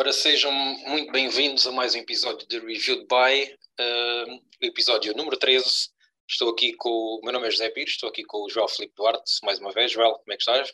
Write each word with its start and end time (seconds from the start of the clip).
Ora, 0.00 0.14
sejam 0.14 0.50
muito 0.50 1.12
bem-vindos 1.12 1.66
a 1.66 1.72
mais 1.72 1.94
um 1.94 1.98
episódio 1.98 2.48
de 2.48 2.58
Reviewed 2.58 3.06
By, 3.06 3.54
uh, 3.78 4.42
episódio 4.62 5.14
número 5.14 5.36
13. 5.36 5.90
Estou 6.26 6.48
aqui 6.48 6.72
com. 6.72 6.88
O 6.88 7.20
meu 7.22 7.34
nome 7.34 7.46
é 7.46 7.50
José 7.50 7.68
Pires, 7.68 7.90
estou 7.90 8.08
aqui 8.08 8.24
com 8.24 8.38
o 8.38 8.48
João 8.48 8.66
Filipe 8.66 8.94
Duarte, 8.96 9.30
mais 9.42 9.58
uma 9.58 9.70
vez. 9.72 9.92
João, 9.92 10.14
como 10.14 10.32
é 10.32 10.36
que 10.38 10.42
estás? 10.42 10.72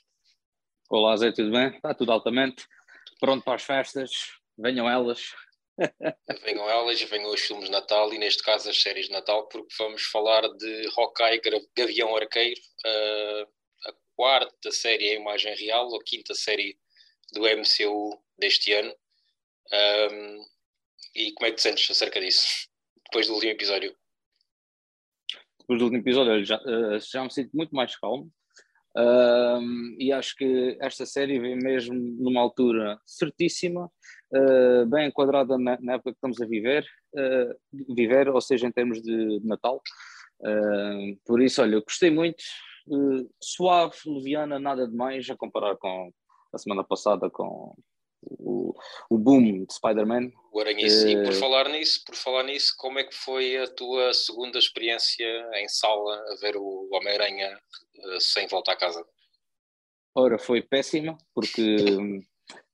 Olá, 0.88 1.16
Zé, 1.16 1.32
tudo 1.32 1.50
bem? 1.50 1.74
Está 1.74 1.92
tudo 1.92 2.12
altamente. 2.12 2.64
Pronto 3.18 3.42
para 3.42 3.56
as 3.56 3.64
festas, 3.64 4.12
venham 4.56 4.88
elas. 4.88 5.34
venham 6.44 6.70
elas 6.70 7.00
e 7.00 7.06
venham 7.06 7.28
os 7.28 7.40
filmes 7.40 7.64
de 7.64 7.72
Natal 7.72 8.14
e, 8.14 8.18
neste 8.18 8.44
caso, 8.44 8.70
as 8.70 8.80
séries 8.80 9.06
de 9.06 9.12
Natal, 9.12 9.48
porque 9.48 9.74
vamos 9.76 10.04
falar 10.04 10.42
de 10.42 10.88
Hawkeye 10.96 11.40
Gavião 11.76 12.14
Arqueiro, 12.14 12.60
uh, 12.86 13.42
a 13.88 13.92
quarta 14.14 14.70
série 14.70 15.08
em 15.08 15.20
imagem 15.20 15.52
real, 15.56 15.92
a 15.96 16.04
quinta 16.04 16.32
série 16.32 16.78
do 17.32 17.40
MCU 17.40 18.22
deste 18.38 18.72
ano. 18.72 18.94
Um, 19.72 20.44
e 21.14 21.32
como 21.32 21.46
é 21.46 21.50
que 21.50 21.56
te 21.56 21.62
sentes 21.62 21.90
acerca 21.90 22.20
disso, 22.20 22.46
depois 23.04 23.26
do 23.26 23.34
último 23.34 23.52
episódio? 23.52 23.96
Depois 25.60 25.78
do 25.78 25.84
último 25.86 26.02
episódio, 26.02 26.44
já, 26.44 26.56
eh, 26.56 26.98
já 27.00 27.24
me 27.24 27.32
sinto 27.32 27.50
muito 27.54 27.74
mais 27.74 27.96
calmo. 27.96 28.30
Um, 28.96 29.94
e 29.98 30.10
acho 30.10 30.34
que 30.36 30.78
esta 30.80 31.04
série 31.04 31.38
vem 31.38 31.56
mesmo 31.56 31.94
numa 31.94 32.40
altura 32.40 32.98
certíssima, 33.04 33.90
uh, 34.32 34.86
bem 34.86 35.08
enquadrada 35.08 35.58
na, 35.58 35.78
na, 35.80 35.94
época 35.94 36.12
que 36.12 36.16
estamos 36.16 36.40
a 36.40 36.46
viver, 36.46 36.86
uh, 37.14 37.94
viver, 37.94 38.30
ou 38.30 38.40
seja, 38.40 38.66
em 38.66 38.72
termos 38.72 39.02
de, 39.02 39.40
Natal. 39.44 39.82
Uh, 40.40 41.18
por 41.26 41.42
isso, 41.42 41.60
olha, 41.60 41.78
gostei 41.80 42.10
muito, 42.10 42.42
suave, 43.42 43.96
leviana, 44.06 44.58
nada 44.58 44.88
demais, 44.88 45.28
a 45.28 45.36
comparar 45.36 45.76
com 45.76 46.10
a 46.54 46.58
semana 46.58 46.82
passada 46.82 47.28
com, 47.28 47.74
o, 48.30 48.74
o 49.10 49.18
boom 49.18 49.64
de 49.64 49.74
Spider-Man. 49.74 50.30
O 50.52 50.60
Aranhice. 50.60 51.08
E 51.08 51.16
por 51.16 51.32
eh, 51.32 51.40
falar 51.40 51.68
nisso, 51.68 52.04
por 52.04 52.14
falar 52.14 52.42
nisso, 52.44 52.74
como 52.76 52.98
é 52.98 53.04
que 53.04 53.14
foi 53.14 53.56
a 53.56 53.66
tua 53.66 54.12
segunda 54.12 54.58
experiência 54.58 55.26
em 55.54 55.68
sala 55.68 56.14
a 56.32 56.36
ver 56.40 56.56
o 56.56 56.88
Homem-Aranha 56.92 57.58
uh, 57.98 58.20
sem 58.20 58.46
voltar 58.48 58.72
a 58.72 58.78
casa? 58.78 59.04
Ora, 60.14 60.38
foi 60.38 60.62
péssima, 60.62 61.16
porque, 61.34 61.76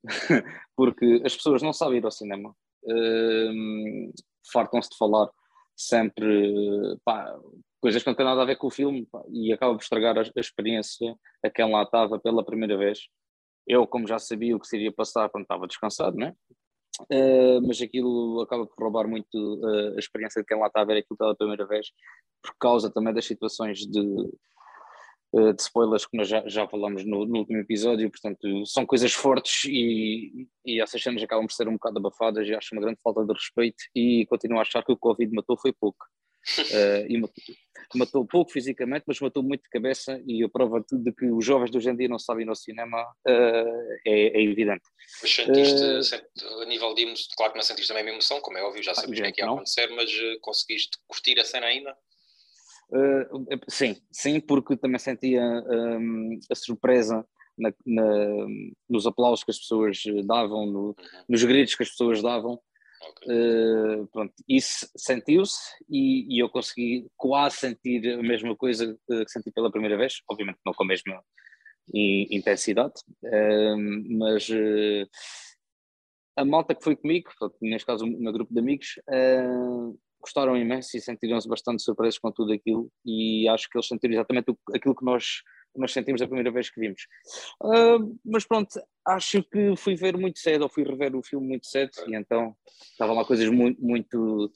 porque 0.77 1.23
as 1.25 1.35
pessoas 1.35 1.63
não 1.63 1.73
sabem 1.73 1.98
ir 1.98 2.05
ao 2.05 2.11
cinema. 2.11 2.55
Uh, 2.85 4.13
Fartam-se 4.53 4.91
de 4.91 4.97
falar 4.97 5.29
sempre 5.77 6.53
pá, 7.05 7.35
coisas 7.81 8.03
que 8.03 8.09
não 8.09 8.15
têm 8.15 8.27
nada 8.27 8.43
a 8.43 8.45
ver 8.45 8.57
com 8.57 8.67
o 8.67 8.71
filme 8.71 9.07
pá, 9.07 9.23
e 9.29 9.53
acaba 9.53 9.75
por 9.75 9.83
estragar 9.83 10.19
a, 10.19 10.23
a 10.23 10.41
experiência 10.41 11.15
a 11.45 11.51
quem 11.51 11.71
lá 11.71 11.83
estava 11.83 12.19
pela 12.19 12.45
primeira 12.45 12.77
vez 12.77 13.01
eu, 13.67 13.87
como 13.87 14.07
já 14.07 14.19
sabia 14.19 14.57
o 14.57 14.61
que 14.61 14.67
seria 14.67 14.93
passar 14.93 15.29
quando 15.29 15.45
estava 15.45 15.67
descansado, 15.67 16.17
né? 16.17 16.35
Uh, 17.11 17.67
mas 17.67 17.81
aquilo 17.81 18.43
acaba 18.43 18.67
por 18.67 18.83
roubar 18.83 19.09
muito 19.09 19.35
uh, 19.35 19.97
a 19.97 19.99
experiência 19.99 20.43
de 20.43 20.47
quem 20.47 20.59
lá 20.59 20.67
está 20.67 20.83
a 20.83 20.85
ver 20.85 20.99
aquilo 20.99 21.17
pela 21.17 21.35
primeira 21.35 21.67
vez, 21.67 21.87
por 22.43 22.55
causa 22.59 22.91
também 22.91 23.15
das 23.15 23.25
situações 23.25 23.79
de, 23.79 24.01
uh, 25.33 25.55
de 25.55 25.63
spoilers 25.63 26.07
que 26.07 26.17
nós 26.17 26.29
já, 26.29 26.47
já 26.47 26.69
falamos 26.69 27.05
no, 27.05 27.25
no, 27.25 27.39
último 27.39 27.59
episódio, 27.59 28.11
portanto, 28.11 28.67
são 28.67 28.85
coisas 28.85 29.13
fortes 29.13 29.65
e, 29.65 30.47
e 30.67 30.83
essas 30.83 31.03
cenas 31.03 31.23
acabam 31.23 31.47
por 31.47 31.55
ser 31.55 31.67
um 31.67 31.75
bocado 31.75 31.99
abafadas 31.99 32.47
e 32.47 32.55
acho 32.55 32.75
uma 32.75 32.83
grande 32.83 33.01
falta 33.03 33.25
de 33.25 33.33
respeito 33.33 33.83
e 33.95 34.27
continuo 34.27 34.59
a 34.59 34.63
achar 34.63 34.85
que 34.85 34.93
o 34.93 34.99
Covid 34.99 35.33
matou 35.35 35.57
foi 35.59 35.73
pouco. 35.73 36.05
Uh, 36.59 37.07
e 37.09 37.19
matou, 37.19 37.45
matou, 37.95 38.27
pouco 38.27 38.53
fisicamente, 38.53 39.05
mas 39.07 39.21
matou 39.21 39.43
muito 39.43 39.62
de 39.62 39.69
cabeça 39.69 40.21
e 40.27 40.43
a 40.43 40.48
prova 40.48 40.85
de 40.91 41.12
que 41.12 41.27
os 41.27 41.45
jovens 41.45 41.71
de 41.71 41.79
hoje 41.79 41.91
em 41.91 41.97
dia 41.97 42.09
não 42.09 42.19
sabem 42.19 42.48
ao 42.48 42.55
cinema 42.55 43.01
uh, 43.01 43.93
é, 44.07 44.39
é, 44.39 44.43
evidente. 44.43 44.83
Mas 45.20 45.35
sentiste, 45.35 46.15
uh, 46.45 46.61
a 46.61 46.65
nível 46.67 46.95
de 46.95 47.03
emoção, 47.03 47.27
claro 47.37 47.53
que 47.53 47.59
não 47.59 47.65
sentiste 47.65 47.93
a 47.93 47.95
mesma 47.95 48.11
emoção, 48.11 48.41
como 48.41 48.59
é 48.59 48.63
óbvio, 48.63 48.83
já 48.83 48.95
sabes 48.95 49.19
o 49.19 49.23
que 49.23 49.29
é 49.29 49.33
que 49.33 49.41
ia 49.41 49.47
acontecer, 49.47 49.89
mas 49.91 50.11
conseguiste 50.41 50.98
curtir 51.07 51.39
a 51.39 51.45
cena 51.45 51.67
ainda? 51.67 51.97
sim, 53.69 53.97
sim, 54.13 54.39
porque 54.39 54.77
também 54.77 54.98
sentia 54.98 55.41
um, 55.42 56.39
a 56.51 56.55
surpresa 56.55 57.27
na, 57.57 57.73
na, 57.86 58.47
nos 58.89 59.07
aplausos 59.07 59.45
que 59.45 59.51
as 59.51 59.59
pessoas 59.59 60.03
davam, 60.27 60.67
no, 60.67 60.80
uhum. 60.89 60.95
nos 61.29 61.42
gritos 61.45 61.74
que 61.74 61.83
as 61.83 61.91
pessoas 61.91 62.23
davam, 62.23 62.61
Uh, 63.24 64.07
pronto, 64.08 64.33
isso 64.48 64.89
sentiu-se 64.96 65.61
e, 65.89 66.36
e, 66.36 66.39
eu 66.39 66.48
consegui 66.48 67.08
quase 67.17 67.57
sentir 67.57 68.14
a 68.14 68.23
mesma 68.23 68.57
coisa 68.57 68.98
que 69.08 69.29
senti 69.29 69.51
pela 69.51 69.70
primeira 69.70 69.96
vez, 69.96 70.23
obviamente 70.29 70.58
não 70.64 70.73
com 70.73 70.85
a 70.85 70.86
mesma 70.86 71.23
intensidade, 71.92 72.95
uh, 73.24 74.18
mas 74.18 74.48
uh, 74.48 75.08
a 76.36 76.45
malta 76.45 76.74
que 76.74 76.85
foi 76.85 76.96
comigo, 76.96 77.30
neste 77.61 77.86
caso 77.86 78.05
o 78.05 78.08
meu 78.08 78.33
grupo 78.33 78.52
de 78.52 78.61
amigos, 78.61 78.95
gostaram 80.20 80.57
imenso 80.57 80.96
e 80.96 81.01
sentiram-se 81.01 81.48
bastante 81.48 81.83
surpresos 81.83 82.18
com 82.18 82.30
tudo 82.30 82.52
aquilo 82.52 82.91
e 83.05 83.48
acho 83.48 83.68
que 83.68 83.77
eles 83.77 83.89
sentiram 83.89 84.14
exatamente 84.14 84.55
aquilo 84.74 84.95
que 84.95 85.05
nós 85.05 85.42
nós 85.77 85.93
sentimos 85.93 86.21
a 86.23 86.27
primeira 86.27 86.51
vez 86.51 86.71
que 86.71 86.81
vimos. 86.81 87.03
Uh, 87.63 88.19
mas 88.25 88.45
pronto, 88.45 88.81
acho 89.07 89.43
que 89.43 89.75
fui 89.77 89.95
ver 89.95 90.17
muito 90.17 90.39
cedo, 90.39 90.63
ou 90.63 90.69
fui 90.69 90.85
rever 90.85 91.15
o 91.17 91.23
filme 91.23 91.47
muito 91.47 91.67
cedo, 91.67 91.91
e 92.07 92.15
então 92.15 92.55
estavam 92.93 93.15
lá 93.15 93.25
coisas 93.25 93.49
muito, 93.49 93.83
muito, 93.83 94.53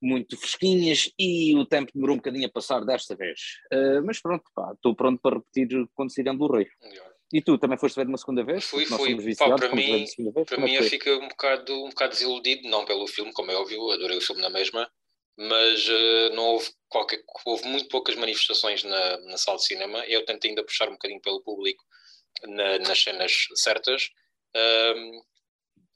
muito 0.00 0.36
fresquinhas 0.36 1.10
e 1.18 1.54
o 1.56 1.66
tempo 1.66 1.92
demorou 1.94 2.14
um 2.14 2.18
bocadinho 2.18 2.46
a 2.46 2.50
passar 2.50 2.84
desta 2.84 3.14
vez. 3.14 3.40
Uh, 3.72 4.04
mas 4.04 4.20
pronto, 4.20 4.44
estou 4.74 4.94
pronto 4.94 5.20
para 5.20 5.36
repetir 5.36 5.86
quando 5.94 6.12
sair 6.12 6.24
do 6.24 6.46
Rei. 6.46 6.66
E 7.32 7.40
tu 7.40 7.56
também 7.58 7.78
foste 7.78 7.94
ver 7.94 8.08
uma 8.08 8.18
segunda 8.18 8.42
vez? 8.42 8.64
Fui, 8.64 8.84
fui. 8.86 9.36
Pá, 9.36 9.54
para 9.54 9.74
mim, 9.74 10.04
para 10.46 10.58
mim 10.58 10.74
eu 10.74 10.82
fico 10.82 11.08
um 11.10 11.28
bocado, 11.28 11.84
um 11.84 11.88
bocado 11.88 12.12
desiludido, 12.12 12.68
não 12.68 12.84
pelo 12.84 13.06
filme, 13.06 13.32
como 13.32 13.52
é 13.52 13.54
óbvio, 13.54 13.90
adorei 13.92 14.18
o 14.18 14.20
filme 14.20 14.42
na 14.42 14.50
mesma, 14.50 14.90
mas 15.40 15.88
uh, 15.88 16.34
não 16.34 16.44
houve 16.48 16.70
qualquer, 16.86 17.24
houve 17.46 17.66
muito 17.66 17.88
poucas 17.88 18.14
manifestações 18.14 18.84
na, 18.84 19.16
na 19.20 19.38
sala 19.38 19.56
de 19.56 19.64
cinema. 19.64 20.04
Eu 20.06 20.22
tento 20.26 20.46
ainda 20.46 20.62
puxar 20.62 20.86
um 20.88 20.92
bocadinho 20.92 21.20
pelo 21.22 21.42
público 21.42 21.82
na, 22.42 22.78
nas 22.80 23.02
cenas 23.02 23.46
certas. 23.54 24.10
Um, 24.54 25.22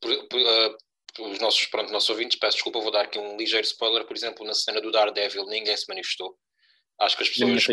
por, 0.01 0.29
por, 0.29 0.41
uh, 0.41 0.77
os 1.21 1.39
nossos, 1.41 1.67
pronto, 1.67 1.93
nossos 1.93 2.09
ouvintes, 2.09 2.39
peço 2.39 2.57
desculpa, 2.57 2.81
vou 2.81 2.91
dar 2.91 3.03
aqui 3.03 3.19
um 3.19 3.37
ligeiro 3.37 3.67
spoiler. 3.67 4.07
Por 4.07 4.17
exemplo, 4.17 4.47
na 4.47 4.55
cena 4.55 4.81
do 4.81 4.91
Daredevil, 4.91 5.45
ninguém 5.45 5.77
se 5.77 5.87
manifestou. 5.89 6.39
Acho 7.01 7.17
que 7.17 7.25
as 7.25 7.29
pessoas. 7.29 7.67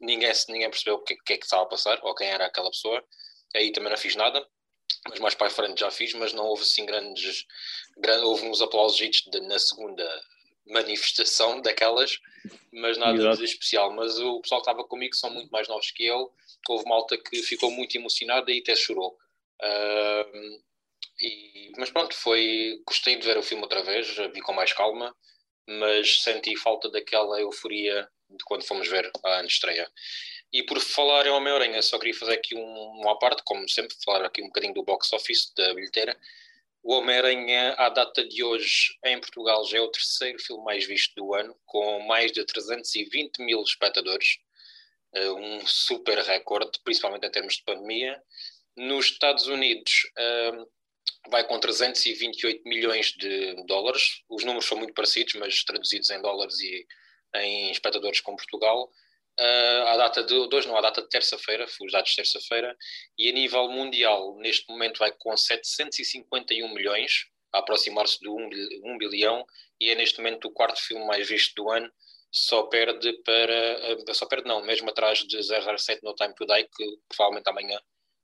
Ninguém, 0.00 0.32
ninguém 0.48 0.70
percebeu 0.70 0.94
o 0.94 1.02
que, 1.02 1.16
que 1.16 1.32
é 1.32 1.38
que 1.38 1.44
estava 1.44 1.64
a 1.64 1.66
passar 1.66 1.98
ou 2.04 2.14
quem 2.14 2.28
era 2.28 2.46
aquela 2.46 2.70
pessoa. 2.70 3.02
Aí 3.56 3.72
também 3.72 3.90
não 3.90 3.98
fiz 3.98 4.14
nada 4.14 4.46
mas 5.08 5.20
mais 5.20 5.34
para 5.34 5.46
a 5.46 5.50
frente 5.50 5.80
já 5.80 5.90
fiz, 5.90 6.12
mas 6.14 6.32
não 6.32 6.46
houve 6.46 6.62
assim 6.62 6.84
grandes, 6.84 7.44
grandes 7.96 8.24
houve 8.24 8.46
uns 8.46 8.60
aplausos 8.60 9.00
na 9.42 9.58
segunda 9.58 10.22
manifestação 10.66 11.60
daquelas, 11.60 12.18
mas 12.72 12.98
nada 12.98 13.16
Exato. 13.16 13.38
de 13.38 13.44
especial. 13.44 13.92
Mas 13.92 14.18
o 14.18 14.40
pessoal 14.40 14.60
que 14.60 14.70
estava 14.70 14.86
comigo 14.86 15.14
são 15.14 15.30
muito 15.30 15.50
mais 15.50 15.68
novos 15.68 15.90
que 15.90 16.04
eu. 16.04 16.32
Houve 16.68 16.88
malta 16.88 17.16
que 17.16 17.42
ficou 17.42 17.70
muito 17.70 17.96
emocionada 17.96 18.50
e 18.50 18.58
até 18.58 18.74
chorou. 18.74 19.16
Uh, 19.62 20.60
e, 21.20 21.72
mas 21.78 21.90
pronto, 21.90 22.14
foi. 22.14 22.82
Gostei 22.86 23.16
de 23.16 23.26
ver 23.26 23.38
o 23.38 23.42
filme 23.42 23.62
outra 23.62 23.82
vez, 23.82 24.14
vi 24.34 24.40
com 24.40 24.52
mais 24.52 24.72
calma, 24.72 25.14
mas 25.66 26.22
senti 26.22 26.56
falta 26.56 26.90
daquela 26.90 27.40
euforia 27.40 28.08
de 28.28 28.44
quando 28.44 28.64
fomos 28.64 28.88
ver 28.88 29.10
a 29.24 29.44
estreia. 29.44 29.90
E 30.52 30.62
por 30.62 30.80
falar 30.80 31.26
em 31.26 31.30
Homem-Aranha, 31.30 31.82
só 31.82 31.98
queria 31.98 32.14
fazer 32.14 32.34
aqui 32.34 32.54
um, 32.54 33.00
uma 33.00 33.18
parte, 33.18 33.42
como 33.44 33.68
sempre, 33.68 33.96
falar 34.04 34.24
aqui 34.24 34.42
um 34.42 34.46
bocadinho 34.46 34.74
do 34.74 34.82
box 34.82 35.12
office, 35.12 35.52
da 35.56 35.74
bilheteira. 35.74 36.16
O 36.88 36.92
Homem-Aranha, 36.92 37.74
à 37.78 37.88
data 37.88 38.24
de 38.24 38.44
hoje, 38.44 38.96
em 39.04 39.18
Portugal, 39.18 39.66
já 39.66 39.78
é 39.78 39.80
o 39.80 39.90
terceiro 39.90 40.38
filme 40.38 40.62
mais 40.62 40.86
visto 40.86 41.16
do 41.16 41.34
ano, 41.34 41.52
com 41.66 41.98
mais 42.06 42.30
de 42.30 42.44
320 42.44 43.38
mil 43.38 43.60
espectadores, 43.60 44.38
eh, 45.12 45.32
um 45.32 45.66
super 45.66 46.16
recorde, 46.18 46.78
principalmente 46.84 47.26
em 47.26 47.30
termos 47.32 47.54
de 47.54 47.64
pandemia. 47.64 48.22
Nos 48.76 49.06
Estados 49.06 49.48
Unidos, 49.48 50.08
eh, 50.16 50.64
vai 51.28 51.44
com 51.48 51.58
328 51.58 52.62
milhões 52.64 53.10
de 53.14 53.56
dólares. 53.66 54.22
Os 54.28 54.44
números 54.44 54.66
são 54.66 54.78
muito 54.78 54.94
parecidos, 54.94 55.34
mas 55.34 55.64
traduzidos 55.64 56.08
em 56.10 56.22
dólares 56.22 56.60
e 56.60 56.86
em 57.34 57.72
espectadores 57.72 58.20
com 58.20 58.36
Portugal 58.36 58.88
uh, 59.40 59.86
à 59.88 59.96
data 59.96 60.22
de, 60.22 60.34
hoje, 60.34 60.66
não, 60.66 60.76
à 60.76 60.80
data 60.80 61.02
de 61.02 61.08
terça-feira, 61.08 61.66
os 61.80 61.92
dados 61.92 62.10
de 62.10 62.16
terça-feira, 62.16 62.76
e 63.18 63.28
a 63.28 63.32
nível 63.32 63.68
mundial, 63.68 64.36
neste 64.38 64.68
momento 64.68 64.98
vai 64.98 65.12
com 65.12 65.36
751 65.36 66.72
milhões, 66.72 67.26
a 67.52 67.58
aproximar-se 67.58 68.18
de 68.20 68.28
1, 68.28 68.50
1 68.84 68.98
bilhão, 68.98 69.44
e 69.80 69.90
é 69.90 69.94
neste 69.94 70.18
momento 70.18 70.46
o 70.46 70.52
quarto 70.52 70.80
filme 70.80 71.04
mais 71.06 71.28
visto 71.28 71.54
do 71.54 71.70
ano, 71.70 71.90
só 72.30 72.64
perde 72.64 73.12
para, 73.24 73.94
uh, 73.94 74.14
só 74.14 74.26
perde 74.26 74.48
não, 74.48 74.62
mesmo 74.62 74.90
atrás 74.90 75.20
de 75.20 75.42
007 75.42 76.02
No 76.02 76.14
Time 76.14 76.34
to 76.34 76.46
Die, 76.46 76.64
que 76.64 76.98
provavelmente 77.08 77.48
amanhã 77.48 77.80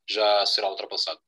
já 0.09 0.45
será 0.45 0.69
ultrapassado. 0.69 1.21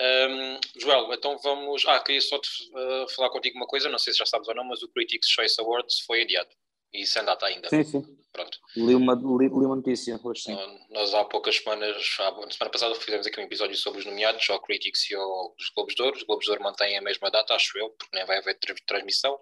Um, 0.00 0.58
Joel, 0.76 1.12
então 1.14 1.38
vamos. 1.38 1.86
Ah, 1.86 2.00
queria 2.00 2.20
só 2.20 2.38
te, 2.38 2.48
uh, 2.48 3.08
falar 3.10 3.30
contigo 3.30 3.56
uma 3.56 3.66
coisa, 3.66 3.88
não 3.88 3.98
sei 3.98 4.12
se 4.12 4.18
já 4.18 4.26
sabes 4.26 4.48
ou 4.48 4.54
não, 4.54 4.64
mas 4.64 4.82
o 4.82 4.88
Critics' 4.88 5.30
Choice 5.30 5.60
Awards 5.60 6.00
foi 6.00 6.22
adiado 6.22 6.50
E 6.94 7.04
sem 7.04 7.24
data 7.24 7.46
ainda. 7.46 7.68
Sim, 7.68 7.82
sim. 7.82 8.18
Pronto. 8.32 8.58
Li 8.76 8.94
uma, 8.94 9.14
li, 9.14 9.48
li 9.48 9.66
uma 9.66 9.76
notícia 9.76 10.18
hoje, 10.22 10.42
sim. 10.42 10.56
Nós 10.90 11.12
há 11.12 11.24
poucas 11.24 11.56
semanas, 11.56 11.96
a 11.96 12.50
semana 12.50 12.70
passada 12.70 12.94
fizemos 12.94 13.26
aqui 13.26 13.40
um 13.40 13.44
episódio 13.44 13.76
sobre 13.76 14.00
os 14.00 14.06
nomeados, 14.06 14.48
ao 14.48 14.60
Critics 14.60 15.10
e 15.10 15.14
aos 15.14 15.70
Globos 15.74 15.94
de 15.94 16.02
Ouro. 16.02 16.16
Os 16.16 16.22
Globos 16.22 16.44
de 16.44 16.50
Ouro 16.52 16.62
mantêm 16.62 16.96
a 16.96 17.02
mesma 17.02 17.30
data, 17.30 17.54
acho 17.54 17.76
eu, 17.78 17.90
porque 17.90 18.16
nem 18.16 18.24
vai 18.24 18.38
haver 18.38 18.58
transmissão. 18.86 19.38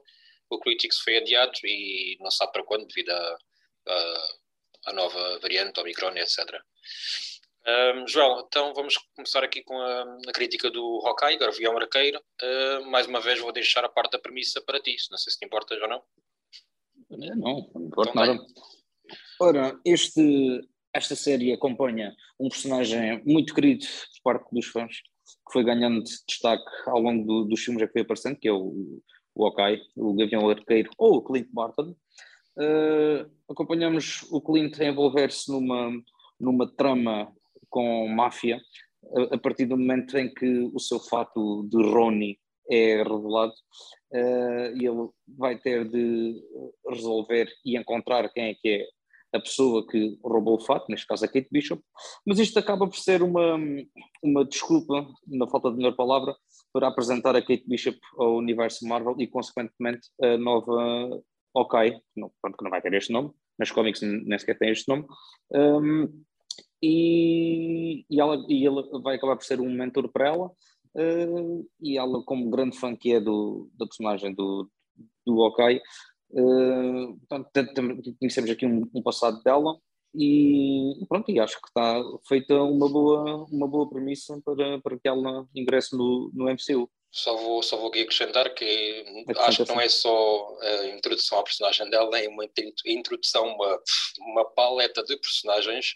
O 0.51 0.59
Critics 0.59 0.99
foi 0.99 1.19
adiado 1.19 1.53
e 1.65 2.17
não 2.21 2.31
sabe 2.31 2.53
para 2.53 2.65
quando, 2.65 2.87
devido 2.87 3.11
à 3.11 3.39
a, 3.89 4.29
a, 4.87 4.93
nova 4.93 5.39
variante, 5.41 5.81
Omicron, 5.81 6.17
etc. 6.17 6.39
Um, 7.67 8.09
João, 8.09 8.45
então 8.47 8.75
vamos 8.75 8.97
começar 9.15 9.45
aqui 9.45 9.63
com 9.63 9.79
a, 9.81 10.03
a 10.29 10.33
crítica 10.33 10.71
do 10.71 11.01
Hawkeye, 11.07 11.39
Garvião 11.39 11.77
Arqueiro. 11.79 12.21
Uh, 12.43 12.85
mais 12.91 13.07
uma 13.07 13.21
vez 13.21 13.39
vou 13.39 13.53
deixar 13.53 13.85
a 13.85 13.89
parte 13.89 14.13
da 14.13 14.19
premissa 14.19 14.61
para 14.61 14.81
ti, 14.81 14.97
não 15.11 15.19
sei 15.19 15.33
se 15.33 15.39
te 15.39 15.47
importas 15.47 15.81
ou 15.81 15.89
não. 15.89 16.03
Não, 17.17 17.71
não 17.75 17.87
importa 17.87 18.15
nada. 18.15 18.39
Ora, 19.41 19.79
este, 19.85 20.61
esta 20.95 21.15
série 21.15 21.53
acompanha 21.53 22.15
um 22.39 22.49
personagem 22.49 23.23
muito 23.25 23.55
querido 23.55 23.85
por 24.23 24.33
parte 24.33 24.55
dos 24.55 24.67
fãs, 24.67 24.97
que 24.97 25.53
foi 25.53 25.65
ganhando 25.65 26.03
destaque 26.03 26.65
ao 26.87 27.01
longo 27.01 27.25
do, 27.25 27.45
dos 27.45 27.61
filmes 27.61 27.85
que 27.87 27.93
foi 27.93 28.03
aparecendo, 28.03 28.39
que 28.39 28.49
é 28.49 28.53
o, 28.53 29.01
o 29.35 29.47
Hawkeye, 29.47 29.83
o 29.97 30.15
Gavião 30.15 30.49
Arqueiro 30.49 30.91
ou 30.99 31.17
o 31.17 31.23
Clint 31.23 31.49
Barton. 31.53 31.95
Uh, 32.57 33.31
acompanhamos 33.51 34.27
o 34.31 34.41
Clint 34.41 34.79
a 34.81 34.85
envolver-se 34.85 35.51
numa, 35.51 35.91
numa 36.39 36.71
trama 36.75 37.33
com 37.69 38.07
máfia, 38.09 38.61
a, 39.17 39.35
a, 39.35 39.39
partir 39.39 39.65
do 39.65 39.77
momento 39.77 40.17
em 40.19 40.33
que 40.33 40.71
o 40.73 40.79
seu 40.79 41.01
fato 41.01 41.67
de 41.71 41.83
Ronnie 41.83 42.39
é 42.75 43.03
revelado, 43.03 43.53
uh, 44.13 44.77
e 44.77 44.87
ele 44.87 45.09
vai 45.27 45.59
ter 45.59 45.89
de 45.89 46.43
resolver 46.89 47.49
e 47.65 47.77
encontrar 47.77 48.29
quem 48.31 48.45
é 48.51 48.55
que 48.55 48.69
é 48.69 48.87
a 49.35 49.41
pessoa 49.41 49.87
que 49.87 50.19
roubou 50.23 50.57
o 50.57 50.65
fato, 50.65 50.91
neste 50.91 51.07
caso 51.07 51.25
a 51.25 51.29
Kate 51.29 51.49
Bishop, 51.51 51.83
mas 52.27 52.39
isto 52.39 52.59
acaba 52.59 52.87
por 52.87 52.97
ser 52.97 53.23
uma, 53.23 53.57
uma 54.23 54.45
desculpa, 54.45 55.07
na 55.27 55.49
falta 55.49 55.71
de 55.71 55.77
melhor 55.79 55.97
palavra, 55.97 56.37
para 56.71 56.89
apresentar 56.89 57.35
a 57.35 57.41
Kate 57.41 57.65
Bishop 57.67 57.99
ao 58.19 58.37
universo 58.37 58.87
Marvel 58.87 59.17
e, 59.19 59.27
consequentemente, 59.27 60.09
a 60.23 60.37
nova 60.37 61.23
Ok, 61.55 62.01
não, 62.17 62.33
pronto, 62.41 62.57
que 62.57 62.65
não 62.65 62.71
vai 62.71 62.81
ter 62.81 62.95
este 62.95 63.13
nome, 63.13 63.31
nas 63.59 63.71
cómics 63.71 64.01
nem 64.01 64.39
sequer 64.39 64.59
tem 64.59 64.71
este 64.71 64.89
nome, 64.89 65.05
um, 65.51 66.25
e, 66.83 68.05
e, 68.09 68.21
ela, 68.21 68.43
e 68.49 68.67
ele 68.67 68.83
vai 69.03 69.17
acabar 69.17 69.37
por 69.37 69.45
ser 69.45 69.61
um 69.61 69.71
mentor 69.71 70.11
para 70.11 70.29
ela, 70.29 70.51
uh, 70.97 71.69
e 71.81 71.99
ela, 71.99 72.23
como 72.25 72.51
grande 72.51 72.79
fã 72.79 72.97
que 72.97 73.13
é 73.13 73.21
do, 73.21 73.71
da 73.79 73.87
personagem 73.87 74.35
do, 74.35 74.71
do 75.27 75.39
Ok, 75.41 75.81
uh, 76.31 77.19
portanto, 77.29 77.73
conhecemos 78.19 78.51
aqui 78.51 78.67
um, 78.67 78.89
um 78.95 79.03
passado 79.03 79.43
dela, 79.43 79.79
e 80.15 81.05
pronto, 81.09 81.31
e 81.31 81.41
acho 81.41 81.59
que 81.61 81.69
está 81.69 82.03
feita 82.29 82.55
uma 82.55 82.89
boa, 82.89 83.47
uma 83.51 83.67
boa 83.67 83.89
premissa 83.89 84.39
para, 84.45 84.79
para 84.81 84.99
que 84.99 85.09
ela 85.09 85.47
ingresse 85.55 85.97
no, 85.97 86.31
no 86.35 86.45
MCU. 86.51 86.91
Só 87.11 87.37
vou, 87.37 87.63
só 87.63 87.77
vou 87.77 87.89
aqui 87.89 88.03
acrescentar 88.03 88.55
que 88.55 88.65
é 88.65 89.33
acho 89.43 89.65
que 89.65 89.73
não 89.73 89.81
é 89.81 89.89
só 89.89 90.57
a 90.61 90.87
introdução 90.89 91.39
à 91.39 91.43
personagem 91.43 91.89
dela, 91.91 92.19
é 92.19 92.29
uma 92.29 92.45
introdução, 92.87 93.47
uma, 93.55 93.81
uma 94.19 94.45
paleta 94.47 95.03
de 95.03 95.17
personagens, 95.17 95.95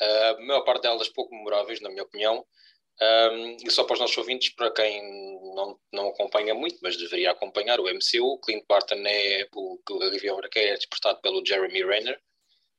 a 0.00 0.36
maior 0.40 0.62
parte 0.62 0.82
delas 0.82 1.08
pouco 1.08 1.34
memoráveis, 1.34 1.80
na 1.80 1.88
minha 1.88 2.04
opinião, 2.04 2.44
um, 3.02 3.56
e 3.66 3.70
só 3.70 3.84
para 3.84 3.94
os 3.94 4.00
nossos 4.00 4.16
ouvintes, 4.18 4.50
para 4.50 4.70
quem 4.70 5.02
não, 5.54 5.78
não 5.92 6.08
acompanha 6.08 6.54
muito, 6.54 6.78
mas 6.82 6.96
deveria 6.96 7.32
acompanhar 7.32 7.80
o 7.80 7.88
MCU, 7.88 8.38
Clint 8.40 8.64
Barton 8.68 9.02
é 9.06 9.48
o, 9.52 9.78
o 9.90 9.98
Gavião 9.98 10.38
Arqueiro 10.38 10.70
é 10.70 10.74
interpretado 10.74 11.20
pelo 11.20 11.44
Jeremy 11.44 11.84
Renner, 11.84 12.20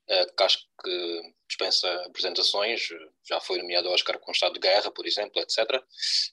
uh, 0.10 0.36
que 0.36 0.44
acho 0.44 0.60
que 0.82 1.34
dispensa 1.48 1.92
apresentações, 2.06 2.88
já 3.28 3.40
foi 3.42 3.58
nomeado 3.58 3.90
ao 3.90 3.94
Oscar 3.94 4.18
com 4.20 4.32
Estado 4.32 4.54
de 4.54 4.60
Guerra, 4.60 4.92
por 4.92 5.06
exemplo, 5.06 5.42
etc. 5.42 5.84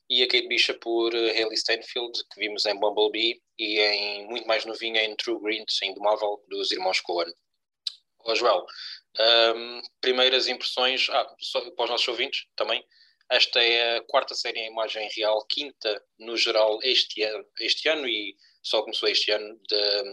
E 0.09 0.23
a 0.23 0.29
Kate 0.29 0.47
Bishop 0.47 0.79
por 0.81 1.15
eh, 1.15 1.43
Haley 1.43 1.57
Steinfeld, 1.57 2.13
que 2.33 2.41
vimos 2.41 2.67
em 2.67 2.79
Bumblebee 2.79 3.43
e 3.59 3.81
em 3.81 4.27
muito 4.29 4.47
mais 4.47 4.65
novinha 4.65 5.03
em 5.03 5.17
True 5.17 5.41
Green, 5.41 5.65
em 5.83 5.95
Marvel, 5.99 6.43
dos 6.49 6.71
irmãos 6.71 7.01
Coen. 7.01 7.33
Ó 8.25 8.35
Joel, 8.35 8.65
um, 9.57 9.81
primeiras 10.01 10.47
impressões, 10.47 11.09
ah, 11.11 11.35
só 11.41 11.61
para 11.71 11.85
os 11.85 11.91
nossos 11.91 12.09
ouvintes 12.09 12.47
também, 12.55 12.85
esta 13.31 13.63
é 13.63 13.97
a 13.97 14.03
quarta 14.03 14.35
série 14.35 14.59
em 14.59 14.73
imagem 14.73 15.09
real, 15.17 15.45
quinta 15.47 16.05
no 16.19 16.37
geral 16.37 16.81
este 16.83 17.23
ano, 17.23 17.47
este 17.61 17.89
ano 17.89 18.09
e 18.09 18.37
só 18.63 18.83
começou 18.83 19.09
este 19.09 19.31
ano 19.31 19.59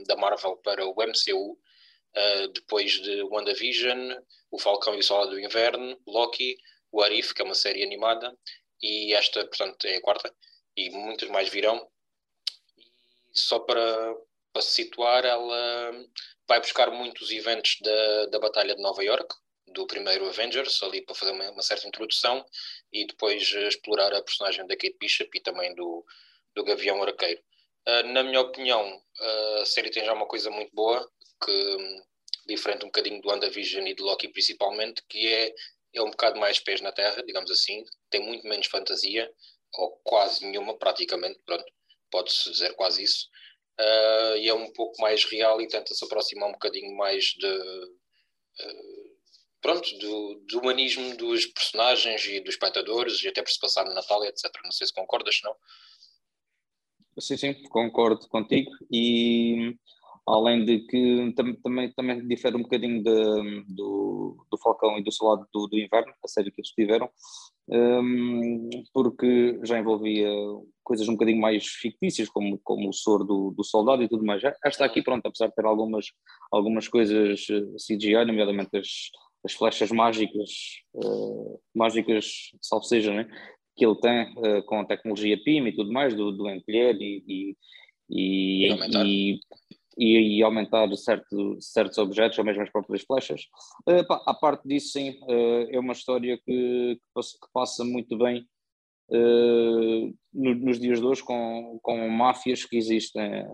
da 0.05 0.15
Marvel 0.15 0.55
para 0.57 0.85
o 0.85 0.93
MCU, 0.93 1.51
uh, 1.51 2.47
depois 2.53 2.91
de 3.01 3.23
WandaVision, 3.23 4.13
O 4.51 4.59
Falcão 4.59 4.95
e 4.95 4.99
o 4.99 5.03
Soldado 5.03 5.31
do 5.31 5.39
Inverno, 5.39 5.99
Loki, 6.07 6.57
o 6.91 7.01
Arif, 7.01 7.33
que 7.33 7.41
é 7.41 7.45
uma 7.45 7.55
série 7.55 7.83
animada, 7.83 8.37
e 8.81 9.13
esta, 9.13 9.45
portanto, 9.45 9.85
é 9.85 9.95
a 9.95 10.01
quarta, 10.01 10.33
e 10.75 10.89
muitas 10.91 11.27
mais 11.29 11.49
virão. 11.49 11.89
E 13.33 13.39
só 13.39 13.59
para, 13.59 14.15
para 14.53 14.61
se 14.61 14.75
situar, 14.75 15.25
ela 15.25 15.91
vai 16.47 16.61
buscar 16.61 16.89
muitos 16.91 17.31
eventos 17.31 17.77
da, 17.81 18.25
da 18.27 18.39
Batalha 18.39 18.75
de 18.75 18.81
Nova 18.81 19.03
York, 19.03 19.35
do 19.67 19.85
primeiro 19.85 20.27
Avengers, 20.27 20.81
ali 20.81 21.01
para 21.01 21.15
fazer 21.15 21.31
uma, 21.31 21.51
uma, 21.51 21.61
certa 21.61 21.87
introdução, 21.87 22.45
e 22.91 23.05
depois 23.05 23.43
explorar 23.43 24.13
a 24.13 24.23
personagem 24.23 24.65
da 24.67 24.75
Kate 24.75 24.97
Bishop 24.99 25.29
e 25.37 25.41
também 25.41 25.73
do, 25.75 26.05
do 26.55 26.63
Gavião 26.63 27.01
Arqueiro. 27.03 27.41
Uh, 27.87 28.07
na 28.07 28.23
minha 28.23 28.41
opinião, 28.41 29.01
a 29.61 29.65
série 29.65 29.89
tem 29.89 30.03
já 30.03 30.13
uma 30.13 30.27
coisa 30.27 30.49
muito 30.51 30.73
boa, 30.73 31.09
que 31.43 31.77
diferente 32.47 32.83
um 32.83 32.87
bocadinho 32.87 33.21
do 33.21 33.29
WandaVision 33.29 33.85
e 33.87 33.93
do 33.93 34.03
Loki 34.03 34.29
principalmente, 34.29 35.03
que 35.07 35.27
é, 35.33 35.53
é 35.93 36.01
um 36.01 36.09
bocado 36.09 36.39
mais 36.39 36.59
pés 36.59 36.81
na 36.81 36.91
terra, 36.91 37.23
digamos 37.23 37.51
assim, 37.51 37.83
tem 38.09 38.21
muito 38.21 38.47
menos 38.47 38.67
fantasia, 38.67 39.31
ou 39.73 39.99
quase 40.03 40.45
nenhuma, 40.45 40.77
praticamente, 40.77 41.39
pronto, 41.45 41.65
pode-se 42.09 42.49
dizer 42.51 42.73
quase 42.75 43.03
isso, 43.03 43.27
uh, 43.79 44.37
e 44.37 44.47
é 44.47 44.53
um 44.53 44.71
pouco 44.71 44.99
mais 45.01 45.25
real 45.25 45.61
e 45.61 45.67
tenta 45.67 45.93
se 45.93 46.03
aproximar 46.05 46.49
um 46.49 46.53
bocadinho 46.53 46.95
mais 46.95 47.25
de... 47.25 47.47
Uh, 47.47 49.06
pronto, 49.61 49.97
do, 49.97 50.41
do, 50.49 50.59
humanismo 50.59 51.15
dos 51.17 51.45
personagens 51.47 52.25
e 52.25 52.39
dos 52.39 52.53
espectadores, 52.55 53.23
e 53.23 53.27
até 53.27 53.41
por 53.41 53.51
se 53.51 53.59
passar 53.59 53.85
no 53.85 53.93
Natal, 53.93 54.23
etc. 54.25 54.51
Não 54.63 54.71
sei 54.71 54.87
se 54.87 54.93
concordas, 54.93 55.39
não? 55.43 55.53
Sim, 57.19 57.37
sim, 57.37 57.53
concordo 57.69 58.27
contigo. 58.27 58.69
E 58.91 59.75
além 60.27 60.65
de 60.65 60.79
que 60.81 61.33
tam, 61.35 61.55
também, 61.55 61.91
também 61.93 62.27
difere 62.27 62.55
um 62.57 62.61
bocadinho 62.61 63.01
de, 63.01 63.63
do, 63.73 64.45
do 64.51 64.57
Falcão 64.57 64.97
e 64.97 65.03
do 65.03 65.11
Soldado 65.11 65.47
do, 65.53 65.67
do 65.67 65.79
Inverno, 65.79 66.13
a 66.23 66.27
série 66.27 66.51
que 66.51 66.61
eles 66.61 66.71
tiveram, 66.71 67.09
um, 67.69 68.69
porque 68.93 69.59
já 69.63 69.79
envolvia 69.79 70.29
coisas 70.83 71.07
um 71.07 71.13
bocadinho 71.13 71.41
mais 71.41 71.65
fictícias, 71.65 72.29
como, 72.29 72.59
como 72.59 72.89
o 72.89 72.93
soro 72.93 73.23
do, 73.23 73.51
do 73.51 73.63
soldado 73.63 74.03
e 74.03 74.07
tudo 74.07 74.23
mais. 74.23 74.41
Esta 74.63 74.85
aqui, 74.85 75.01
pronto, 75.01 75.25
apesar 75.25 75.47
de 75.47 75.55
ter 75.55 75.65
algumas, 75.65 76.05
algumas 76.51 76.87
coisas 76.87 77.45
eh, 77.49 77.61
CGI, 77.75 78.25
nomeadamente 78.25 78.77
as, 78.77 78.87
as 79.43 79.53
flechas 79.53 79.91
mágicas, 79.91 80.81
uh, 80.93 81.59
mágicas, 81.73 82.51
salvo 82.61 82.85
seja, 82.85 83.13
né? 83.13 83.27
que 83.77 83.85
ele 83.85 83.95
tem 83.95 84.33
uh, 84.33 84.63
com 84.63 84.79
a 84.79 84.85
tecnologia 84.85 85.41
PIM 85.41 85.67
e 85.67 85.75
tudo 85.75 85.93
mais, 85.93 86.15
do, 86.15 86.31
do 86.31 86.49
empilher 86.49 86.95
e, 86.99 87.23
e, 87.27 87.57
e, 88.09 88.67
e, 88.73 89.39
e, 89.97 90.37
e 90.37 90.43
aumentar 90.43 90.89
certo, 90.97 91.57
certos 91.61 91.97
objetos 91.99 92.37
ou 92.39 92.43
mesmo 92.43 92.63
as 92.63 92.71
próprias 92.71 93.03
flechas. 93.03 93.43
Uh, 93.87 94.05
pá, 94.07 94.21
a 94.25 94.33
parte 94.33 94.67
disso, 94.67 94.93
sim, 94.93 95.11
uh, 95.21 95.69
é 95.71 95.79
uma 95.79 95.93
história 95.93 96.37
que, 96.37 96.95
que, 96.95 97.01
passa, 97.13 97.37
que 97.39 97.47
passa 97.53 97.85
muito 97.85 98.17
bem 98.17 98.47
uh, 99.09 100.13
no, 100.33 100.55
nos 100.55 100.79
dias 100.79 100.99
de 100.99 101.05
hoje 101.05 101.23
com, 101.23 101.79
com 101.83 102.09
máfias 102.09 102.65
que 102.65 102.77
existem 102.77 103.45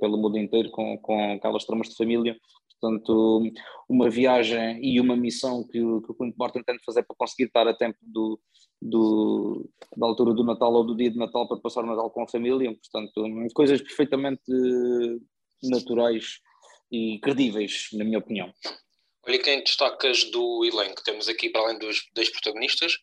pelo 0.00 0.18
mundo 0.18 0.36
inteiro, 0.36 0.70
com, 0.70 0.98
com 0.98 1.34
aquelas 1.34 1.64
tramas 1.64 1.90
de 1.90 1.96
família. 1.96 2.36
Portanto, 2.80 3.42
uma 3.88 4.08
viagem 4.08 4.80
e 4.82 5.00
uma 5.00 5.16
missão 5.16 5.62
que, 5.66 5.80
o, 5.80 6.00
que 6.00 6.12
o 6.12 6.14
Clint 6.14 6.34
Barton 6.36 6.60
de 6.60 6.84
fazer 6.84 7.02
para 7.02 7.16
conseguir 7.16 7.44
estar 7.44 7.68
a 7.68 7.74
tempo 7.74 7.98
do, 8.00 8.40
do, 8.80 9.68
da 9.96 10.06
altura 10.06 10.32
do 10.32 10.44
Natal 10.44 10.72
ou 10.72 10.84
do 10.84 10.96
dia 10.96 11.10
de 11.10 11.18
Natal 11.18 11.46
para 11.46 11.58
passar 11.58 11.84
o 11.84 11.86
Natal 11.86 12.10
com 12.10 12.22
a 12.22 12.28
família. 12.28 12.74
Portanto, 12.74 13.22
coisas 13.52 13.82
perfeitamente 13.82 14.42
naturais 15.62 16.40
e 16.90 17.18
credíveis, 17.20 17.88
na 17.92 18.04
minha 18.04 18.18
opinião. 18.18 18.52
Olha, 19.26 19.38
quem 19.38 19.60
destacas 19.60 20.24
do 20.30 20.64
elenco? 20.64 21.04
Temos 21.04 21.28
aqui, 21.28 21.50
para 21.50 21.60
além 21.60 21.78
dos 21.78 22.08
dois 22.14 22.30
protagonistas, 22.30 22.96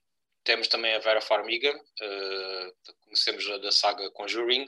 temos 0.43 0.67
também 0.67 0.93
a 0.93 0.99
Vera 0.99 1.21
Farmiga, 1.21 1.75
uh, 1.75 2.93
conhecemos 3.03 3.45
da 3.61 3.71
saga 3.71 4.09
Conjuring, 4.11 4.65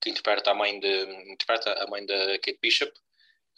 que 0.00 0.10
interpreta 0.10 0.50
a 0.50 0.54
mãe, 0.54 0.76
interpreta 1.30 1.72
a 1.82 1.86
mãe 1.88 2.04
da 2.06 2.38
Kate 2.38 2.58
Bishop. 2.62 2.92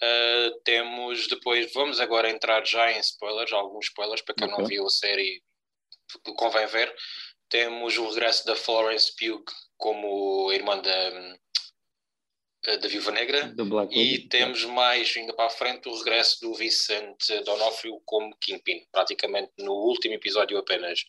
Uh, 0.01 0.61
temos 0.63 1.27
depois, 1.27 1.73
vamos 1.73 1.99
agora 1.99 2.31
entrar 2.31 2.65
já 2.65 2.93
em 2.93 3.01
spoilers, 3.01 3.53
alguns 3.53 3.87
spoilers 3.87 4.23
para 4.23 4.35
quem 4.35 4.47
okay. 4.47 4.59
não 4.59 4.69
viu 4.69 4.87
a 4.87 4.91
série, 4.91 5.43
convém 6.37 6.67
ver. 6.67 6.95
Temos 7.49 7.99
o 7.99 8.09
regresso 8.09 8.47
da 8.47 8.55
Florence 8.55 9.13
Pugh 9.17 9.45
como 9.77 10.53
irmã 10.53 10.79
da, 10.79 11.11
da 12.77 12.89
Viúva 12.89 13.11
Negra 13.11 13.55
e 13.91 14.29
temos 14.29 14.65
mais 14.65 15.15
ainda 15.17 15.33
para 15.33 15.47
a 15.47 15.51
frente 15.51 15.89
o 15.89 15.97
regresso 15.97 16.41
do 16.41 16.55
Vincent 16.55 17.17
D'Onofrio 17.45 18.01
como 18.05 18.37
Kingpin, 18.41 18.87
praticamente 18.93 19.53
no 19.59 19.73
último 19.73 20.15
episódio 20.15 20.59
apenas. 20.59 21.01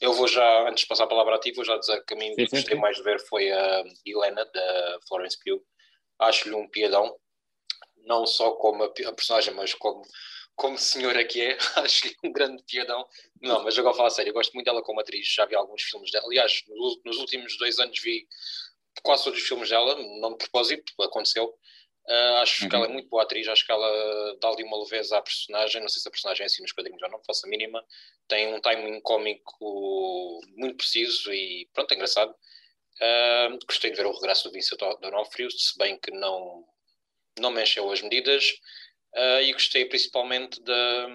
Eu 0.00 0.12
vou 0.14 0.26
já, 0.26 0.68
antes 0.68 0.82
de 0.82 0.88
passar 0.88 1.04
a 1.04 1.08
palavra 1.08 1.36
a 1.36 1.38
ti, 1.38 1.52
vou 1.52 1.64
já 1.64 1.76
dizer 1.76 2.02
que 2.04 2.14
a 2.14 2.16
mim 2.16 2.34
que 2.34 2.46
gostei 2.46 2.76
mais 2.76 2.96
de 2.96 3.02
ver 3.02 3.20
foi 3.20 3.52
a 3.52 3.84
Helena, 4.04 4.44
da 4.44 4.98
Florence 5.06 5.38
Pugh. 5.44 5.62
Acho-lhe 6.18 6.54
um 6.54 6.68
piadão, 6.68 7.16
não 8.04 8.26
só 8.26 8.52
como 8.52 8.84
a, 8.84 8.86
a 8.86 9.12
personagem, 9.12 9.54
mas 9.54 9.74
como, 9.74 10.02
como 10.54 10.78
senhora 10.78 11.24
que 11.24 11.40
é, 11.40 11.58
acho-lhe 11.76 12.14
um 12.24 12.32
grande 12.32 12.62
piadão. 12.64 13.06
Não, 13.40 13.62
mas 13.62 13.78
agora 13.78 13.94
falo 13.94 14.08
a 14.08 14.10
sério, 14.10 14.30
eu 14.30 14.34
gosto 14.34 14.52
muito 14.52 14.66
dela 14.66 14.82
como 14.82 15.00
atriz, 15.00 15.26
já 15.26 15.44
vi 15.46 15.54
alguns 15.54 15.82
filmes 15.82 16.10
dela. 16.10 16.26
Aliás, 16.26 16.62
nos, 16.68 17.00
nos 17.04 17.16
últimos 17.18 17.56
dois 17.58 17.78
anos 17.78 17.98
vi 18.00 18.26
quase 19.02 19.24
todos 19.24 19.40
os 19.40 19.46
filmes 19.46 19.68
dela, 19.68 19.96
não 20.20 20.32
de 20.32 20.38
propósito, 20.38 20.92
aconteceu. 21.00 21.54
Uh, 22.08 22.34
acho 22.42 22.64
uhum. 22.64 22.68
que 22.68 22.76
ela 22.76 22.86
é 22.86 22.88
muito 22.88 23.08
boa 23.08 23.22
atriz, 23.22 23.46
acho 23.46 23.64
que 23.64 23.70
ela 23.70 24.36
dá 24.40 24.48
ali 24.48 24.64
uma 24.64 24.82
leveza 24.82 25.16
à 25.16 25.22
personagem. 25.22 25.80
Não 25.80 25.88
sei 25.88 26.02
se 26.02 26.08
a 26.08 26.10
personagem 26.10 26.42
é 26.42 26.46
assim 26.46 26.62
nos 26.62 26.72
quadrinhos 26.72 27.00
ou 27.02 27.08
não, 27.08 27.22
faço 27.24 27.46
a 27.46 27.48
mínima. 27.48 27.84
Tem 28.26 28.52
um 28.52 28.60
timing 28.60 29.00
cómico 29.02 30.40
muito 30.56 30.76
preciso 30.76 31.32
e 31.32 31.68
pronto, 31.72 31.92
é 31.92 31.94
engraçado. 31.94 32.34
Uh, 33.00 33.58
gostei 33.66 33.90
de 33.90 33.96
ver 33.96 34.06
o 34.06 34.12
regresso 34.12 34.48
do 34.48 34.52
Vincent 34.52 34.78
D'Onofrio, 35.00 35.50
se 35.50 35.76
bem 35.78 35.98
que 35.98 36.10
não, 36.10 36.64
não 37.38 37.50
mexeu 37.50 37.90
as 37.90 38.02
medidas. 38.02 38.50
Uh, 39.14 39.42
e 39.42 39.52
gostei 39.52 39.84
principalmente 39.84 40.62
da, 40.62 41.06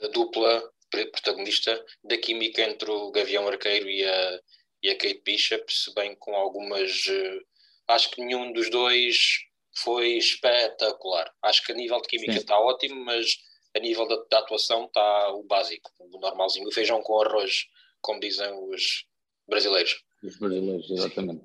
da 0.00 0.08
dupla 0.08 0.72
protagonista 0.90 1.84
da 2.02 2.16
química 2.16 2.62
entre 2.62 2.90
o 2.90 3.10
Gavião 3.10 3.46
Arqueiro 3.46 3.88
e 3.88 4.04
a, 4.04 4.40
e 4.82 4.90
a 4.90 4.96
Kate 4.96 5.22
Bishop, 5.24 5.72
se 5.72 5.94
bem 5.94 6.14
com 6.16 6.34
algumas. 6.34 7.06
Uh, 7.06 7.40
acho 7.88 8.10
que 8.10 8.22
nenhum 8.22 8.52
dos 8.52 8.70
dois 8.70 9.46
foi 9.76 10.16
espetacular. 10.16 11.32
Acho 11.42 11.64
que 11.64 11.72
a 11.72 11.74
nível 11.74 12.00
de 12.00 12.08
química 12.08 12.32
está 12.32 12.58
ótimo, 12.58 13.04
mas 13.04 13.38
a 13.76 13.80
nível 13.80 14.06
da, 14.08 14.16
da, 14.30 14.38
atuação 14.38 14.86
está 14.86 15.32
o 15.32 15.42
básico, 15.42 15.92
o 15.98 16.18
normalzinho. 16.18 16.68
O 16.68 16.72
feijão 16.72 17.02
com 17.02 17.20
arroz, 17.20 17.66
como 18.00 18.20
dizem 18.20 18.50
os 18.70 19.04
brasileiros. 19.46 20.02
Os 20.22 20.38
brasileiros, 20.38 20.90
exatamente. 20.90 21.42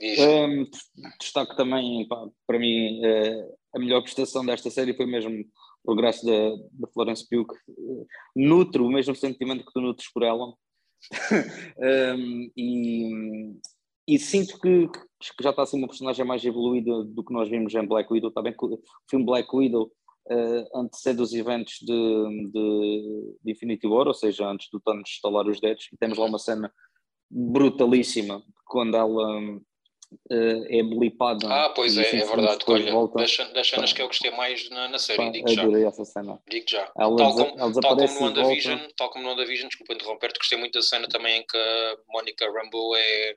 Um, 0.00 0.68
destaque 1.20 1.56
também, 1.56 2.06
pá, 2.08 2.26
para 2.46 2.58
mim, 2.58 3.00
uh, 3.00 3.56
a 3.74 3.78
melhor 3.78 4.02
prestação 4.02 4.44
desta 4.44 4.70
série 4.70 4.94
foi 4.94 5.06
mesmo 5.06 5.44
progresso 5.84 6.24
da, 6.26 6.56
da 6.72 6.88
Florence 6.92 7.26
Pugh, 7.28 7.46
uh, 7.68 8.06
nutro 8.34 8.86
o 8.86 8.90
mesmo 8.90 9.14
sentimento 9.14 9.64
que 9.64 9.72
tu 9.72 9.80
nutres 9.80 10.10
por 10.12 10.22
ela. 10.22 10.52
um, 12.16 12.50
e, 12.56 13.56
e, 14.08 14.18
sinto 14.18 14.58
que, 14.58 14.88
que, 14.88 15.42
já 15.42 15.50
está 15.50 15.62
a 15.62 15.66
ser 15.66 15.76
uma 15.76 15.88
personagem 15.88 16.24
mais 16.24 16.44
evoluída 16.44 17.04
do 17.04 17.22
que 17.22 17.32
nós 17.32 17.48
vimos 17.48 17.74
em 17.74 17.86
Black 17.86 18.12
Widow. 18.12 18.32
Que 18.32 18.64
o 18.64 18.80
filme 19.08 19.24
Black 19.24 19.54
Widow 19.54 19.92
uh, 20.30 20.78
antecede 20.78 21.22
os 21.22 21.32
eventos 21.32 21.74
de, 21.80 22.50
de, 22.50 23.36
de, 23.44 23.52
Infinity 23.52 23.86
War, 23.86 24.08
ou 24.08 24.14
seja, 24.14 24.48
antes 24.48 24.68
do 24.72 24.80
Thanos 24.80 25.08
estalar 25.08 25.46
os 25.46 25.60
dedos, 25.60 25.88
e 25.92 25.96
temos 25.96 26.18
lá 26.18 26.24
uma 26.24 26.38
cena 26.38 26.72
brutalíssima 27.30 28.42
quando 28.66 28.96
ela 28.96 29.60
uh, 30.30 30.66
é 30.68 30.82
blipada. 30.82 31.46
Ah, 31.48 31.70
pois 31.70 31.96
é, 31.96 32.16
é 32.16 32.24
verdade. 32.24 32.64
Olha, 32.66 32.92
volta, 32.92 33.18
das, 33.18 33.36
das 33.52 33.68
cenas 33.68 33.90
pá, 33.90 33.96
que 33.96 34.02
eu 34.02 34.06
gostei 34.06 34.30
mais 34.30 34.68
na, 34.70 34.88
na 34.88 34.98
série, 34.98 35.30
digo 35.30 35.48
já. 35.48 35.88
essa 35.88 36.04
cena. 36.04 36.40
Digo 36.48 36.66
já. 36.68 36.90
Ela 36.96 37.16
tal, 37.16 37.34
como, 37.34 37.60
ela 37.60 37.72
tal, 37.80 37.96
como 37.96 38.14
no 38.14 38.20
WandaVision, 38.20 38.78
tal 38.96 39.10
como 39.10 39.24
no 39.24 39.30
WandaVision, 39.30 39.68
desculpa 39.68 39.94
interromper-te, 39.94 40.38
gostei 40.38 40.58
muito 40.58 40.72
da 40.72 40.82
cena 40.82 41.08
também 41.08 41.40
em 41.40 41.46
que 41.46 41.56
a 41.56 41.96
Monica 42.08 42.46
Rambeau 42.50 42.96
é, 42.96 43.36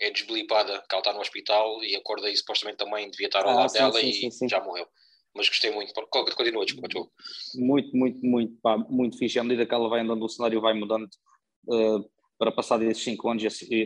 é 0.00 0.10
desblipada, 0.10 0.82
que 0.88 0.94
ela 0.94 1.00
está 1.00 1.12
no 1.12 1.20
hospital 1.20 1.82
e 1.82 1.96
acorda 1.96 2.30
e 2.30 2.36
supostamente 2.36 2.78
também 2.78 3.10
devia 3.10 3.26
estar 3.26 3.44
ao 3.44 3.50
ah, 3.50 3.54
lado 3.54 3.70
sim, 3.70 3.78
dela 3.78 4.00
sim, 4.00 4.08
e 4.08 4.30
sim, 4.30 4.48
já 4.48 4.62
morreu. 4.62 4.86
Mas 5.34 5.48
gostei 5.48 5.70
muito. 5.70 5.92
Continua, 5.94 6.64
desculpa, 6.64 6.88
desculpa. 6.88 7.12
Muito, 7.54 7.96
muito, 7.96 8.26
muito, 8.26 8.60
pá, 8.60 8.76
muito 8.76 9.18
fixe. 9.18 9.38
À 9.38 9.44
medida 9.44 9.66
que 9.66 9.74
ela 9.74 9.88
vai 9.88 10.00
andando, 10.00 10.24
o 10.24 10.28
cenário 10.28 10.60
vai 10.60 10.74
mudando. 10.74 11.08
Uh, 11.68 12.08
para 12.38 12.52
passar 12.52 12.78
desses 12.78 13.02
5 13.02 13.28
anos, 13.28 13.44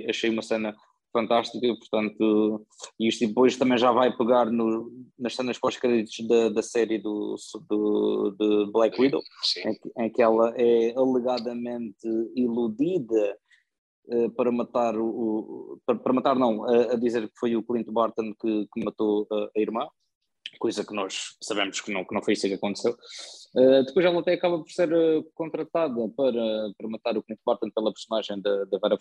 achei 0.08 0.30
uma 0.30 0.42
cena 0.42 0.76
fantástica, 1.12 1.66
portanto, 1.76 2.66
e 2.99 3.09
isto 3.09 3.26
depois 3.26 3.57
também 3.57 3.78
já 3.78 3.92
vai 3.92 4.16
pegar 4.16 4.47
no, 4.47 4.90
nas 5.19 5.35
cenas 5.35 5.59
pós-créditos 5.59 6.26
da, 6.26 6.49
da 6.49 6.62
série 6.62 6.99
do, 6.99 7.37
do, 7.69 8.37
de 8.38 8.73
Black 8.73 9.00
Widow, 9.00 9.21
em 9.64 9.75
que, 9.75 9.92
em 9.99 10.11
que, 10.11 10.23
ela 10.23 10.52
é 10.57 10.95
alegadamente 10.97 12.09
iludida 12.35 13.38
uh, 14.07 14.31
para 14.33 14.50
matar 14.50 14.97
o, 14.97 15.78
para, 15.87 15.99
para, 15.99 16.12
matar 16.12 16.37
não, 16.37 16.64
a, 16.64 16.92
a, 16.92 16.97
dizer 16.97 17.28
que 17.28 17.38
foi 17.38 17.54
o 17.54 17.62
Clint 17.62 17.87
Barton 17.90 18.35
que, 18.40 18.66
que 18.73 18.85
matou 18.85 19.26
a, 19.31 19.50
a 19.57 19.61
irmã, 19.61 19.87
coisa 20.59 20.85
que 20.85 20.95
nós 20.95 21.37
sabemos 21.42 21.81
que 21.81 21.92
não, 21.92 22.04
que 22.04 22.14
não 22.14 22.23
foi 22.23 22.35
isso 22.35 22.47
que 22.47 22.54
aconteceu. 22.54 22.97
Uh, 23.54 23.85
depois 23.85 24.04
ela 24.06 24.21
até 24.21 24.32
acaba 24.32 24.59
por 24.59 24.71
ser 24.71 24.92
uh, 24.92 25.23
contratada 25.35 26.09
para, 26.16 26.73
para 26.76 26.88
matar 26.88 27.16
o 27.16 27.23
Clint 27.23 27.40
Barton 27.44 27.71
pela 27.71 27.92
personagem 27.92 28.40
da, 28.40 28.64
da 28.64 28.78
Vera 28.78 28.99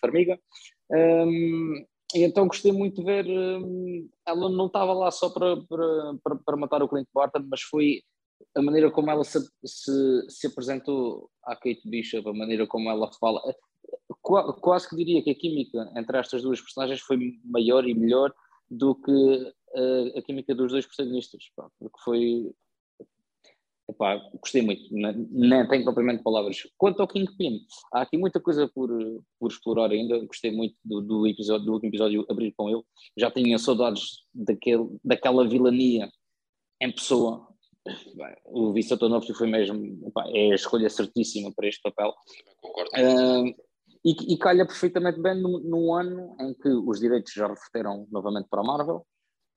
Farmiga. 0.00 0.38
Um, 0.90 1.84
e 2.14 2.24
então 2.24 2.48
gostei 2.48 2.72
muito 2.72 2.96
de 2.96 3.04
ver, 3.04 3.26
um, 3.26 4.08
ela 4.26 4.48
não 4.48 4.66
estava 4.66 4.92
lá 4.92 5.10
só 5.10 5.30
para, 5.30 5.56
para, 6.22 6.36
para, 6.44 6.56
matar 6.56 6.82
o 6.82 6.88
Clint 6.88 7.06
Barton, 7.14 7.46
mas 7.48 7.62
foi 7.62 8.02
a 8.54 8.62
maneira 8.62 8.90
como 8.90 9.10
ela 9.10 9.22
se, 9.24 9.38
se, 9.64 10.26
se 10.28 10.46
apresentou 10.46 11.30
à 11.44 11.54
Kate 11.54 11.88
Bishop, 11.88 12.28
a 12.28 12.32
maneira 12.32 12.66
como 12.66 12.90
ela 12.90 13.10
fala. 13.18 13.40
Quase 14.22 14.88
que 14.88 14.96
diria 14.96 15.22
que 15.22 15.30
a 15.30 15.34
química 15.34 15.90
entre 15.96 16.18
estas 16.18 16.42
duas 16.42 16.60
personagens 16.60 17.00
foi 17.00 17.16
maior 17.44 17.86
e 17.86 17.94
melhor 17.94 18.32
do 18.70 18.94
que 18.94 19.52
a, 19.74 20.18
a 20.18 20.22
química 20.22 20.54
dos 20.54 20.72
dois 20.72 20.86
protagonistas, 20.86 21.44
pá, 21.56 21.68
porque 21.78 21.98
foi. 22.04 22.52
Epá, 23.90 24.16
gostei 24.40 24.62
muito, 24.62 24.82
nem 24.92 25.66
tenho 25.68 25.82
propriamente 25.82 26.22
palavras. 26.22 26.58
Quanto 26.78 27.00
ao 27.00 27.08
Kingpin, 27.08 27.60
há 27.92 28.02
aqui 28.02 28.16
muita 28.16 28.38
coisa 28.38 28.68
por, 28.68 28.88
por 29.38 29.50
explorar 29.50 29.90
ainda. 29.90 30.24
Gostei 30.26 30.52
muito 30.52 30.76
do, 30.84 31.00
do, 31.00 31.26
episódio, 31.26 31.66
do 31.66 31.72
último 31.72 31.90
episódio, 31.90 32.26
abrir 32.30 32.52
com 32.52 32.68
ele. 32.68 32.82
Já 33.16 33.30
tinha 33.30 33.58
saudades 33.58 34.20
daquele, 34.32 34.88
daquela 35.04 35.46
vilania 35.46 36.08
em 36.80 36.92
pessoa. 36.92 37.48
O 38.44 38.72
Vicente 38.72 39.04
Onofre 39.04 39.34
foi 39.34 39.48
mesmo, 39.48 40.06
epá, 40.06 40.24
é 40.28 40.52
a 40.52 40.54
escolha 40.54 40.88
certíssima 40.88 41.52
para 41.54 41.68
este 41.68 41.82
papel. 41.82 42.14
Concordo. 42.60 42.90
Uh, 42.94 43.54
e, 44.04 44.34
e 44.34 44.38
calha 44.38 44.66
perfeitamente 44.66 45.20
bem 45.20 45.40
num, 45.40 45.58
num, 45.58 45.94
ano 45.94 46.36
em 46.40 46.54
que 46.54 46.68
os 46.68 47.00
direitos 47.00 47.32
já 47.32 47.46
reverteram 47.46 48.06
novamente 48.10 48.48
para 48.48 48.60
a 48.60 48.64
Marvel, 48.64 49.04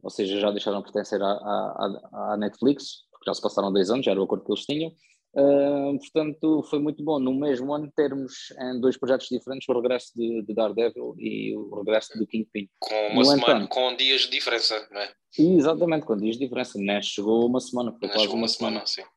ou 0.01 0.09
seja, 0.09 0.39
já 0.39 0.51
deixaram 0.51 0.79
de 0.79 0.85
pertencer 0.85 1.21
à, 1.21 1.31
à, 1.31 2.33
à 2.33 2.37
Netflix, 2.37 3.03
já 3.25 3.33
se 3.33 3.41
passaram 3.41 3.71
dois 3.71 3.89
anos, 3.89 4.05
já 4.05 4.11
era 4.11 4.19
o 4.19 4.23
acordo 4.23 4.45
que 4.45 4.51
eles 4.51 4.65
tinham. 4.65 4.91
Uh, 5.35 5.97
portanto, 5.97 6.61
foi 6.69 6.77
muito 6.77 7.03
bom 7.03 7.19
no 7.19 7.33
mesmo 7.33 7.73
ano 7.73 7.91
termos 7.95 8.53
em 8.59 8.79
dois 8.79 8.95
projetos 8.97 9.27
diferentes 9.31 9.67
o 9.67 9.73
regresso 9.73 10.11
de, 10.15 10.43
de 10.43 10.53
Daredevil 10.53 11.15
e 11.17 11.55
o 11.55 11.75
regresso 11.79 12.15
do 12.19 12.27
Kingpin. 12.27 12.69
Com 12.79 13.07
uma 13.13 13.25
semana, 13.25 13.53
entanto, 13.55 13.69
com 13.69 13.95
dias 13.95 14.21
de 14.21 14.29
diferença, 14.29 14.87
não 14.91 15.01
é? 15.01 15.11
Exatamente, 15.37 16.05
com 16.05 16.15
dias 16.15 16.37
de 16.37 16.43
diferença. 16.43 16.77
Né? 16.77 17.01
Chegou 17.01 17.47
uma 17.47 17.59
semana, 17.59 17.91
foi 17.99 18.09
quase 18.09 18.27
uma, 18.27 18.35
uma 18.35 18.47
semana. 18.47 18.85
semana. 18.85 19.11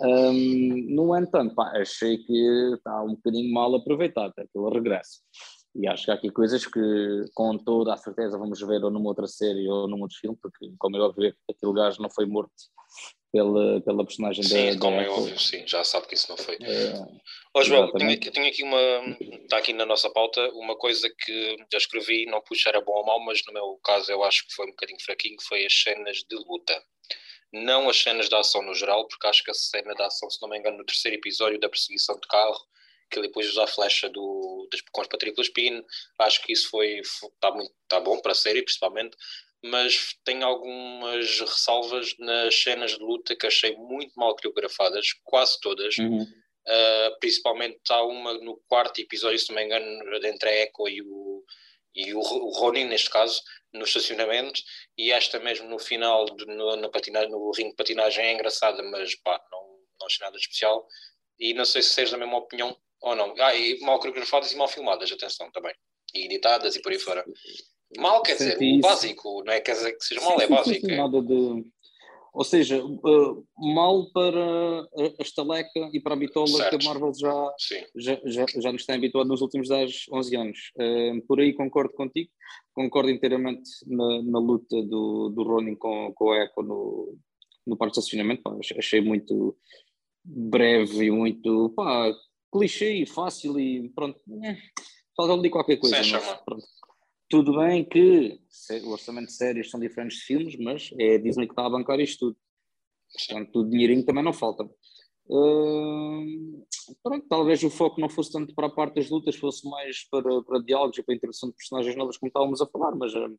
Um, 0.00 0.86
no 0.88 1.14
entanto, 1.14 1.54
pá, 1.54 1.70
achei 1.74 2.16
que 2.16 2.74
está 2.74 3.02
um 3.02 3.14
bocadinho 3.14 3.52
mal 3.52 3.74
aproveitado 3.74 4.32
aquele 4.38 4.70
regresso. 4.72 5.20
E 5.74 5.86
acho 5.86 6.06
que 6.06 6.10
há 6.10 6.14
aqui 6.14 6.30
coisas 6.30 6.66
que, 6.66 7.24
com 7.34 7.58
toda 7.58 7.92
a 7.92 7.96
certeza, 7.98 8.38
vamos 8.38 8.58
ver 8.60 8.82
ou 8.82 8.90
numa 8.90 9.10
outra 9.10 9.26
série 9.26 9.68
ou 9.68 9.86
num 9.86 10.00
outro 10.00 10.16
filme, 10.18 10.36
porque, 10.40 10.72
como 10.78 10.96
é 10.96 11.00
óbvio, 11.00 11.34
aquele 11.48 11.72
gajo 11.74 12.00
não 12.00 12.08
foi 12.10 12.24
morto 12.24 12.54
pela, 13.32 13.80
pela 13.82 14.04
personagem 14.04 14.42
sim, 14.42 14.74
da. 14.74 14.78
como 14.78 14.96
da 14.96 15.02
é 15.02 15.08
óbvio, 15.08 15.38
sim, 15.38 15.66
já 15.66 15.84
sabe 15.84 16.06
que 16.06 16.14
isso 16.14 16.30
não 16.30 16.36
foi. 16.36 16.56
É, 16.56 16.92
oh, 17.54 17.62
João, 17.62 17.92
tenho, 17.92 18.18
tenho, 18.18 18.46
aqui 18.46 18.62
uma. 18.62 19.16
Está 19.42 19.58
aqui 19.58 19.72
na 19.72 19.84
nossa 19.84 20.10
pauta 20.10 20.40
uma 20.52 20.76
coisa 20.76 21.08
que 21.10 21.56
já 21.72 21.78
escrevi, 21.78 22.26
não 22.26 22.42
se 22.52 22.68
era 22.68 22.80
bom 22.80 22.92
ou 22.92 23.06
mau, 23.06 23.20
mas 23.20 23.42
no 23.46 23.52
meu 23.52 23.78
caso 23.84 24.10
eu 24.10 24.22
acho 24.24 24.46
que 24.46 24.54
foi 24.54 24.66
um 24.66 24.70
bocadinho 24.70 25.02
fraquinho, 25.02 25.36
que 25.36 25.44
foi 25.44 25.64
as 25.64 25.74
cenas 25.74 26.18
de 26.28 26.36
luta. 26.36 26.82
Não 27.50 27.88
as 27.88 27.96
cenas 27.96 28.28
de 28.28 28.34
ação 28.34 28.62
no 28.62 28.74
geral, 28.74 29.08
porque 29.08 29.26
acho 29.26 29.42
que 29.42 29.50
a 29.50 29.54
cena 29.54 29.94
de 29.94 30.02
ação, 30.02 30.28
se 30.28 30.40
não 30.42 30.50
me 30.50 30.58
engano, 30.58 30.76
no 30.76 30.84
terceiro 30.84 31.16
episódio 31.16 31.58
da 31.58 31.68
perseguição 31.68 32.14
de 32.16 32.28
carro 32.28 32.58
que 33.10 33.18
ele 33.18 33.28
depois 33.28 33.48
usa 33.48 33.64
a 33.64 33.66
flecha 33.66 34.08
do, 34.08 34.68
das, 34.70 34.80
com 34.92 35.00
as 35.00 35.08
patrículas 35.08 35.48
PIN. 35.48 35.82
Acho 36.18 36.42
que 36.42 36.52
isso 36.52 36.68
foi 36.70 37.00
está 37.00 37.52
tá 37.88 38.00
bom 38.00 38.20
para 38.20 38.32
a 38.32 38.34
série, 38.34 38.62
principalmente. 38.62 39.16
Mas 39.64 40.14
tem 40.24 40.42
algumas 40.42 41.40
ressalvas 41.40 42.14
nas 42.18 42.54
cenas 42.54 42.92
de 42.92 43.02
luta 43.02 43.34
que 43.34 43.46
achei 43.46 43.76
muito 43.76 44.12
mal 44.16 44.34
coreografadas, 44.36 45.12
quase 45.24 45.58
todas. 45.60 45.96
Uhum. 45.98 46.22
Uh, 46.22 47.18
principalmente 47.18 47.80
há 47.88 48.02
uma 48.02 48.34
no 48.34 48.62
quarto 48.68 49.00
episódio, 49.00 49.38
se 49.38 49.48
não 49.48 49.56
me 49.56 49.64
engano, 49.64 50.26
entre 50.26 50.48
a 50.50 50.52
Echo 50.64 50.88
e 50.88 51.02
o, 51.02 51.42
e 51.94 52.14
o, 52.14 52.20
o 52.20 52.50
Ronin, 52.50 52.84
neste 52.84 53.10
caso, 53.10 53.42
no 53.72 53.84
estacionamento, 53.84 54.60
e 54.96 55.10
esta 55.10 55.38
mesmo 55.38 55.68
no 55.68 55.78
final, 55.78 56.24
de, 56.26 56.46
no, 56.46 56.76
no, 56.76 56.90
patinagem, 56.90 57.30
no 57.30 57.50
ringue 57.52 57.70
de 57.70 57.76
patinagem 57.76 58.24
é 58.24 58.32
engraçada, 58.32 58.82
mas 58.82 59.14
pá, 59.16 59.40
não, 59.50 59.78
não 59.98 60.06
achei 60.06 60.24
nada 60.24 60.36
especial. 60.36 60.86
E 61.38 61.54
não 61.54 61.64
sei 61.64 61.82
se 61.82 61.90
seja 61.90 62.12
da 62.12 62.18
mesma 62.18 62.38
opinião 62.38 62.76
ou 63.00 63.14
não. 63.14 63.34
Ah, 63.38 63.54
e 63.54 63.78
mal 63.80 63.98
coreografadas 63.98 64.52
e 64.52 64.56
mal 64.56 64.68
filmadas, 64.68 65.10
atenção 65.10 65.50
também. 65.52 65.74
e 66.14 66.24
editadas 66.24 66.76
e 66.76 66.82
por 66.82 66.92
aí 66.92 66.98
fora. 66.98 67.24
Mal 67.96 68.22
quer 68.22 68.36
dizer, 68.36 68.58
o 68.60 68.80
básico, 68.80 69.42
não 69.44 69.52
é 69.52 69.60
quer 69.60 69.72
dizer 69.72 69.92
que 69.92 70.04
seja 70.04 70.20
mal, 70.20 70.38
sim, 70.38 70.44
é 70.44 70.48
básico. 70.48 70.86
Sim, 70.86 70.92
é. 70.92 70.96
Nada 70.96 71.22
de 71.22 71.64
ou 72.38 72.44
seja, 72.44 72.84
uh, 72.84 73.46
mal 73.74 74.10
para 74.12 74.88
a 75.18 75.22
estaleca 75.22 75.90
e 75.92 76.00
para 76.00 76.14
a 76.14 76.16
bitola 76.16 76.46
certo. 76.46 76.78
que 76.78 76.86
a 76.86 76.88
Marvel 76.88 77.12
já, 77.14 77.54
já, 77.96 78.20
já, 78.24 78.46
já, 78.60 78.72
nos 78.72 78.86
tem 78.86 78.94
habituado 78.94 79.26
nos 79.26 79.40
últimos 79.40 79.68
10, 79.68 80.04
11 80.12 80.36
anos. 80.36 80.58
Uh, 80.76 81.20
por 81.26 81.40
aí 81.40 81.52
concordo 81.52 81.92
contigo, 81.94 82.30
concordo 82.72 83.10
inteiramente 83.10 83.68
na, 83.86 84.22
na 84.22 84.38
luta 84.38 84.80
do, 84.82 85.30
do 85.30 85.42
Ronin 85.42 85.74
com, 85.74 86.12
com 86.14 86.30
a 86.30 86.44
Echo 86.44 86.62
no, 86.62 87.18
no 87.66 87.76
parque 87.76 87.94
de 87.94 87.98
estacionamento. 87.98 88.42
Pá, 88.42 88.56
achei 88.78 89.00
muito 89.00 89.56
breve 90.24 91.06
e 91.06 91.10
muito 91.10 91.70
pá, 91.70 92.12
clichê 92.52 93.02
e 93.02 93.06
fácil 93.06 93.58
e 93.58 93.88
pronto. 93.88 94.20
Falta 95.16 95.32
ali 95.32 95.50
qualquer 95.50 95.78
coisa. 95.78 95.96
Mas, 95.96 96.12
pronto. 96.44 96.64
Tudo 97.28 97.58
bem 97.58 97.84
que 97.84 98.40
o 98.84 98.90
orçamento 98.90 99.26
de 99.26 99.34
séries 99.34 99.70
são 99.70 99.78
diferentes 99.78 100.18
de 100.18 100.24
filmes, 100.24 100.56
mas 100.56 100.90
é 100.98 101.16
a 101.16 101.18
Disney 101.18 101.46
que 101.46 101.52
está 101.52 101.66
a 101.66 101.70
bancar 101.70 102.00
isto 102.00 102.28
tudo. 102.28 102.36
Portanto, 103.12 103.60
o 103.60 103.68
dinheirinho 103.68 104.04
também 104.04 104.24
não 104.24 104.32
falta. 104.32 104.64
Uh, 105.26 106.64
pronto, 107.02 107.26
talvez 107.28 107.62
o 107.62 107.68
foco 107.68 108.00
não 108.00 108.08
fosse 108.08 108.32
tanto 108.32 108.54
para 108.54 108.66
a 108.66 108.70
parte 108.70 108.94
das 108.94 109.10
lutas, 109.10 109.36
fosse 109.36 109.68
mais 109.68 110.08
para, 110.08 110.42
para 110.42 110.62
diálogos 110.62 110.96
e 110.96 111.02
para 111.02 111.14
a 111.14 111.16
introdução 111.16 111.50
de 111.50 111.56
personagens 111.56 111.94
novas, 111.96 112.16
como 112.16 112.28
estávamos 112.28 112.62
a 112.62 112.66
falar, 112.66 112.96
mas 112.96 113.14
uh, 113.14 113.38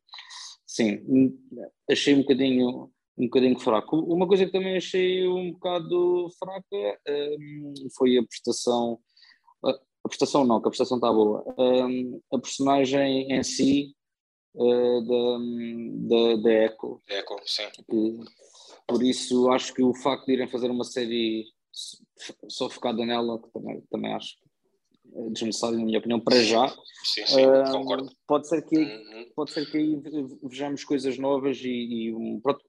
sim, 0.67 0.99
achei 1.89 2.13
um 2.13 2.19
bocadinho, 2.19 2.91
um 3.17 3.25
bocadinho 3.25 3.59
fraco. 3.59 3.97
Uma 3.97 4.27
coisa 4.27 4.45
que 4.45 4.51
também 4.51 4.77
achei 4.77 5.27
um 5.27 5.51
bocado 5.53 6.29
fraca 6.37 6.99
uh, 7.07 7.89
foi 7.97 8.17
a 8.17 8.23
prestação 8.23 8.99
a 10.09 10.17
prestação 10.17 10.43
não, 10.43 10.59
que 10.59 10.67
a 10.67 10.71
prestação 10.71 10.97
está 10.97 11.11
boa. 11.13 11.43
Um, 11.57 12.19
a 12.33 12.39
personagem 12.39 13.31
em 13.31 13.43
si 13.43 13.95
uh, 14.55 15.01
da, 15.01 15.37
da, 16.07 16.41
da 16.41 16.51
Echo. 16.65 17.01
Echo, 17.07 17.37
sim. 17.45 17.63
Que, 17.87 18.17
por 18.87 19.03
isso 19.03 19.49
acho 19.51 19.73
que 19.73 19.83
o 19.83 19.93
facto 19.93 20.25
de 20.25 20.33
irem 20.33 20.47
fazer 20.47 20.71
uma 20.71 20.83
série 20.83 21.45
só 22.47 22.69
focada 22.69 23.05
nela, 23.05 23.39
que 23.39 23.49
também, 23.51 23.81
também 23.91 24.13
acho 24.13 24.35
desnecessário, 25.31 25.77
na 25.77 25.85
minha 25.85 25.99
opinião, 25.99 26.19
para 26.19 26.41
já. 26.43 26.67
Sim, 27.03 27.25
sim, 27.25 27.45
uh, 27.45 27.71
concordo. 27.71 28.11
Pode 28.27 28.47
ser 28.47 28.63
que, 28.63 28.77
uhum. 28.77 29.31
pode 29.35 29.51
ser 29.51 29.69
que 29.69 29.77
aí 29.77 30.01
vejamos 30.43 30.83
coisas 30.83 31.17
novas 31.17 31.57
e, 31.61 31.69
e 31.69 32.13
um, 32.13 32.39
porque 32.41 32.65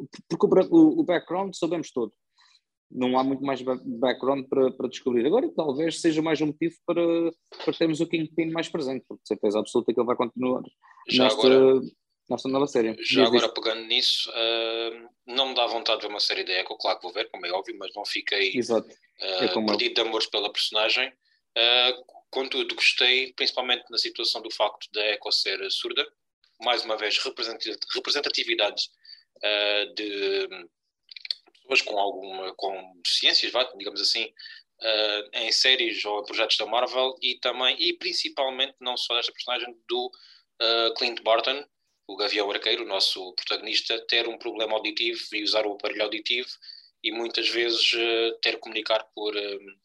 o, 0.71 1.01
o 1.01 1.05
background 1.05 1.55
sabemos 1.55 1.91
todo 1.91 2.13
não 2.91 3.17
há 3.19 3.23
muito 3.23 3.45
mais 3.45 3.63
background 3.63 4.47
para, 4.49 4.73
para 4.73 4.89
descobrir. 4.89 5.25
Agora, 5.25 5.49
talvez 5.55 6.01
seja 6.01 6.21
mais 6.21 6.41
um 6.41 6.47
motivo 6.47 6.75
para, 6.85 7.03
para 7.65 7.75
termos 7.75 8.01
o 8.01 8.07
Kingpin 8.07 8.51
mais 8.51 8.69
presente, 8.69 9.05
porque 9.07 9.23
de 9.23 9.29
certeza 9.29 9.61
absoluta 9.61 9.93
que 9.93 10.01
ele 10.01 10.07
vai 10.07 10.17
continuar 10.17 10.63
já 11.09 11.25
nesta, 11.25 11.47
agora, 11.47 11.81
nesta 12.29 12.49
nova 12.49 12.67
série. 12.67 12.97
Já 13.05 13.27
agora, 13.27 13.49
pegando 13.49 13.83
nisso, 13.83 14.29
uh, 14.31 15.09
não 15.27 15.51
me 15.51 15.55
dá 15.55 15.67
vontade 15.67 16.01
de 16.01 16.07
ver 16.07 16.13
uma 16.13 16.21
série 16.21 16.45
da 16.45 16.53
Echo, 16.53 16.77
claro 16.77 16.99
que 16.99 17.05
vou 17.05 17.13
ver, 17.13 17.31
como 17.31 17.47
é 17.47 17.53
óbvio, 17.53 17.77
mas 17.79 17.91
não 17.95 18.05
fiquei 18.05 18.57
Exato. 18.57 18.89
Uh, 18.89 19.45
é 19.45 19.67
perdido 19.67 19.95
de 19.95 20.01
amores 20.01 20.27
pela 20.27 20.53
personagem. 20.53 21.09
Uh, 21.09 22.05
contudo, 22.31 22.75
gostei, 22.75 23.33
principalmente 23.35 23.85
na 23.91 23.99
situação 23.99 24.43
do 24.43 24.51
facto 24.53 24.89
da 24.93 25.07
Echo 25.07 25.31
ser 25.31 25.59
surda, 25.71 26.05
mais 26.61 26.85
uma 26.85 26.97
vez, 26.97 27.19
representatividade 27.95 28.89
de 29.97 30.49
pessoas 31.71 31.83
com 31.83 31.99
alguma 31.99 32.53
com 32.55 33.01
ciências, 33.07 33.53
digamos 33.77 34.01
assim, 34.01 34.25
uh, 34.25 35.31
em 35.35 35.53
séries 35.53 36.05
ou 36.05 36.25
projetos 36.25 36.57
da 36.57 36.67
Marvel 36.67 37.15
e 37.23 37.39
também, 37.39 37.77
e 37.79 37.93
principalmente, 37.95 38.75
não 38.81 38.97
só 38.97 39.15
desta 39.15 39.33
personagem, 39.33 39.75
do 39.89 40.07
uh, 40.07 40.95
Clint 40.95 41.23
Barton, 41.23 41.65
o 42.09 42.17
Gavião 42.17 42.51
Arqueiro, 42.51 42.83
o 42.85 42.89
nosso 42.89 43.33
protagonista, 43.35 44.05
ter 44.09 44.29
um 44.29 44.39
problema 44.39 44.75
auditivo 44.75 45.21
e 45.33 45.45
usar 45.45 45.65
o 45.65 45.75
aparelho 45.75 46.03
auditivo 46.03 46.49
e 47.03 47.13
muitas 47.13 47.49
vezes 47.49 47.93
uh, 47.93 48.39
ter 48.43 48.57
que 48.57 48.61
comunicar 48.61 49.05
por, 49.15 49.33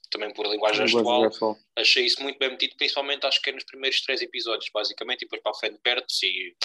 também 0.10 0.34
por 0.34 0.48
linguagem 0.48 0.88
gestual. 0.88 1.30
Achei 1.75 2.04
isso 2.06 2.22
muito 2.22 2.39
bem 2.39 2.50
metido, 2.50 2.75
principalmente 2.77 3.25
acho 3.25 3.42
que 3.42 3.51
é 3.51 3.54
nos 3.54 3.63
primeiros 3.63 4.01
três 4.01 4.22
episódios, 4.22 4.70
basicamente, 4.74 5.22
e 5.22 5.25
depois 5.25 5.42
para 5.42 5.51
a 5.51 5.56
frente 5.56 5.80
perto-se 5.82 6.25
e 6.25 6.56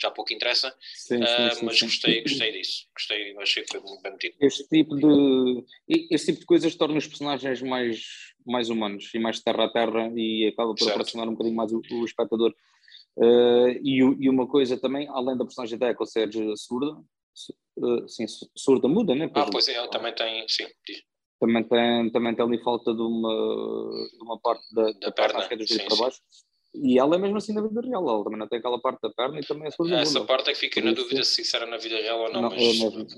já 0.00 0.10
pouco 0.10 0.32
interessa, 0.32 0.74
sim, 0.94 1.18
sim, 1.18 1.64
mas 1.64 1.78
sim, 1.78 1.86
gostei, 1.86 2.22
gostei 2.22 2.52
disso, 2.52 2.86
gostei, 2.94 3.36
achei 3.38 3.62
que 3.62 3.70
foi 3.70 3.80
muito 3.80 4.02
bem 4.02 4.12
metido. 4.12 4.36
Este 4.40 4.66
tipo 4.68 4.96
de, 4.96 5.64
este 6.10 6.26
tipo 6.26 6.40
de 6.40 6.46
coisas 6.46 6.74
torna 6.74 6.98
os 6.98 7.06
personagens 7.06 7.62
mais, 7.62 8.04
mais 8.46 8.68
humanos 8.68 9.10
e 9.14 9.18
mais 9.18 9.40
terra 9.40 9.64
a 9.64 9.70
terra 9.70 10.12
e 10.16 10.48
acaba 10.48 10.74
por 10.74 10.78
certo. 10.78 10.92
aproximar 10.92 11.28
um 11.28 11.32
bocadinho 11.32 11.56
mais 11.56 11.72
o, 11.72 11.80
o 11.92 12.04
espectador. 12.04 12.54
Uh, 13.16 13.70
e, 13.82 13.98
e, 13.98 14.28
uma 14.28 14.46
coisa 14.48 14.76
também, 14.76 15.06
além 15.08 15.36
da 15.36 15.44
personagem 15.44 15.78
da 15.78 15.90
Echo 15.90 16.04
ser 16.04 16.28
surda, 16.56 17.00
uh, 17.78 18.08
sim, 18.08 18.26
surda 18.56 18.88
muda, 18.88 19.14
né? 19.14 19.30
ah, 19.34 19.46
pois 19.50 19.68
é, 19.68 19.74
ela 19.74 19.88
também 19.88 20.12
tem, 20.12 20.46
sim, 20.48 20.66
diz. 20.86 21.02
Também 21.38 21.62
tem, 21.62 22.10
também 22.10 22.34
tem 22.34 22.44
ali 22.44 22.62
falta 22.62 22.92
de 22.92 23.00
uma, 23.00 24.08
de 24.10 24.22
uma 24.22 24.38
parte 24.40 24.64
da, 24.74 24.84
da, 24.84 24.92
da 24.92 25.12
perna, 25.12 25.40
perna 25.40 25.48
que 25.48 25.54
é 25.54 25.56
dos 25.56 25.76
para 25.76 25.96
baixo. 25.96 26.20
E 26.74 26.98
ela 26.98 27.14
é 27.14 27.18
mesmo 27.18 27.36
assim 27.36 27.54
na 27.54 27.62
vida 27.62 27.80
real, 27.80 28.08
ela 28.08 28.24
também 28.24 28.38
não 28.38 28.48
tem 28.48 28.58
aquela 28.58 28.80
parte 28.80 29.00
da 29.00 29.10
perna 29.10 29.38
e 29.38 29.46
também 29.46 29.68
é 29.68 29.70
surda. 29.70 29.96
Essa 29.96 30.24
parte 30.24 30.50
é 30.50 30.52
que 30.52 30.58
fica 30.58 30.80
na 30.80 30.92
dúvida 30.92 31.22
se 31.22 31.44
será 31.44 31.66
na 31.66 31.76
vida 31.76 31.96
real 31.96 32.20
ou 32.20 32.32
não, 32.32 32.42
não 32.42 32.50
mas 32.50 32.60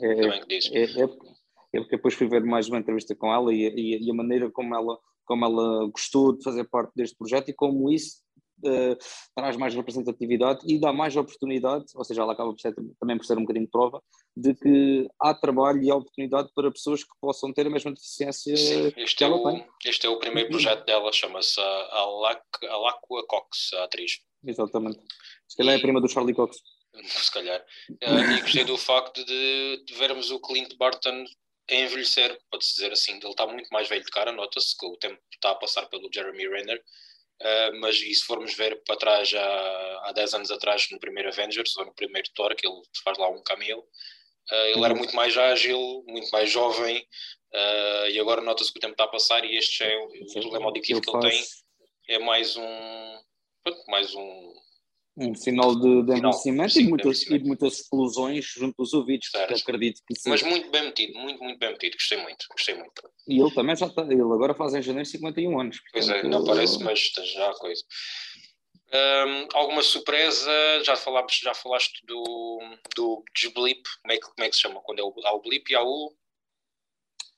é, 0.02 0.12
é, 0.12 0.14
também 0.14 0.40
que 0.42 0.48
diz. 0.48 0.70
É, 0.72 0.82
é, 0.82 1.04
é, 1.04 1.78
porque 1.80 1.96
depois 1.96 2.14
fui 2.14 2.28
ver 2.28 2.44
mais 2.44 2.68
uma 2.68 2.78
entrevista 2.78 3.14
com 3.14 3.32
ela 3.32 3.52
e, 3.54 3.66
e, 3.68 4.06
e, 4.06 4.10
a 4.10 4.14
maneira 4.14 4.50
como 4.50 4.74
ela, 4.74 4.98
como 5.24 5.44
ela 5.46 5.86
gostou 5.88 6.36
de 6.36 6.44
fazer 6.44 6.64
parte 6.64 6.92
deste 6.94 7.16
projeto 7.16 7.48
e 7.48 7.54
como 7.54 7.90
isso 7.90 8.25
uh, 8.64 8.96
traz 9.34 9.56
mais 9.56 9.74
representatividade 9.74 10.60
e 10.66 10.78
dá 10.78 10.92
mais 10.92 11.16
oportunidade, 11.16 11.86
ou 11.94 12.04
seja, 12.04 12.22
ela 12.22 12.32
acaba 12.32 12.52
por 12.52 12.60
ser, 12.60 12.74
também 13.00 13.16
por 13.16 13.24
ser 13.24 13.38
um 13.38 13.42
bocadinho 13.42 13.66
de 13.66 13.70
prova, 13.70 14.02
de 14.36 14.54
que 14.54 15.08
há 15.20 15.34
trabalho 15.34 15.82
e 15.82 15.90
há 15.90 15.96
oportunidade 15.96 16.50
para 16.54 16.70
pessoas 16.70 17.02
que 17.02 17.10
possam 17.20 17.52
ter 17.52 17.66
a 17.66 17.70
mesma 17.70 17.92
deficiência 17.92 18.56
Sim, 18.56 18.92
este 18.96 19.24
é 19.24 19.28
o. 19.28 19.64
Este 19.84 20.06
é 20.06 20.10
o 20.10 20.18
primeiro 20.18 20.50
projeto 20.50 20.84
dela, 20.84 21.12
chama-se 21.12 21.60
Alacua 21.60 23.26
Cox, 23.26 23.72
a 23.74 23.84
atriz. 23.84 24.20
Exatamente. 24.44 25.00
Se 25.48 25.56
calhar 25.56 25.74
é 25.74 25.78
a 25.78 25.80
prima 25.80 26.00
do 26.00 26.08
Charlie 26.08 26.34
Cox. 26.34 26.58
Se 27.04 27.32
calhar. 27.32 27.64
Uh, 27.90 28.32
e 28.36 28.40
gostei 28.40 28.64
do 28.64 28.76
facto 28.76 29.24
de, 29.24 29.84
de 29.84 29.94
vermos 29.94 30.30
o 30.30 30.40
Clint 30.40 30.76
Barton 30.76 31.24
a 31.70 31.74
envelhecer, 31.74 32.38
pode-se 32.50 32.74
dizer 32.74 32.92
assim. 32.92 33.16
Ele 33.16 33.28
está 33.28 33.46
muito 33.46 33.68
mais 33.70 33.88
velho 33.88 34.04
de 34.04 34.10
cara, 34.10 34.32
nota-se 34.32 34.76
que 34.76 34.86
o 34.86 34.96
tempo 34.96 35.20
está 35.32 35.50
a 35.50 35.56
passar 35.56 35.86
pelo 35.86 36.08
Jeremy 36.12 36.48
Renner 36.48 36.82
Uh, 37.40 37.80
mas 37.80 37.96
e 37.96 38.14
se 38.14 38.24
formos 38.24 38.54
ver 38.54 38.82
para 38.84 38.96
trás, 38.96 39.32
há, 39.34 40.08
há 40.08 40.12
10 40.12 40.34
anos 40.34 40.50
atrás, 40.50 40.88
no 40.90 40.98
primeiro 40.98 41.28
Avengers, 41.28 41.76
ou 41.76 41.84
no 41.84 41.94
primeiro 41.94 42.30
Thor, 42.34 42.54
que 42.54 42.66
ele 42.66 42.80
faz 43.04 43.18
lá 43.18 43.28
um 43.28 43.42
cameo, 43.42 43.80
uh, 43.80 44.54
ele 44.54 44.82
era 44.82 44.94
uhum. 44.94 44.98
muito 44.98 45.14
mais 45.14 45.36
ágil, 45.36 46.02
muito 46.06 46.30
mais 46.30 46.50
jovem, 46.50 46.98
uh, 47.52 48.08
e 48.08 48.18
agora 48.18 48.40
nota-se 48.40 48.72
que 48.72 48.78
o 48.78 48.80
tempo 48.80 48.92
está 48.92 49.04
a 49.04 49.08
passar 49.08 49.44
e 49.44 49.54
este 49.54 49.84
é 49.84 49.98
o, 49.98 50.06
o 50.06 50.32
problema 50.40 50.66
auditivo 50.66 51.02
que 51.02 51.10
ele 51.10 51.30
tem, 51.30 51.44
é 52.08 52.18
mais 52.18 52.56
um, 52.56 53.20
mais 53.88 54.14
um, 54.14 54.54
um 55.16 55.34
sinal 55.34 55.74
de, 55.74 56.02
de 56.02 56.12
envelhecimento 56.12 56.78
e, 56.78 56.84
muitas, 56.84 57.22
e 57.22 57.38
muitas 57.38 57.80
explosões 57.80 58.44
junto 58.44 58.74
aos 58.78 58.92
ouvidos, 58.92 59.28
certo. 59.30 59.54
acredito 59.54 60.02
que 60.06 60.14
sim. 60.14 60.28
Mas 60.28 60.42
muito 60.42 60.70
bem 60.70 60.84
metido, 60.84 61.18
muito, 61.18 61.42
muito 61.42 61.58
bem 61.58 61.70
metido, 61.70 61.94
gostei 61.94 62.18
muito, 62.22 62.46
gostei 62.50 62.74
muito. 62.74 63.10
E 63.26 63.40
ele 63.40 63.54
também 63.54 63.74
já 63.74 63.86
está, 63.86 64.02
ele 64.02 64.20
agora 64.20 64.54
faz 64.54 64.74
em 64.74 64.82
janeiro 64.82 65.08
51 65.08 65.60
anos. 65.60 65.80
Pois 65.92 66.08
é, 66.08 66.22
não 66.22 66.44
parece, 66.44 66.82
mas 66.82 67.00
já 67.00 67.50
a 67.50 67.54
coisa. 67.54 67.82
Um, 68.92 69.48
alguma 69.54 69.82
surpresa? 69.82 70.50
Já, 70.84 70.96
falaste, 70.96 71.42
já 71.42 71.54
falaste 71.54 72.04
do, 72.06 72.60
do 72.94 73.24
desblip, 73.34 73.82
como 74.02 74.12
é, 74.12 74.16
que, 74.16 74.22
como 74.22 74.44
é 74.44 74.48
que 74.48 74.54
se 74.54 74.62
chama? 74.62 74.80
Quando 74.82 75.00
é 75.00 75.02
o, 75.02 75.14
há 75.24 75.32
o 75.34 75.40
blip 75.40 75.70
e 75.70 75.74
há 75.74 75.82
o... 75.82 76.14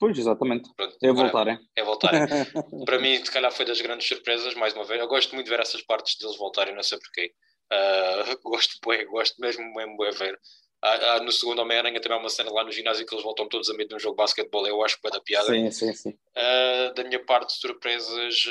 Pois, 0.00 0.16
exatamente. 0.16 0.70
Pronto, 0.76 0.96
é 1.02 1.12
voltarem. 1.12 1.58
É 1.74 1.82
voltarem. 1.82 2.20
Para 2.84 2.98
mim, 2.98 3.16
se 3.24 3.32
calhar 3.32 3.50
foi 3.50 3.64
das 3.64 3.80
grandes 3.80 4.06
surpresas, 4.06 4.54
mais 4.54 4.74
uma 4.74 4.84
vez. 4.84 5.00
Eu 5.00 5.08
gosto 5.08 5.34
muito 5.34 5.46
de 5.46 5.50
ver 5.50 5.60
essas 5.60 5.82
partes 5.82 6.16
deles 6.18 6.36
voltarem, 6.36 6.74
não 6.74 6.82
sei 6.82 6.98
porquê. 6.98 7.32
Uh, 7.72 8.38
gosto, 8.42 8.78
bué, 8.82 9.04
gosto 9.04 9.40
mesmo, 9.40 9.64
mesmo 9.74 9.96
bué 9.96 10.10
ver. 10.10 10.38
Ah, 10.80 11.16
ah, 11.16 11.20
no 11.20 11.32
segundo 11.32 11.60
Homem-Aranha 11.60 12.00
também 12.00 12.16
há 12.16 12.20
uma 12.20 12.28
cena 12.28 12.52
lá 12.52 12.62
no 12.62 12.70
ginásio 12.70 13.04
que 13.04 13.12
eles 13.12 13.24
voltam 13.24 13.48
todos 13.48 13.68
a 13.68 13.74
meio 13.74 13.88
de 13.88 13.96
um 13.96 13.98
jogo 13.98 14.14
de 14.14 14.22
basquetebol, 14.22 14.66
eu 14.66 14.84
acho 14.84 15.00
que 15.00 15.08
é 15.08 15.10
da 15.10 15.20
piada. 15.20 15.48
Sim, 15.48 15.70
sim, 15.72 15.92
sim. 15.92 16.10
Uh, 16.10 16.94
da 16.94 17.02
minha 17.02 17.24
parte, 17.24 17.52
surpresas, 17.58 18.44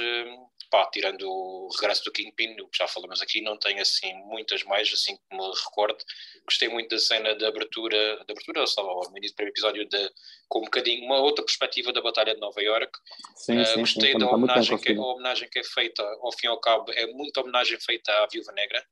pá, 0.69 0.89
tirando 0.91 1.23
o 1.23 1.69
regresso 1.79 2.03
do 2.03 2.11
Kingpin, 2.11 2.59
o 2.61 2.67
que 2.67 2.77
já 2.77 2.87
falamos 2.87 3.21
aqui, 3.21 3.41
não 3.41 3.57
tenho 3.57 3.81
assim 3.81 4.13
muitas 4.25 4.63
mais, 4.63 4.91
assim 4.91 5.15
que 5.15 5.37
me 5.37 5.43
recordo. 5.65 5.97
Gostei 6.45 6.69
muito 6.69 6.89
da 6.89 6.99
cena 6.99 7.35
de 7.35 7.45
abertura, 7.45 8.17
de 8.25 8.31
abertura, 8.31 8.63
estava 8.63 8.87
no 8.87 9.17
início 9.17 9.33
do 9.33 9.35
primeiro 9.35 9.53
episódio, 9.53 9.87
de, 9.87 10.11
com 10.47 10.59
um 10.59 10.65
bocadinho, 10.65 11.05
uma 11.05 11.19
outra 11.19 11.43
perspectiva 11.43 11.91
da 11.91 12.01
Batalha 12.01 12.33
de 12.33 12.39
Nova 12.39 12.61
York. 12.61 12.91
Sim, 13.35 13.59
uh, 13.59 13.65
sim, 13.65 13.79
gostei 13.79 14.11
sim, 14.13 14.17
da 14.17 14.29
homenagem 14.29 14.77
que, 14.77 14.93
a 14.93 15.01
homenagem 15.01 15.49
que 15.49 15.59
é 15.59 15.63
feita, 15.63 16.03
ao 16.21 16.31
fim 16.31 16.47
e 16.47 16.49
ao 16.49 16.59
cabo, 16.59 16.91
é 16.93 17.05
muita 17.07 17.41
homenagem 17.41 17.79
feita 17.79 18.11
à 18.11 18.27
Viúva 18.27 18.51
Negra 18.51 18.85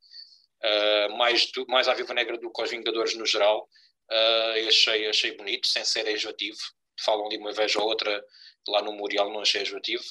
uh, 0.65 1.17
mais, 1.17 1.51
do, 1.51 1.65
mais 1.67 1.87
à 1.87 1.93
Viva 1.93 2.13
Negra 2.13 2.37
do 2.37 2.51
que 2.51 2.61
aos 2.61 2.69
Vingadores 2.69 3.15
no 3.15 3.25
geral. 3.25 3.67
Uh, 4.11 4.67
achei, 4.67 5.07
achei 5.07 5.31
bonito, 5.35 5.67
sem 5.67 5.83
ser 5.83 6.07
enjoativo. 6.07 6.59
Falam 7.03 7.27
de 7.29 7.37
uma 7.37 7.51
vez 7.51 7.75
ou 7.75 7.83
outra 7.83 8.23
lá 8.67 8.81
no 8.81 8.91
Memorial, 8.91 9.31
não 9.31 9.41
achei 9.41 9.61
enjoativo. 9.61 10.03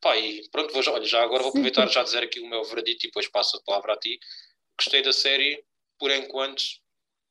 Pá, 0.00 0.16
e 0.16 0.48
pronto, 0.50 0.72
vou, 0.72 0.94
olha, 0.94 1.04
já 1.04 1.22
agora 1.22 1.42
vou 1.42 1.50
aproveitar 1.50 1.86
já 1.88 2.02
dizer 2.02 2.22
aqui 2.22 2.40
o 2.40 2.48
meu 2.48 2.62
veredito 2.64 3.06
e 3.06 3.08
depois 3.08 3.28
passo 3.28 3.56
a 3.56 3.62
palavra 3.62 3.94
a 3.94 3.96
ti. 3.96 4.18
Gostei 4.78 5.02
da 5.02 5.12
série, 5.12 5.64
por 5.98 6.10
enquanto, 6.10 6.62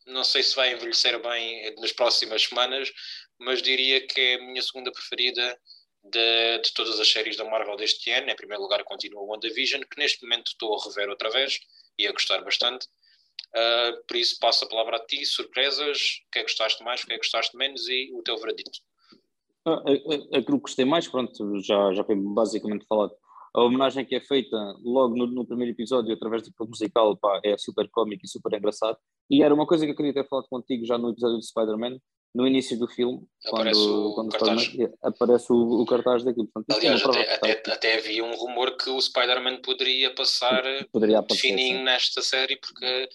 não 0.06 0.23
sei 0.23 0.43
se 0.43 0.56
vai 0.56 0.73
envelhecer 0.73 1.17
bem 1.21 1.73
nas 1.75 1.93
próximas 1.93 2.43
semanas, 2.43 2.91
mas 3.39 3.62
diria 3.62 4.06
que 4.06 4.19
é 4.19 4.36
a 4.36 4.41
minha 4.41 4.62
segunda 4.62 4.91
preferida 4.91 5.58
de, 6.03 6.60
de, 6.60 6.73
todas 6.73 6.99
as 6.99 7.08
séries 7.10 7.38
da 7.38 7.45
Marvel 7.45 7.77
deste 7.77 8.12
ano. 8.12 8.30
Em 8.30 8.36
primeiro 8.36 8.63
lugar, 8.63 8.84
continua 8.84 9.21
o 9.21 9.27
WandaVision, 9.27 9.82
que 9.84 9.97
neste 9.97 10.23
momento 10.23 10.47
estou 10.47 10.75
a 10.75 10.84
rever 10.84 11.10
outra 11.10 11.30
vez 11.30 11.60
e 11.97 12.08
a 12.08 12.12
gostar 12.12 12.41
bastante. 12.43 12.88
Uh, 13.56 14.03
por 14.08 14.17
isso, 14.17 14.38
passo 14.39 14.65
a 14.65 14.69
palavra 14.69 14.97
a 14.97 15.06
ti. 15.06 15.25
Surpresas, 15.25 16.19
o 16.27 16.32
que 16.32 16.39
é 16.39 16.43
que 16.43 16.49
gostaste 16.49 16.84
mais, 16.84 17.01
o 17.01 17.06
que 17.06 17.13
é 17.13 17.15
que 17.15 17.23
gostaste 17.23 17.56
menos 17.56 17.88
e 17.88 18.12
o 18.13 18.21
teu 18.23 18.38
veredito. 18.38 18.80
Ah, 19.67 20.38
aquilo 20.38 20.58
que 20.58 20.63
gostei 20.63 20.86
mais, 20.86 21.08
pronto, 21.08 21.60
já, 21.62 21.93
já 21.93 22.03
foi 22.03 22.15
basicamente 22.15 22.86
falado. 22.88 23.12
A 23.53 23.63
homenagem 23.63 24.06
que 24.06 24.15
é 24.15 24.21
feita 24.21 24.56
logo 24.84 25.15
no, 25.15 25.25
no 25.27 25.45
primeiro 25.45 25.73
episódio, 25.73 26.13
através 26.13 26.43
do 26.43 26.51
musical, 26.67 27.17
pá, 27.17 27.39
é 27.43 27.58
super 27.58 27.89
cómico 27.89 28.25
e 28.25 28.30
super 28.30 28.56
engraçado. 28.56 28.97
E 29.30 29.41
era 29.41 29.53
uma 29.53 29.65
coisa 29.65 29.86
que 29.86 29.91
eu 29.91 29.95
queria 29.95 30.13
ter 30.13 30.27
falado 30.27 30.47
contigo 30.49 30.86
já 30.86 30.97
no 30.97 31.10
episódio 31.10 31.39
de 31.39 31.47
Spider-Man, 31.47 31.97
no 32.36 32.45
início 32.45 32.77
do 32.77 32.88
filme, 32.88 33.25
aparece 33.45 33.80
quando, 33.80 34.08
o 34.08 34.13
quando 34.13 34.32
cartaz. 34.32 34.71
aparece 35.01 35.51
o, 35.51 35.82
o, 35.82 35.86
cartaz 35.86 36.23
daquilo. 36.23 36.47
Portanto, 36.53 36.77
Aliás, 36.77 37.03
até, 37.03 37.34
até, 37.34 37.71
até, 37.71 37.97
havia 37.97 38.23
um 38.23 38.36
rumor 38.36 38.77
que 38.77 38.91
o 38.91 39.01
Spider-Man 39.01 39.62
poderia 39.62 40.13
passar 40.13 40.63
poderia 40.91 41.23
fininho 41.36 41.84
nesta 41.84 42.21
série, 42.21 42.58
porque 42.58 43.10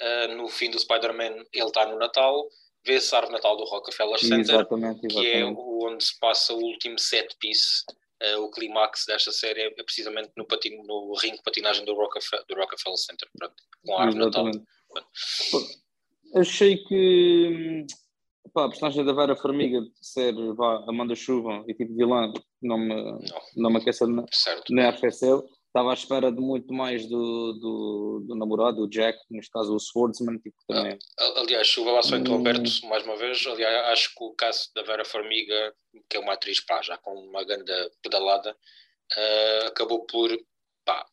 uh, 0.00 0.36
no 0.36 0.46
fim 0.46 0.70
do 0.70 0.78
Spider-Man 0.78 1.44
ele 1.52 1.66
está 1.66 1.86
no 1.86 1.98
Natal, 1.98 2.46
vê-se 2.84 3.14
a 3.14 3.18
árvore 3.18 3.34
Natal 3.34 3.56
do 3.56 3.64
Rockefeller 3.64 4.18
Center, 4.18 4.40
exatamente, 4.40 5.06
exatamente. 5.06 5.08
que 5.08 5.32
é 5.32 5.44
onde 5.44 6.04
se 6.04 6.18
passa 6.18 6.54
o 6.54 6.58
último 6.58 6.98
set 6.98 7.36
piece, 7.38 7.84
uh, 8.22 8.40
o 8.42 8.50
clímax 8.50 9.04
desta 9.06 9.32
série, 9.32 9.62
é 9.62 9.82
precisamente 9.82 10.30
no, 10.36 10.46
patin, 10.46 10.76
no 10.86 11.14
ringue 11.14 11.36
de 11.36 11.42
patinagem 11.42 11.84
do 11.84 11.94
Rockefeller, 11.94 12.44
do 12.46 12.54
Rockefeller 12.54 12.98
Center, 12.98 13.28
pronto, 13.38 13.54
com 13.84 13.96
a 13.96 14.02
árvore 14.02 14.24
Natal. 14.24 14.50
Achei 16.34 16.76
que 16.76 17.86
Pá, 18.52 18.64
a 18.64 18.68
personagem 18.68 19.04
da 19.04 19.12
Vera 19.12 19.36
Formiga 19.36 19.80
de 19.80 19.90
ser 20.00 20.34
vá, 20.54 20.84
Amanda 20.88 21.14
Chuva 21.14 21.62
e 21.68 21.74
tipo 21.74 21.94
vilã 21.94 22.32
não 22.60 22.78
me, 22.78 22.94
não. 22.94 23.20
não 23.56 23.70
me 23.70 23.78
aquece 23.78 24.04
nem 24.70 24.84
arrefeceu. 24.86 25.44
Estava 25.70 25.92
à 25.92 25.94
espera 25.94 26.32
de 26.32 26.40
muito 26.40 26.74
mais 26.74 27.06
do, 27.06 27.52
do, 27.52 28.24
do 28.26 28.34
namorado, 28.34 28.82
o 28.82 28.88
Jack, 28.88 29.20
neste 29.30 29.52
caso 29.52 29.72
o 29.72 29.78
Swordsman. 29.78 30.36
Tipo, 30.38 30.56
também. 30.66 30.98
Ah, 31.16 31.40
aliás, 31.40 31.68
Chuva 31.68 31.92
lá 31.92 32.02
só 32.02 32.16
Alberto, 32.16 32.68
hum. 32.68 32.88
mais 32.88 33.04
uma 33.04 33.16
vez. 33.16 33.46
Aliás, 33.46 33.88
acho 33.90 34.08
que 34.08 34.24
o 34.24 34.34
caso 34.34 34.68
da 34.74 34.82
Vera 34.82 35.04
Formiga, 35.04 35.72
que 36.08 36.16
é 36.16 36.20
uma 36.20 36.32
atriz 36.32 36.58
pá, 36.58 36.82
já 36.82 36.98
com 36.98 37.12
uma 37.12 37.44
grande 37.44 37.72
pedalada, 38.02 38.50
uh, 38.52 39.66
acabou 39.68 40.04
por 40.06 40.36
pá, 40.84 41.06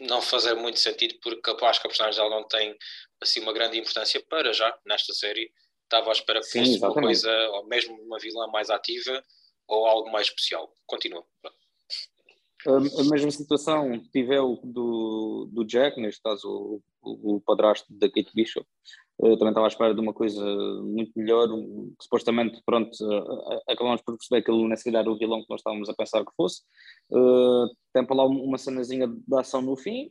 não 0.00 0.22
fazer 0.22 0.54
muito 0.54 0.78
sentido, 0.78 1.16
porque 1.20 1.50
acho 1.50 1.80
que 1.80 1.86
a 1.88 1.90
personagem 1.90 2.22
dela 2.22 2.36
não 2.36 2.46
tem 2.46 2.76
assim 3.20 3.40
uma 3.40 3.52
grande 3.52 3.76
importância 3.76 4.24
para 4.28 4.52
já 4.52 4.72
nesta 4.86 5.12
série 5.12 5.52
estava 5.82 6.08
à 6.08 6.12
espera 6.12 6.40
que 6.40 6.46
Sim, 6.46 6.60
fosse 6.60 6.70
exatamente. 6.76 6.98
uma 6.98 7.04
coisa, 7.04 7.48
ou 7.50 7.66
mesmo 7.66 8.00
uma 8.00 8.18
vilã 8.18 8.46
mais 8.46 8.70
ativa, 8.70 9.22
ou 9.66 9.86
algo 9.86 10.10
mais 10.10 10.28
especial. 10.28 10.72
Continua. 10.86 11.26
A, 12.66 13.04
mesma 13.10 13.30
situação 13.30 14.00
tive 14.12 14.36
eu 14.36 14.60
do, 14.62 15.48
do 15.52 15.64
Jack, 15.64 16.00
neste 16.00 16.22
caso 16.22 16.82
o, 17.02 17.36
o 17.36 17.40
padrasto 17.40 17.86
da 17.90 18.08
Kate 18.08 18.30
Bishop. 18.34 18.66
Eu 19.20 19.36
também 19.36 19.50
estava 19.50 19.66
à 19.66 19.68
espera 19.68 19.94
de 19.94 20.00
uma 20.00 20.12
coisa 20.12 20.42
muito 20.82 21.12
melhor, 21.16 21.48
que 21.48 22.04
supostamente, 22.04 22.60
pronto, 22.64 22.90
acabamos 23.68 24.00
por 24.02 24.16
perceber 24.16 24.42
que 24.42 24.50
ele 24.50 24.66
nem 24.66 24.76
sequer 24.76 24.98
era 24.98 25.10
o 25.10 25.18
vilão 25.18 25.42
que 25.42 25.50
nós 25.50 25.60
estávamos 25.60 25.88
a 25.88 25.94
pensar 25.94 26.24
que 26.24 26.32
fosse. 26.36 26.62
Uh, 27.10 27.68
tem 27.92 28.04
para 28.04 28.16
lá 28.16 28.26
uma 28.26 28.58
cenazinha 28.58 29.06
de 29.06 29.36
ação 29.36 29.62
no 29.62 29.76
fim, 29.76 30.10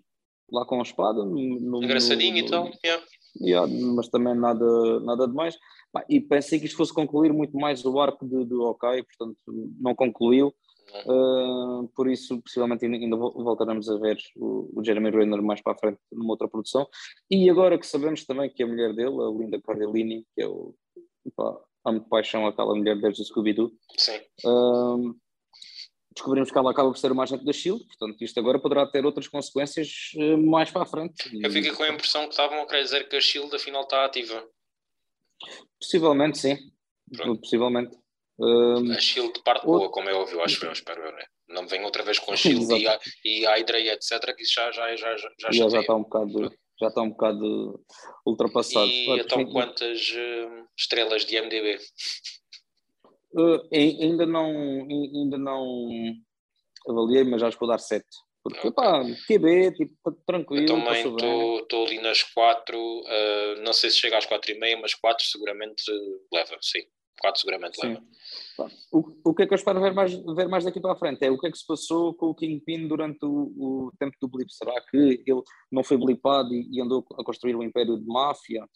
lá 0.51 0.65
com 0.65 0.79
a 0.79 0.83
espada. 0.83 1.25
No, 1.25 1.83
Engraçadinho, 1.83 2.37
então, 2.37 2.71
yeah 2.85 3.03
yeah, 3.39 3.71
mas 3.95 4.07
também 4.09 4.35
nada, 4.35 4.99
nada 5.01 5.27
demais. 5.27 5.57
E 6.09 6.19
pensei 6.19 6.59
que 6.59 6.65
isto 6.65 6.77
fosse 6.77 6.93
concluir 6.93 7.31
muito 7.33 7.55
mais 7.57 7.83
o 7.85 7.99
arco 7.99 8.25
do, 8.25 8.45
do 8.45 8.63
OK, 8.63 9.03
portanto 9.03 9.37
não 9.79 9.95
concluiu. 9.95 10.53
Uh, 11.05 11.61
por 12.01 12.09
isso, 12.09 12.41
possivelmente 12.41 12.83
ainda 12.83 13.15
voltaremos 13.15 13.87
a 13.87 13.95
ver 13.99 14.17
o, 14.35 14.79
o, 14.79 14.83
Jeremy 14.83 15.11
Renner 15.11 15.39
mais 15.39 15.61
para 15.61 15.73
a 15.73 15.77
frente 15.77 15.99
numa 16.11 16.31
outra 16.31 16.47
produção. 16.47 16.89
E 17.29 17.47
agora 17.47 17.77
que 17.77 17.85
sabemos 17.85 18.25
também 18.25 18.49
que 18.49 18.63
a 18.63 18.65
mulher 18.65 18.91
dele, 18.95 19.21
a 19.21 19.29
Linda 19.29 19.61
Cardellini, 19.61 20.25
que 20.33 20.41
é 20.41 20.47
o. 20.47 20.73
Pá, 21.35 21.61
amo 21.85 21.99
de 21.99 22.09
paixão 22.09 22.47
aquela 22.47 22.73
mulher 22.73 22.99
desde 22.99 23.21
o 23.21 23.25
Scooby-Doo. 23.25 23.71
Uh, 24.43 25.15
descobrimos 26.11 26.49
que 26.49 26.57
ela 26.57 26.71
acaba 26.71 26.89
por 26.89 26.97
ser 26.97 27.11
uma 27.11 27.21
agente 27.21 27.45
da 27.45 27.53
Shield, 27.53 27.85
portanto 27.85 28.19
isto 28.23 28.39
agora 28.39 28.59
poderá 28.59 28.87
ter 28.87 29.05
outras 29.05 29.27
consequências 29.27 30.13
uh, 30.15 30.39
mais 30.39 30.71
para 30.71 30.81
a 30.81 30.87
frente. 30.87 31.29
Eu 31.39 31.51
fico 31.51 31.77
com 31.77 31.83
a 31.83 31.89
impressão 31.89 32.23
que 32.23 32.31
estavam 32.31 32.63
a 32.63 32.65
querer 32.65 32.81
dizer 32.81 33.07
que 33.09 33.15
a 33.15 33.21
Shield 33.21 33.55
afinal 33.55 33.83
está 33.83 34.05
ativa. 34.05 34.43
Possivelmente 35.79 36.39
sim, 36.39 36.57
Pronto. 37.15 37.41
possivelmente. 37.41 37.95
Uh, 38.41 38.91
a 38.91 38.99
Shield 38.99 39.39
parte 39.43 39.65
boa, 39.65 39.89
como 39.91 40.10
é 40.10 40.13
óbvio, 40.13 40.41
acho 40.41 40.65
eu, 40.65 40.71
espero 40.71 41.04
eu, 41.04 41.12
né? 41.12 41.23
Não 41.47 41.67
vem 41.67 41.84
outra 41.84 42.01
vez 42.01 42.17
com 42.17 42.34
a 42.34 42.36
Shield 42.36 42.73
e, 42.73 42.88
a, 42.88 42.99
e 43.23 43.45
Hydra 43.45 43.80
e 43.80 43.89
etc, 43.89 44.36
que 44.36 44.41
isso 44.41 44.54
já, 44.56 44.71
já, 44.71 44.95
já, 44.95 45.15
já, 45.17 45.30
já, 45.38 45.69
já 45.69 45.80
está 45.80 45.95
um 45.95 46.04
bocado... 46.04 46.51
Já 46.80 46.88
está 46.88 47.01
um 47.04 47.10
bocado 47.12 47.80
ultrapassado. 48.25 48.88
E 48.88 49.19
então 49.19 49.45
quantas 49.51 50.10
uh, 50.10 50.67
estrelas 50.75 51.23
de 51.23 51.39
MDB? 51.39 51.77
Uh, 53.36 53.62
ainda 53.71 54.25
não 54.25 54.47
ainda 54.89 55.38
não 55.38 55.88
avaliei, 56.89 57.23
mas 57.23 57.43
acho 57.43 57.56
que 57.56 57.60
vou 57.60 57.69
dar 57.69 57.77
7. 57.77 58.04
Porque, 58.43 58.67
okay. 58.67 58.71
pá, 58.71 59.04
QB, 59.27 59.73
tipo, 59.73 59.93
tá 60.04 60.12
tranquilo. 60.25 60.63
Eu 60.63 60.65
também 60.65 61.58
estou 61.62 61.86
ali 61.86 62.01
nas 62.01 62.23
4, 62.23 62.75
uh, 62.75 63.62
não 63.63 63.73
sei 63.73 63.91
se 63.91 63.97
chega 63.97 64.17
às 64.17 64.25
4 64.25 64.51
e 64.51 64.60
meia, 64.60 64.80
mas 64.82 64.95
4 64.95 65.23
seguramente 65.23 65.84
leva, 66.34 66.58
sim. 66.62 66.82
4 67.21 67.39
seguramente 67.39 67.79
sim. 67.79 67.88
leva. 67.88 68.01
O, 68.91 69.29
o 69.29 69.34
que 69.34 69.43
é 69.43 69.47
que 69.47 69.53
eu 69.53 69.55
espero 69.55 69.79
ver 69.79 69.93
mais, 69.93 70.13
ver 70.13 70.47
mais 70.47 70.65
daqui 70.65 70.79
para 70.79 70.93
a 70.93 70.95
frente 70.95 71.23
é 71.23 71.29
o 71.31 71.38
que 71.38 71.47
é 71.47 71.51
que 71.51 71.57
se 71.57 71.65
passou 71.65 72.13
com 72.13 72.27
o 72.27 72.36
Kingpin 72.36 72.88
durante 72.88 73.23
o, 73.23 73.53
o 73.57 73.91
tempo 73.99 74.15
do 74.19 74.27
blip. 74.27 74.51
Será 74.53 74.73
que 74.89 75.23
ele 75.25 75.41
não 75.71 75.84
foi 75.84 75.97
blipado 75.97 76.53
e, 76.53 76.67
e 76.71 76.81
andou 76.81 77.05
a 77.17 77.23
construir 77.23 77.55
um 77.55 77.63
império 77.63 77.97
de 77.97 78.05
máfia? 78.05 78.67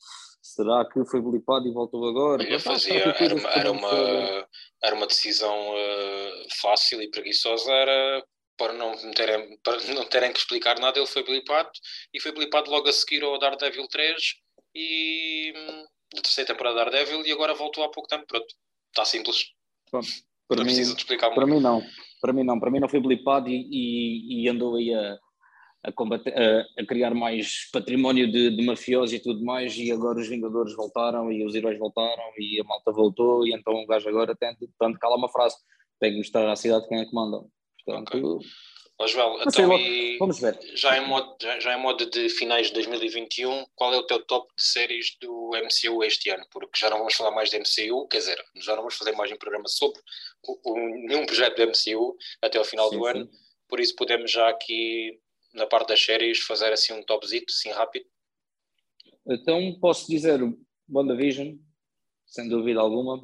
Será 0.41 0.85
que 0.85 1.03
foi 1.05 1.21
blipado 1.21 1.67
e 1.67 1.73
voltou 1.73 2.07
agora? 2.07 2.43
Olha, 2.43 2.59
fazia, 2.59 2.99
era, 3.19 3.35
uma, 3.35 3.49
era, 3.49 3.71
uma, 3.71 4.47
era 4.83 4.95
uma 4.95 5.07
decisão 5.07 5.71
uh, 5.71 6.47
fácil 6.61 7.01
e 7.01 7.09
preguiçosa, 7.09 7.71
era 7.71 8.23
para 8.57 8.73
não, 8.73 8.95
terem, 9.13 9.57
para 9.63 9.81
não 9.93 10.05
terem 10.05 10.31
que 10.31 10.39
explicar 10.39 10.79
nada, 10.79 10.99
ele 10.99 11.07
foi 11.07 11.23
blipado 11.23 11.71
e 12.13 12.21
foi 12.21 12.31
blipado 12.31 12.69
logo 12.69 12.87
a 12.87 12.93
seguir 12.93 13.23
ao 13.23 13.37
Daredevil 13.39 13.87
3 13.87 14.15
e 14.75 15.53
da 16.13 16.21
terceira 16.21 16.53
temporada 16.53 16.75
da 16.77 16.85
Daredevil 16.85 17.25
e 17.25 17.31
agora 17.31 17.53
voltou 17.53 17.83
há 17.83 17.89
pouco 17.89 18.07
tempo. 18.07 18.25
Pronto, 18.27 18.47
está 18.89 19.05
simples. 19.05 19.51
Pronto, 19.89 20.07
para 20.47 20.57
não 20.57 20.63
mim, 20.63 20.69
precisa 20.71 20.93
de 20.93 21.01
explicar 21.01 21.27
muito. 21.27 21.35
Para 21.35 21.47
mim 21.47 21.59
não, 21.59 21.81
para 22.21 22.33
mim 22.33 22.43
não, 22.43 22.59
para 22.59 22.71
mim 22.71 22.79
não 22.79 22.89
foi 22.89 22.99
blipado 22.99 23.49
e, 23.49 23.67
e, 23.71 24.43
e 24.43 24.49
andou 24.49 24.75
aí 24.75 24.93
a 24.93 25.17
a, 25.85 25.91
combater, 25.91 26.33
a, 26.33 26.81
a 26.81 26.85
criar 26.85 27.13
mais 27.13 27.69
património 27.71 28.31
de, 28.31 28.55
de 28.55 28.65
mafiosos 28.65 29.13
e 29.13 29.19
tudo 29.19 29.43
mais, 29.43 29.77
e 29.77 29.91
agora 29.91 30.19
os 30.19 30.27
Vingadores 30.27 30.75
voltaram 30.75 31.31
e 31.31 31.45
os 31.45 31.53
heróis 31.53 31.77
voltaram 31.77 32.23
e 32.37 32.59
a 32.59 32.63
malta 32.63 32.91
voltou, 32.91 33.45
e 33.45 33.53
então 33.53 33.73
o 33.73 33.85
gajo 33.85 34.09
agora 34.09 34.35
tem, 34.35 34.55
tanto 34.79 34.99
cala 34.99 35.15
uma 35.15 35.29
frase, 35.29 35.55
tem 35.99 36.11
que 36.11 36.17
mostrar 36.17 36.51
à 36.51 36.55
cidade 36.55 36.87
quem 36.87 36.99
é 36.99 37.05
que 37.05 37.13
manda. 37.13 37.43
Portanto, 37.85 38.17
okay. 38.17 38.49
Oh, 38.97 39.07
Joel, 39.07 39.41
então, 39.45 39.77
e 39.77 40.17
vamos 40.17 40.39
ver. 40.39 40.57
Já 40.73 40.97
em, 40.97 41.05
modo, 41.05 41.35
já, 41.41 41.59
já 41.59 41.77
em 41.77 41.81
modo 41.81 42.09
de 42.09 42.29
finais 42.29 42.67
de 42.67 42.73
2021, 42.75 43.65
qual 43.75 43.93
é 43.93 43.97
o 43.97 44.07
teu 44.07 44.25
top 44.25 44.47
de 44.55 44.63
séries 44.63 45.17
do 45.19 45.51
MCU 45.53 46.01
este 46.01 46.29
ano? 46.29 46.45
Porque 46.49 46.79
já 46.79 46.89
não 46.89 46.99
vamos 46.99 47.13
falar 47.13 47.31
mais 47.31 47.49
de 47.49 47.59
MCU, 47.59 48.07
quer 48.07 48.19
dizer, 48.19 48.41
já 48.55 48.71
não 48.71 48.83
vamos 48.83 48.95
fazer 48.95 49.11
mais 49.11 49.29
um 49.33 49.37
programa 49.37 49.67
sobre 49.67 49.99
o, 50.47 50.71
o, 50.71 50.79
nenhum 51.07 51.25
projeto 51.25 51.57
do 51.57 51.67
MCU 51.67 52.15
até 52.41 52.57
ao 52.57 52.63
final 52.63 52.89
sim, 52.89 52.97
do 52.97 53.03
sim. 53.03 53.09
ano, 53.09 53.29
por 53.67 53.81
isso 53.81 53.93
podemos 53.97 54.31
já 54.31 54.47
aqui 54.47 55.19
na 55.53 55.67
parte 55.67 55.89
das 55.89 56.01
séries, 56.01 56.39
fazer 56.39 56.71
assim 56.71 56.93
um 56.93 57.03
topzito, 57.03 57.51
assim 57.51 57.71
rápido? 57.71 58.05
Então 59.27 59.77
posso 59.81 60.07
dizer 60.07 60.39
WandaVision, 60.89 61.57
sem 62.27 62.47
dúvida 62.47 62.79
alguma. 62.79 63.17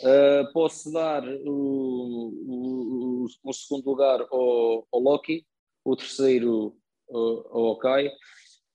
Uh, 0.00 0.50
posso 0.52 0.90
dar 0.90 1.22
o, 1.26 2.32
o, 2.46 3.01
o, 3.44 3.52
segundo 3.52 3.86
lugar 3.86 4.20
ao, 4.30 4.86
ao 4.92 5.00
Loki, 5.00 5.46
o 5.84 5.96
terceiro 5.96 6.76
uh, 7.08 7.48
ao 7.50 7.64
Okai, 7.72 8.10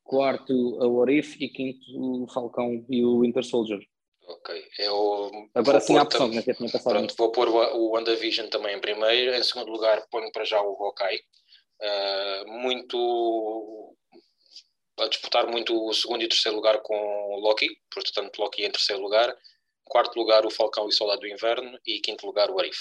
quarto 0.03 0.53
ao 0.81 0.93
Orif 0.95 1.37
e 1.43 1.49
quinto 1.49 1.85
o 1.95 2.27
Falcão 2.27 2.85
e 2.89 3.03
o 3.03 3.21
Winter 3.21 3.43
Soldier. 3.43 3.79
Ok, 4.27 4.61
eu 4.79 5.49
agora 5.55 5.79
sim 5.79 5.97
há 5.97 6.03
opção, 6.03 6.27
né, 6.27 6.41
que 6.41 6.53
tinha 6.53 6.69
passado 6.69 6.93
pronto, 6.93 7.15
vou 7.17 7.31
pôr 7.31 7.47
o, 7.47 7.77
o 7.77 7.91
WandaVision 7.91 8.49
também 8.49 8.75
em 8.75 8.81
primeiro, 8.81 9.33
em 9.33 9.43
segundo 9.43 9.71
lugar 9.71 10.05
ponho 10.09 10.29
para 10.33 10.43
já 10.43 10.61
o 10.61 10.75
Hawkeye, 10.83 11.21
uh, 11.81 12.51
muito 12.51 13.95
a 14.99 15.07
disputar 15.07 15.47
muito 15.47 15.87
o 15.87 15.93
segundo 15.93 16.23
e 16.23 16.27
terceiro 16.27 16.57
lugar 16.57 16.81
com 16.81 16.95
o 16.95 17.39
Loki, 17.39 17.69
portanto 17.93 18.39
Loki 18.39 18.65
em 18.65 18.71
terceiro 18.71 19.01
lugar, 19.01 19.33
quarto 19.85 20.17
lugar 20.17 20.45
o 20.45 20.51
Falcão 20.51 20.89
e 20.89 20.91
Soldado 20.91 21.21
do 21.21 21.27
Inverno 21.27 21.79
e 21.85 21.99
quinto 21.99 22.25
lugar 22.25 22.49
o 22.49 22.59
Arif. 22.59 22.77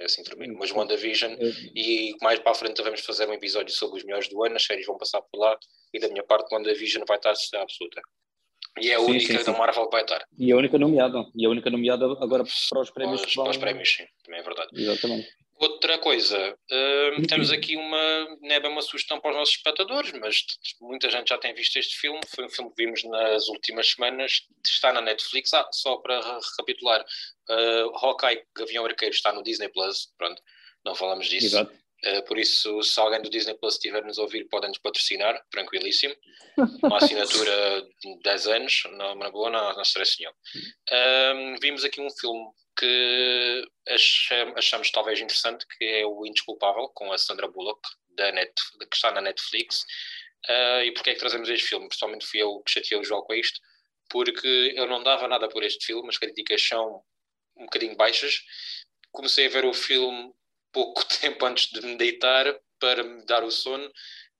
É 0.00 0.04
assim 0.06 0.22
termino. 0.22 0.56
Mas 0.58 0.72
WandaVision, 0.72 1.34
e 1.74 2.16
mais 2.22 2.38
para 2.38 2.52
a 2.52 2.54
frente 2.54 2.82
vamos 2.82 3.00
fazer 3.00 3.28
um 3.28 3.34
episódio 3.34 3.72
sobre 3.72 3.98
os 3.98 4.04
melhores 4.04 4.28
do 4.28 4.42
ano, 4.42 4.56
as 4.56 4.64
séries 4.64 4.86
vão 4.86 4.96
passar 4.96 5.20
por 5.22 5.38
lá, 5.38 5.58
e 5.92 6.00
da 6.00 6.08
minha 6.08 6.24
parte, 6.24 6.52
WandaVision 6.54 7.04
vai 7.06 7.18
estar 7.18 7.34
absoluta. 7.60 8.00
E 8.80 8.90
é 8.90 8.94
a 8.94 9.00
sim, 9.00 9.06
única 9.06 9.26
sim, 9.26 9.38
sim. 9.38 9.44
da 9.44 9.58
Marvel 9.58 9.84
que 9.86 9.92
vai 9.92 10.02
estar. 10.02 10.24
E 10.38 10.52
a 10.52 10.56
única 10.56 10.78
nomeada. 10.78 11.24
E 11.34 11.44
a 11.44 11.50
única 11.50 11.70
nomeada 11.70 12.04
agora 12.20 12.44
para 12.44 12.80
os 12.80 12.90
prémios. 12.90 13.20
Para 13.20 13.28
os, 13.28 13.34
para 13.34 13.50
os 13.50 13.56
prémios, 13.56 13.88
sim, 13.94 14.04
também 14.24 14.40
é 14.40 14.42
verdade. 14.42 14.68
Exatamente. 14.74 15.28
Outra 15.60 15.98
coisa, 15.98 16.54
uh, 16.54 17.26
temos 17.28 17.52
aqui 17.52 17.76
uma, 17.76 18.38
não 18.40 18.50
é 18.50 18.58
bem 18.58 18.70
uma 18.70 18.80
sugestão 18.80 19.20
para 19.20 19.32
os 19.32 19.36
nossos 19.36 19.56
espectadores, 19.56 20.10
mas 20.12 20.46
muita 20.80 21.10
gente 21.10 21.28
já 21.28 21.36
tem 21.36 21.52
visto 21.52 21.76
este 21.76 21.98
filme. 21.98 22.18
Foi 22.34 22.46
um 22.46 22.48
filme 22.48 22.70
que 22.70 22.82
vimos 22.82 23.04
nas 23.04 23.46
últimas 23.46 23.90
semanas, 23.90 24.46
está 24.64 24.90
na 24.90 25.02
Netflix. 25.02 25.52
Ah, 25.52 25.68
só 25.70 25.98
para 25.98 26.18
recapitular, 26.18 27.04
uh, 27.50 27.94
Hawkeye, 27.94 28.42
Gavião 28.56 28.86
Arqueiro, 28.86 29.14
está 29.14 29.34
no 29.34 29.42
Disney 29.42 29.68
Plus. 29.68 30.08
Pronto, 30.16 30.40
não 30.82 30.94
falamos 30.94 31.28
disso. 31.28 31.48
Exato. 31.48 31.78
Uh, 32.06 32.24
por 32.24 32.38
isso, 32.38 32.82
se 32.82 32.98
alguém 32.98 33.20
do 33.20 33.28
Disney 33.28 33.52
Plus 33.52 33.74
estiver 33.74 34.02
nos 34.02 34.16
ouvir, 34.16 34.48
podem 34.48 34.70
nos 34.70 34.78
patrocinar, 34.78 35.44
tranquilíssimo. 35.50 36.16
Uma 36.82 36.96
assinatura 36.96 37.82
de 38.02 38.18
10 38.22 38.46
anos, 38.46 38.82
na, 38.92 39.14
na 39.14 39.30
boa, 39.30 39.50
não, 39.50 39.74
não 39.74 39.82
stress 39.82 40.16
nenhum. 40.18 40.32
Uh, 40.32 41.60
vimos 41.60 41.84
aqui 41.84 42.00
um 42.00 42.10
filme 42.10 42.46
que 42.76 43.68
achamos, 44.56 44.90
talvez 44.90 45.20
interessante, 45.20 45.66
que 45.66 45.84
é 45.84 46.06
o 46.06 46.24
Indesculpável, 46.24 46.88
com 46.94 47.12
a 47.12 47.18
Sandra 47.18 47.48
Bullock, 47.48 47.80
da 48.10 48.32
Net, 48.32 48.52
que 48.78 48.96
está 48.96 49.10
na 49.10 49.20
Netflix. 49.20 49.84
Uh, 50.48 50.82
e 50.84 50.92
porquê 50.92 51.10
é 51.10 51.14
que 51.14 51.20
trazemos 51.20 51.48
este 51.48 51.68
filme? 51.68 51.88
Pessoalmente 51.88 52.26
fui 52.26 52.40
eu 52.40 52.60
que 52.60 52.72
chateei 52.72 52.98
o 52.98 53.04
jogo 53.04 53.26
com 53.26 53.34
isto, 53.34 53.60
porque 54.08 54.72
eu 54.74 54.86
não 54.86 55.02
dava 55.02 55.28
nada 55.28 55.48
por 55.48 55.62
este 55.62 55.84
filme, 55.84 56.08
as 56.08 56.16
críticas 56.16 56.62
são 56.66 57.02
um 57.56 57.64
bocadinho 57.64 57.96
baixas. 57.96 58.42
Comecei 59.12 59.46
a 59.46 59.50
ver 59.50 59.64
o 59.64 59.74
filme 59.74 60.32
pouco 60.72 61.04
tempo 61.20 61.44
antes 61.44 61.70
de 61.70 61.82
me 61.82 61.96
deitar 61.96 62.58
para 62.78 63.02
me 63.02 63.24
dar 63.26 63.44
o 63.44 63.50
sono 63.50 63.90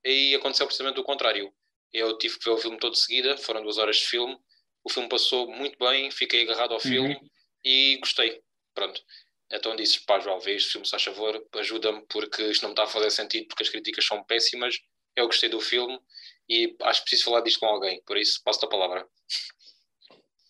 e 0.05 0.35
aconteceu 0.35 0.67
precisamente 0.67 1.01
o 1.01 1.05
contrário. 1.05 1.53
Eu 1.93 2.17
tive 2.17 2.39
que 2.39 2.45
ver 2.45 2.53
o 2.53 2.59
filme 2.59 2.79
todo 2.79 2.93
de 2.93 3.01
seguida, 3.01 3.37
foram 3.37 3.63
duas 3.63 3.77
horas 3.77 3.97
de 3.97 4.07
filme. 4.07 4.39
O 4.83 4.91
filme 4.91 5.09
passou 5.09 5.51
muito 5.51 5.77
bem, 5.79 6.11
fiquei 6.11 6.43
agarrado 6.43 6.73
ao 6.73 6.79
uhum. 6.79 6.81
filme 6.81 7.31
e 7.65 7.99
gostei. 7.99 8.41
Pronto. 8.75 9.01
Então 9.53 9.75
disse, 9.75 10.05
pá, 10.07 10.21
João, 10.21 10.39
vê 10.41 10.59
filme, 10.59 10.87
se 10.87 10.91
faz 10.91 11.03
favor, 11.03 11.45
ajuda-me, 11.57 12.05
porque 12.09 12.43
isto 12.45 12.63
não 12.63 12.71
está 12.71 12.85
a 12.85 12.87
fazer 12.87 13.11
sentido, 13.11 13.49
porque 13.49 13.65
as 13.65 13.69
críticas 13.69 14.07
são 14.07 14.23
péssimas. 14.25 14.79
Eu 15.17 15.27
gostei 15.27 15.49
do 15.49 15.61
filme 15.61 15.99
e 16.49 16.77
acho 16.83 17.01
que 17.01 17.11
preciso 17.11 17.31
falar 17.31 17.41
disto 17.41 17.61
com 17.61 17.67
alguém, 17.67 18.01
por 18.07 18.17
isso 18.17 18.41
passo 18.45 18.65
a 18.65 18.69
palavra. 18.69 19.07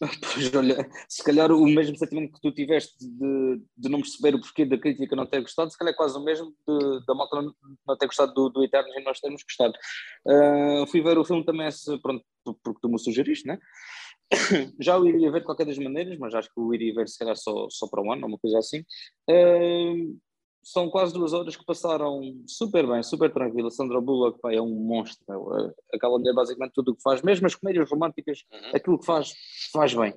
Pois 0.33 0.55
olha, 0.55 0.89
se 1.07 1.23
calhar 1.23 1.53
o 1.53 1.67
mesmo 1.67 1.95
sentimento 1.95 2.33
que 2.33 2.41
tu 2.41 2.51
tiveste 2.53 2.97
de, 2.99 3.63
de 3.77 3.89
não 3.91 4.01
perceber 4.01 4.35
o 4.35 4.41
porquê 4.41 4.65
da 4.65 4.79
crítica 4.79 5.15
não 5.15 5.27
ter 5.27 5.43
gostado, 5.43 5.71
se 5.71 5.77
calhar 5.77 5.93
é 5.93 5.97
quase 5.97 6.17
o 6.17 6.25
mesmo 6.25 6.55
de, 6.67 7.05
da 7.05 7.15
malta 7.15 7.43
não, 7.43 7.97
ter 7.99 8.07
gostado 8.07 8.33
do, 8.33 8.49
do 8.49 8.65
Eterno 8.65 8.89
e 8.97 9.05
nós 9.05 9.21
termos 9.21 9.43
gostado. 9.43 9.75
Uh, 10.27 10.87
fui 10.87 11.03
ver 11.03 11.19
o 11.19 11.25
filme 11.25 11.45
também, 11.45 11.69
pronto, 12.01 12.25
porque 12.65 12.81
tu 12.81 12.89
me 12.89 12.99
sugeriste, 12.99 13.47
né? 13.47 13.59
Já 14.81 14.99
o 14.99 15.07
iria 15.07 15.31
ver 15.31 15.41
de 15.41 15.47
qualquer 15.47 15.67
das 15.67 15.79
maneiras, 15.79 16.19
mas 16.19 16.35
acho 16.35 16.49
que 16.49 16.61
o 16.61 16.75
iria 16.75 16.95
ver 16.95 17.09
se 17.09 17.19
calhar 17.19 17.37
só, 17.37 17.69
só 17.71 17.87
para 17.89 18.03
um 18.03 18.13
ano, 18.13 18.27
uma 18.27 18.39
coisa 18.39 18.59
assim. 18.59 18.81
Uh, 19.29 20.19
são 20.63 20.91
quase 20.91 21.13
duas 21.13 21.33
horas 21.33 21.57
que 21.57 21.65
passaram 21.65 22.21
super 22.47 22.87
bem, 22.87 23.03
super 23.03 23.33
tranquilo. 23.33 23.71
Sandra 23.71 24.01
Bullock 24.01 24.41
pá, 24.41 24.53
é 24.53 24.61
um 24.61 24.69
monstro. 24.69 25.25
É, 25.29 25.97
aquela 25.97 26.19
mulher 26.19 26.35
basicamente 26.35 26.75
tudo 26.75 26.93
o 26.93 26.97
que 26.97 27.03
faz, 27.03 27.23
mesmo 27.23 27.47
as 27.47 27.55
comédias 27.55 27.91
românticas, 27.91 28.45
uhum. 28.53 28.71
aquilo 28.75 28.99
que 28.99 29.07
faz, 29.07 29.33
faz 29.73 29.95
bem. 29.95 30.15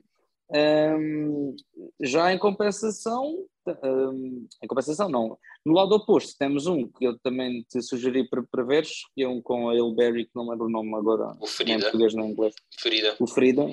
Um, 0.55 1.55
já 1.99 2.31
em 2.31 2.37
compensação, 2.37 3.45
um, 3.83 4.45
em 4.61 4.67
compensação 4.67 5.09
não, 5.09 5.37
no 5.65 5.73
lado 5.73 5.95
oposto 5.95 6.37
temos 6.37 6.67
um 6.67 6.87
que 6.87 7.05
eu 7.07 7.17
também 7.19 7.63
te 7.63 7.81
sugeri 7.81 8.27
para, 8.29 8.43
para 8.43 8.63
veres, 8.63 9.03
que 9.15 9.23
é 9.23 9.27
um 9.27 9.41
com 9.41 9.69
a 9.69 9.73
Ele 9.73 9.95
Berry, 9.95 10.25
que 10.25 10.35
não 10.35 10.47
lembro 10.47 10.67
o 10.67 10.69
nome 10.69 10.93
agora, 10.95 11.35
o 11.39 11.47
Frida. 11.47 11.71
em 11.71 11.79
português 11.79 12.13
nem 12.13 12.29
inglês. 12.29 12.53
Frida. 12.77 13.15
O 13.19 13.25
Frida, 13.25 13.65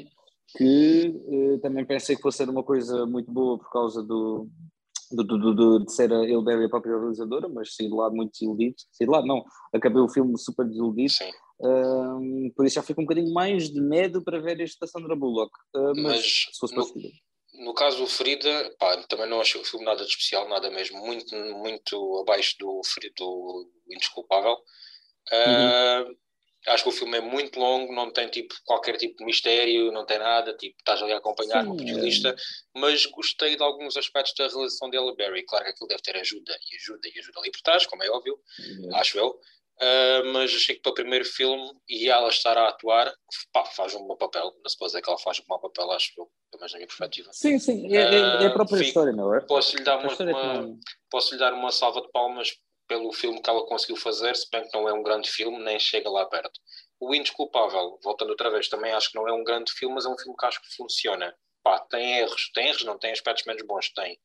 que 0.57 1.09
uh, 1.09 1.61
também 1.61 1.85
pensei 1.85 2.17
que 2.17 2.23
fosse 2.23 2.39
ser 2.39 2.49
uma 2.49 2.63
coisa 2.63 3.07
muito 3.07 3.31
boa 3.31 3.59
por 3.59 3.71
causa 3.71 4.03
do, 4.03 4.49
do, 5.11 5.25
do, 5.25 5.55
do, 5.55 5.85
de 5.85 5.93
ser 5.93 6.13
a 6.13 6.25
Hilberry 6.25 6.65
a 6.65 6.69
própria 6.69 6.99
realizadora, 6.99 7.49
mas 7.49 7.75
saí 7.75 7.89
de 7.89 7.95
lado 7.95 8.15
muito 8.15 8.33
desiludido. 8.33 8.75
Saí 8.93 9.07
de 9.07 9.13
lado, 9.13 9.27
não, 9.27 9.45
acabei 9.73 10.03
o 10.03 10.09
filme 10.09 10.39
super 10.39 10.67
desiludido. 10.67 11.13
Um, 11.61 12.51
por 12.57 12.65
isso 12.65 12.77
já 12.77 12.83
fico 12.83 13.01
um 13.01 13.05
bocadinho 13.05 13.33
mais 13.33 13.71
de 13.71 13.81
medo 13.81 14.23
para 14.23 14.41
ver 14.41 14.61
este 14.61 14.79
da 14.81 14.87
Sandra 14.87 15.15
Bullock. 15.15 15.53
Uh, 15.75 15.93
mas, 15.97 16.03
mas, 16.03 16.25
se 16.53 16.59
fosse 16.59 16.75
no, 16.75 17.65
no 17.65 17.75
caso 17.75 17.99
do 17.99 18.07
Frida, 18.07 18.75
pá, 18.79 18.97
também 19.09 19.29
não 19.29 19.41
achei 19.41 19.61
o 19.61 19.65
filme 19.65 19.85
nada 19.85 20.03
de 20.05 20.11
especial, 20.11 20.49
nada 20.49 20.71
mesmo, 20.71 20.99
muito, 21.05 21.37
muito 21.37 22.19
abaixo 22.23 22.57
do, 22.59 22.81
do 23.17 23.71
Indesculpável. 23.89 24.57
Uh, 25.33 26.09
uhum 26.09 26.17
acho 26.69 26.83
que 26.83 26.89
o 26.89 26.93
filme 26.93 27.17
é 27.17 27.21
muito 27.21 27.59
longo, 27.59 27.93
não 27.95 28.11
tem 28.11 28.29
tipo 28.29 28.55
qualquer 28.65 28.97
tipo 28.97 29.17
de 29.17 29.25
mistério, 29.25 29.91
não 29.93 30.05
tem 30.05 30.19
nada, 30.19 30.55
tipo, 30.57 30.77
estás 30.79 31.03
ali 31.03 31.13
a 31.13 31.19
acompanhar 31.19 31.63
Sim, 31.63 31.69
como 31.69 31.81
é. 31.81 32.37
mas 32.77 33.07
gostei 33.07 33.57
de 33.57 33.63
alguns 33.63 33.97
aspectos 33.97 34.35
da 34.37 34.47
realização 34.47 34.91
dela 34.91 35.15
Barry. 35.17 35.45
Claro 35.45 35.65
que 35.65 35.71
aquilo 35.71 35.89
deve 35.89 36.03
ter 36.03 36.17
ajuda 36.17 36.53
e 36.71 36.77
ajuda 36.77 37.09
e 37.09 37.19
ajuda 37.19 37.41
ali 37.41 37.51
por 37.51 37.61
trás, 37.63 37.87
como 37.87 38.03
é 38.03 38.11
óbvio, 38.11 38.39
é. 38.93 38.99
acho 38.99 39.19
eu. 39.19 39.39
Uh, 39.81 40.27
mas 40.35 40.55
achei 40.55 40.75
que 40.75 40.83
para 40.83 40.93
o 40.93 40.95
primeiro 40.95 41.25
filme 41.25 41.73
e 41.89 42.11
ela 42.11 42.29
estar 42.29 42.59
a 42.59 42.69
atuar, 42.69 43.11
pá, 43.51 43.65
faz 43.65 43.95
um 43.95 44.07
bom 44.07 44.15
papel. 44.15 44.53
Não 44.63 44.69
se 44.69 44.77
pode 44.77 44.91
dizer 44.91 45.01
que 45.01 45.09
ela 45.09 45.19
faz 45.19 45.41
um 45.41 45.45
bom 45.49 45.59
papel, 45.59 45.91
acho 45.93 46.13
eu, 46.19 46.31
pelo 46.51 46.61
menos 46.61 46.73
na 46.73 46.79
minha 46.81 46.87
perspectiva. 46.87 47.31
Sim, 47.33 47.59
sim, 47.59 47.97
é, 47.97 48.01
é, 48.03 48.43
é 48.43 48.47
a 48.47 48.51
própria 48.51 48.79
uh, 48.79 48.83
história, 48.83 49.13
não 49.13 49.35
é? 49.35 49.41
Posso-lhe 49.41 49.83
dar, 49.83 49.97
uma, 49.97 50.15
uma, 50.15 50.79
posso 51.11 51.33
-lhe 51.33 51.41
dar 51.41 51.55
uma 51.55 51.73
salva 51.73 52.03
de 52.03 52.11
palmas 52.13 52.55
pelo 52.91 53.13
filme 53.13 53.41
que 53.41 53.49
ela 53.49 53.65
conseguiu 53.67 53.95
fazer, 53.95 54.35
se 54.35 54.51
bem 54.51 54.67
que 54.67 54.77
não 54.77 54.89
é 54.89 54.93
um 54.93 55.01
grande 55.01 55.31
filme, 55.31 55.63
nem 55.63 55.79
chega 55.79 56.11
lá 56.11 56.27
perto. 56.27 56.61
O 56.99 57.15
Indesculpável, 57.15 58.01
voltando 58.03 58.31
outra 58.31 58.51
vez, 58.51 58.69
também 58.69 58.91
acho 58.91 59.13
que 59.13 59.15
não 59.15 59.29
é 59.29 59.33
um 59.33 59.45
grande 59.45 59.73
filme, 59.73 59.95
mas 59.95 60.07
é 60.07 60.09
um 60.09 60.19
filme 60.19 60.37
que 60.37 60.45
acho 60.45 60.61
que 60.61 60.75
funciona. 60.75 61.33
Pá, 61.63 61.79
tem 61.89 62.19
erros, 62.19 62.51
tem 62.53 62.67
erros, 62.67 62.83
não 62.83 62.99
tem 62.99 63.13
aspectos 63.13 63.45
menos 63.47 63.63
bons, 63.65 63.91
tem. 63.91 64.19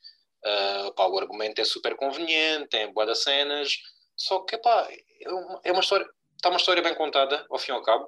Uh, 0.44 0.92
pá, 0.96 1.06
o 1.06 1.20
argumento 1.20 1.62
é 1.62 1.64
super 1.64 1.96
conveniente, 1.96 2.70
tem 2.70 2.92
boa 2.92 3.06
das 3.06 3.22
cenas, 3.22 3.78
só 4.18 4.40
que 4.40 4.58
pá, 4.58 4.90
é 5.22 5.30
uma, 5.30 5.62
é 5.64 5.72
uma 5.72 5.82
história, 5.82 6.08
está 6.36 6.50
uma 6.50 6.58
história 6.58 6.82
bem 6.82 6.96
contada, 6.96 7.46
ao 7.52 7.60
fim 7.60 7.72
e 7.72 7.76
ao 7.76 7.84
cabo. 7.84 8.06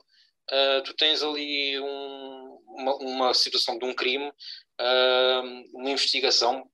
Uh, 0.52 0.82
tu 0.84 0.96
tens 0.96 1.22
ali 1.22 1.80
um, 1.80 2.60
uma, 2.70 2.96
uma, 2.96 3.34
situação 3.36 3.78
de 3.78 3.86
um 3.86 3.94
crime, 3.94 4.28
uh, 4.28 5.78
uma 5.78 5.92
investigação 5.92 6.68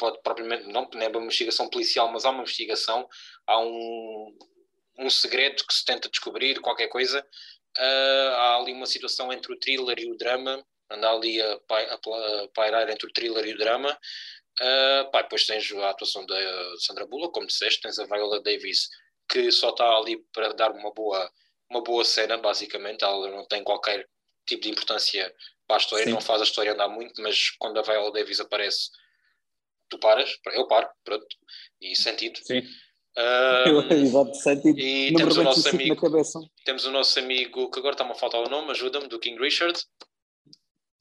pode 0.00 0.20
propriamente, 0.22 0.66
não, 0.66 0.88
não 0.92 1.02
é 1.02 1.08
uma 1.08 1.24
investigação 1.24 1.68
policial, 1.68 2.10
mas 2.10 2.24
há 2.24 2.30
uma 2.30 2.42
investigação, 2.42 3.06
há 3.46 3.60
um, 3.60 4.38
um 4.98 5.10
segredo 5.10 5.64
que 5.66 5.74
se 5.74 5.84
tenta 5.84 6.08
descobrir, 6.08 6.58
qualquer 6.60 6.88
coisa. 6.88 7.24
Uh, 7.78 8.30
há 8.34 8.56
ali 8.56 8.72
uma 8.72 8.86
situação 8.86 9.32
entre 9.32 9.52
o 9.52 9.58
thriller 9.58 9.98
e 10.00 10.10
o 10.10 10.16
drama, 10.16 10.64
anda 10.90 11.10
ali 11.10 11.40
a, 11.40 11.52
a, 11.52 11.94
a 11.94 12.48
pairar 12.54 12.88
entre 12.88 13.06
o 13.06 13.12
thriller 13.12 13.46
e 13.46 13.54
o 13.54 13.58
drama. 13.58 13.96
Uh, 14.60 15.10
pá, 15.10 15.22
depois 15.22 15.46
tens 15.46 15.70
a 15.72 15.90
atuação 15.90 16.24
da 16.26 16.36
Sandra 16.78 17.06
Bullock, 17.06 17.32
como 17.34 17.46
disseste, 17.46 17.82
tens 17.82 17.98
a 17.98 18.06
Viola 18.06 18.42
Davis, 18.42 18.88
que 19.28 19.52
só 19.52 19.70
está 19.70 19.86
ali 19.96 20.16
para 20.32 20.52
dar 20.54 20.72
uma 20.72 20.92
boa, 20.92 21.30
uma 21.70 21.82
boa 21.82 22.04
cena, 22.04 22.36
basicamente. 22.38 23.04
Ela 23.04 23.30
não 23.30 23.46
tem 23.46 23.62
qualquer 23.62 24.08
tipo 24.46 24.62
de 24.62 24.70
importância 24.70 25.32
para 25.66 25.76
a 25.76 25.78
história, 25.78 26.04
Sim. 26.04 26.10
não 26.10 26.20
faz 26.20 26.40
a 26.40 26.44
história 26.44 26.72
andar 26.72 26.88
muito, 26.88 27.22
mas 27.22 27.50
quando 27.50 27.78
a 27.78 27.82
Viola 27.82 28.10
Davis 28.12 28.40
aparece, 28.40 28.90
tu 29.90 29.98
paras, 29.98 30.30
eu 30.54 30.66
paro, 30.66 30.88
pronto, 31.04 31.26
e 31.80 31.94
sentido. 31.94 32.38
Sim. 32.42 32.62
Um, 33.18 33.92
Exato, 33.92 34.34
sentido. 34.36 34.78
E 34.78 35.12
temos 35.14 35.36
o 35.36 35.42
nosso 35.42 35.68
amigo, 35.68 36.10
temos 36.64 36.84
o 36.86 36.90
nosso 36.90 37.18
amigo, 37.18 37.70
que 37.70 37.78
agora 37.78 37.94
está-me 37.94 38.12
a 38.12 38.14
faltar 38.14 38.40
o 38.40 38.48
nome, 38.48 38.70
ajuda-me, 38.70 39.08
do 39.08 39.18
King 39.18 39.38
Richard. 39.40 39.78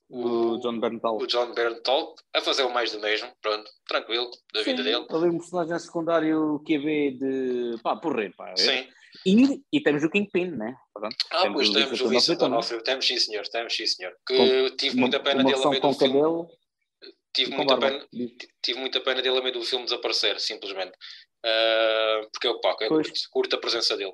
O, 0.09 0.53
o 0.53 0.59
John 0.59 0.79
Berntal. 0.79 1.17
O 1.17 1.27
John 1.27 1.53
Berntal, 1.53 2.15
a 2.35 2.41
fazer 2.41 2.63
o 2.63 2.73
mais 2.73 2.91
do 2.91 2.99
mesmo, 2.99 3.31
pronto, 3.41 3.69
tranquilo, 3.87 4.31
da 4.51 4.63
Sim, 4.63 4.71
vida 4.71 4.83
dele. 4.83 5.05
Ali 5.07 5.29
um 5.29 5.37
personagem 5.37 5.77
secundário 5.79 6.59
QB 6.65 7.11
de. 7.11 7.81
pá, 7.83 7.95
porrer, 7.95 8.35
pá. 8.35 8.55
Sim. 8.57 8.87
E, 9.25 9.61
e 9.71 9.81
temos 9.81 10.03
o 10.03 10.09
Kingpin, 10.09 10.51
né? 10.51 10.75
Pronto, 10.93 11.15
ah, 11.31 11.41
temos 11.41 11.55
pois 11.55 11.69
temos 11.69 12.01
o 12.01 12.09
Vincent 12.09 12.39
D'Onofrio, 12.39 12.83
temos 12.83 13.05
sim 13.05 13.17
senhor, 13.17 13.47
temos 13.47 13.75
sim 13.75 13.85
senhor. 13.85 14.13
Que 14.25 14.37
com, 14.37 14.75
tive 14.75 14.97
muita 14.97 15.19
pena 15.19 15.43
dele 15.43 15.55
a 15.55 15.61
filme. 15.61 15.79
Cabelo, 15.79 16.49
tive 17.33 17.51
muita, 17.55 17.77
pena, 17.77 18.07
tive 18.61 18.79
muita 18.79 19.01
pena 19.01 19.21
dele 19.21 19.37
a 19.37 19.41
meio 19.41 19.53
do 19.53 19.63
filme 19.63 19.85
desaparecer, 19.85 20.39
simplesmente. 20.39 20.93
Uh, 21.45 22.29
porque 22.31 22.47
é 22.47 22.49
opaco, 22.49 22.83
é 22.83 22.87
curto, 22.87 23.11
curto, 23.31 23.55
a 23.55 23.59
presença 23.59 23.95
dele. 23.95 24.13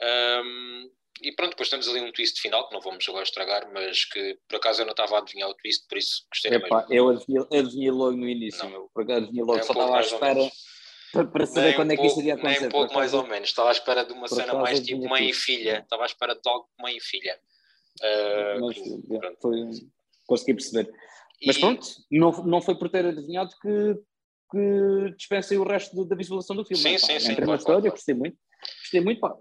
Um, 0.00 0.90
e 1.22 1.32
pronto, 1.32 1.50
depois 1.50 1.68
temos 1.68 1.88
ali 1.88 2.00
um 2.00 2.12
twist 2.12 2.40
final 2.40 2.68
que 2.68 2.74
não 2.74 2.80
vamos 2.80 3.08
agora 3.08 3.22
estragar, 3.22 3.70
mas 3.72 4.04
que 4.04 4.38
por 4.48 4.56
acaso 4.56 4.82
eu 4.82 4.86
não 4.86 4.92
estava 4.92 5.16
a 5.16 5.18
adivinhar 5.18 5.48
o 5.48 5.54
twist, 5.54 5.86
por 5.88 5.96
isso 5.98 6.26
gostei 6.30 6.52
Epá, 6.52 6.86
Eu 6.90 7.08
adivinhei, 7.08 7.44
adivinhei 7.52 7.90
logo 7.90 8.16
no 8.16 8.28
início, 8.28 8.68
meu, 8.68 8.90
por 8.92 9.04
acaso 9.04 9.22
adivinhei 9.22 9.44
logo, 9.44 9.58
é 9.58 9.62
um 9.62 9.66
só 9.66 9.72
estava 9.72 9.96
à 9.96 10.00
espera 10.00 10.50
para, 11.12 11.24
para 11.30 11.46
saber 11.46 11.66
nem 11.68 11.74
quando 11.76 11.90
um 11.90 11.94
é 11.94 11.96
que 11.96 12.06
isso 12.06 12.20
iria 12.20 12.34
acontecer. 12.34 12.60
Nem 12.60 12.68
um 12.68 12.72
pouco 12.72 12.94
mais 12.94 13.14
ou 13.14 13.26
menos, 13.26 13.48
estava 13.48 13.68
à 13.68 13.72
espera 13.72 14.04
de 14.04 14.12
uma 14.12 14.28
cena 14.28 14.54
mais 14.54 14.80
tipo 14.80 15.08
mãe 15.08 15.28
e 15.28 15.32
filha, 15.32 15.80
estava 15.80 16.02
à 16.02 16.06
espera 16.06 16.34
de 16.34 16.48
algo 16.48 16.68
mãe 16.80 16.96
e 16.96 17.00
filha. 17.00 17.38
Uh, 18.00 18.60
mas, 18.60 18.76
foi, 19.40 19.60
consegui 20.26 20.54
perceber. 20.54 20.92
Mas 21.46 21.58
pronto, 21.58 21.86
não, 22.10 22.30
não 22.44 22.62
foi 22.62 22.76
por 22.76 22.88
ter 22.88 23.04
adivinhado 23.04 23.50
que 23.60 23.98
que 24.50 25.14
dispensem 25.16 25.58
o 25.58 25.64
resto 25.64 26.04
da 26.04 26.14
visualização 26.14 26.54
do 26.54 26.64
filme. 26.64 26.82
Sim, 26.82 26.98
sim, 26.98 27.18
sim. 27.18 27.32
Entre 27.32 27.44
uma 27.44 27.56
história, 27.56 27.90
gostei 27.90 28.14
muito. 28.14 28.36
Gostei 28.82 29.00
muito, 29.00 29.20
pá. 29.20 29.36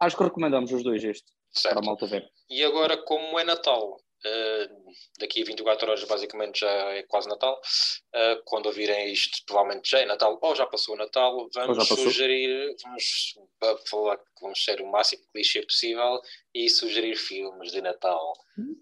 acho 0.00 0.16
que 0.16 0.22
recomendamos 0.22 0.70
os 0.70 0.82
dois 0.84 1.02
este, 1.02 1.32
certo. 1.50 1.74
para 1.74 1.84
a 1.84 1.86
malta 1.86 2.06
ver. 2.06 2.28
E 2.50 2.62
agora, 2.62 2.96
como 3.04 3.38
é 3.38 3.44
Natal, 3.44 3.96
Uh, 4.26 4.92
daqui 5.20 5.42
a 5.42 5.44
24 5.44 5.88
horas 5.88 6.02
basicamente 6.04 6.60
já 6.60 6.70
é 6.70 7.02
quase 7.04 7.28
Natal. 7.28 7.60
Uh, 8.14 8.42
quando 8.44 8.66
ouvirem 8.66 9.12
isto, 9.12 9.44
provavelmente 9.46 9.88
já 9.88 10.00
é 10.00 10.06
Natal 10.06 10.36
ou 10.40 10.54
já 10.56 10.66
passou 10.66 10.94
o 10.94 10.98
Natal. 10.98 11.48
Vamos 11.54 11.86
sugerir, 11.86 12.74
vamos 12.82 13.34
falar 13.88 14.16
que 14.16 14.24
vamos 14.42 14.64
ser 14.64 14.80
o 14.80 14.90
máximo 14.90 15.22
clichê 15.32 15.62
possível 15.62 16.20
e 16.52 16.68
sugerir 16.68 17.14
filmes 17.14 17.70
de 17.70 17.80
Natal. 17.80 18.32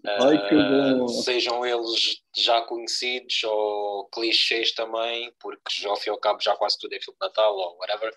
Ai. 0.05 0.37
Uh, 0.37 1.07
sejam 1.07 1.63
eles 1.63 2.19
já 2.35 2.61
conhecidos 2.61 3.43
ou 3.43 4.09
clichês 4.09 4.71
também, 4.71 5.31
porque 5.39 5.85
ao 5.85 5.95
fim 5.97 6.09
e 6.09 6.13
ao 6.13 6.19
cabo 6.19 6.41
já 6.41 6.55
quase 6.55 6.79
tudo 6.79 6.93
é 6.93 6.99
filme 6.99 7.17
de 7.19 7.27
Natal 7.27 7.55
ou 7.55 7.77
whatever. 7.77 8.11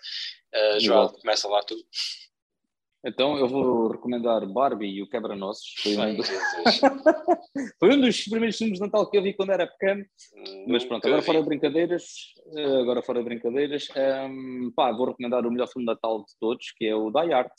Joel, 0.79 1.09
começa 1.09 1.47
lá 1.47 1.61
tu. 1.61 1.75
Então 3.03 3.35
eu 3.37 3.47
vou 3.47 3.89
recomendar 3.89 4.45
Barbie 4.45 4.97
e 4.97 5.01
o 5.01 5.09
Quebra-Nossos. 5.09 5.73
Foi, 5.81 5.97
um 5.97 6.15
do... 6.15 6.23
Foi 7.79 7.95
um 7.95 8.01
dos 8.01 8.23
primeiros 8.25 8.57
filmes 8.57 8.77
de 8.77 8.85
Natal 8.85 9.09
que 9.09 9.17
eu 9.17 9.23
vi 9.23 9.33
quando 9.33 9.51
era 9.51 9.65
pequeno. 9.65 10.05
Mas 10.67 10.85
pronto, 10.85 11.05
agora 11.07 11.21
fora 11.23 11.39
de 11.39 11.45
brincadeiras, 11.45 12.05
eh, 12.55 12.81
agora 12.81 13.01
fora 13.01 13.19
de 13.19 13.25
brincadeiras, 13.25 13.87
um, 13.89 13.99
ehm, 13.99 14.71
pá, 14.75 14.91
vou 14.91 15.07
recomendar 15.07 15.45
o 15.45 15.51
melhor 15.51 15.67
filme 15.67 15.85
de 15.85 15.93
Natal 15.93 16.19
de 16.19 16.33
todos, 16.39 16.71
que 16.77 16.85
é 16.85 16.95
o 16.95 17.09
Die 17.09 17.33
Art. 17.33 17.53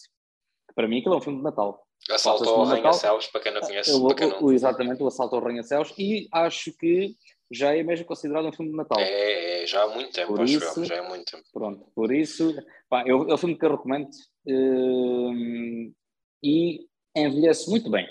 Que 0.69 0.75
para 0.77 0.87
mim 0.87 1.01
aquilo 1.01 1.15
é 1.15 1.19
um 1.19 1.23
filme 1.23 1.39
de 1.39 1.45
Natal. 1.45 1.83
Assalto 2.11 2.49
ao 2.49 2.63
Arranha-Céus, 2.63 3.27
para 3.27 3.41
quem 3.41 3.53
não 3.53 3.61
conhece. 3.61 3.93
O, 3.93 4.15
quem 4.15 4.29
não... 4.29 4.53
Exatamente, 4.53 5.03
o 5.03 5.09
Assalto 5.09 5.35
ao 5.35 5.43
Arranha-Céus. 5.43 5.93
E 5.99 6.29
acho 6.33 6.73
que 6.79 7.17
já 7.53 7.77
é 7.77 7.83
mesmo 7.83 8.07
considerado 8.07 8.47
um 8.47 8.53
filme 8.53 8.71
de 8.71 8.77
Natal. 8.77 8.99
É, 8.99 9.63
é 9.63 9.67
já 9.67 9.83
há 9.83 9.89
muito 9.89 10.13
tempo, 10.13 10.29
por 10.29 10.41
acho 10.41 10.55
isso, 10.55 10.81
eu, 10.81 10.85
já 10.85 11.01
há 11.01 11.09
muito 11.09 11.31
tempo. 11.31 11.45
Pronto, 11.53 11.87
por 11.95 12.13
isso, 12.13 12.55
pá, 12.89 13.05
eu, 13.07 13.29
é 13.29 13.35
um 13.35 13.39
filme 13.39 13.57
que 13.57 13.65
eu 13.65 13.71
recomendo 13.71 14.09
uh, 14.47 15.95
e 16.43 16.87
envelhece 17.15 17.69
muito 17.71 17.91
bem. 17.91 18.07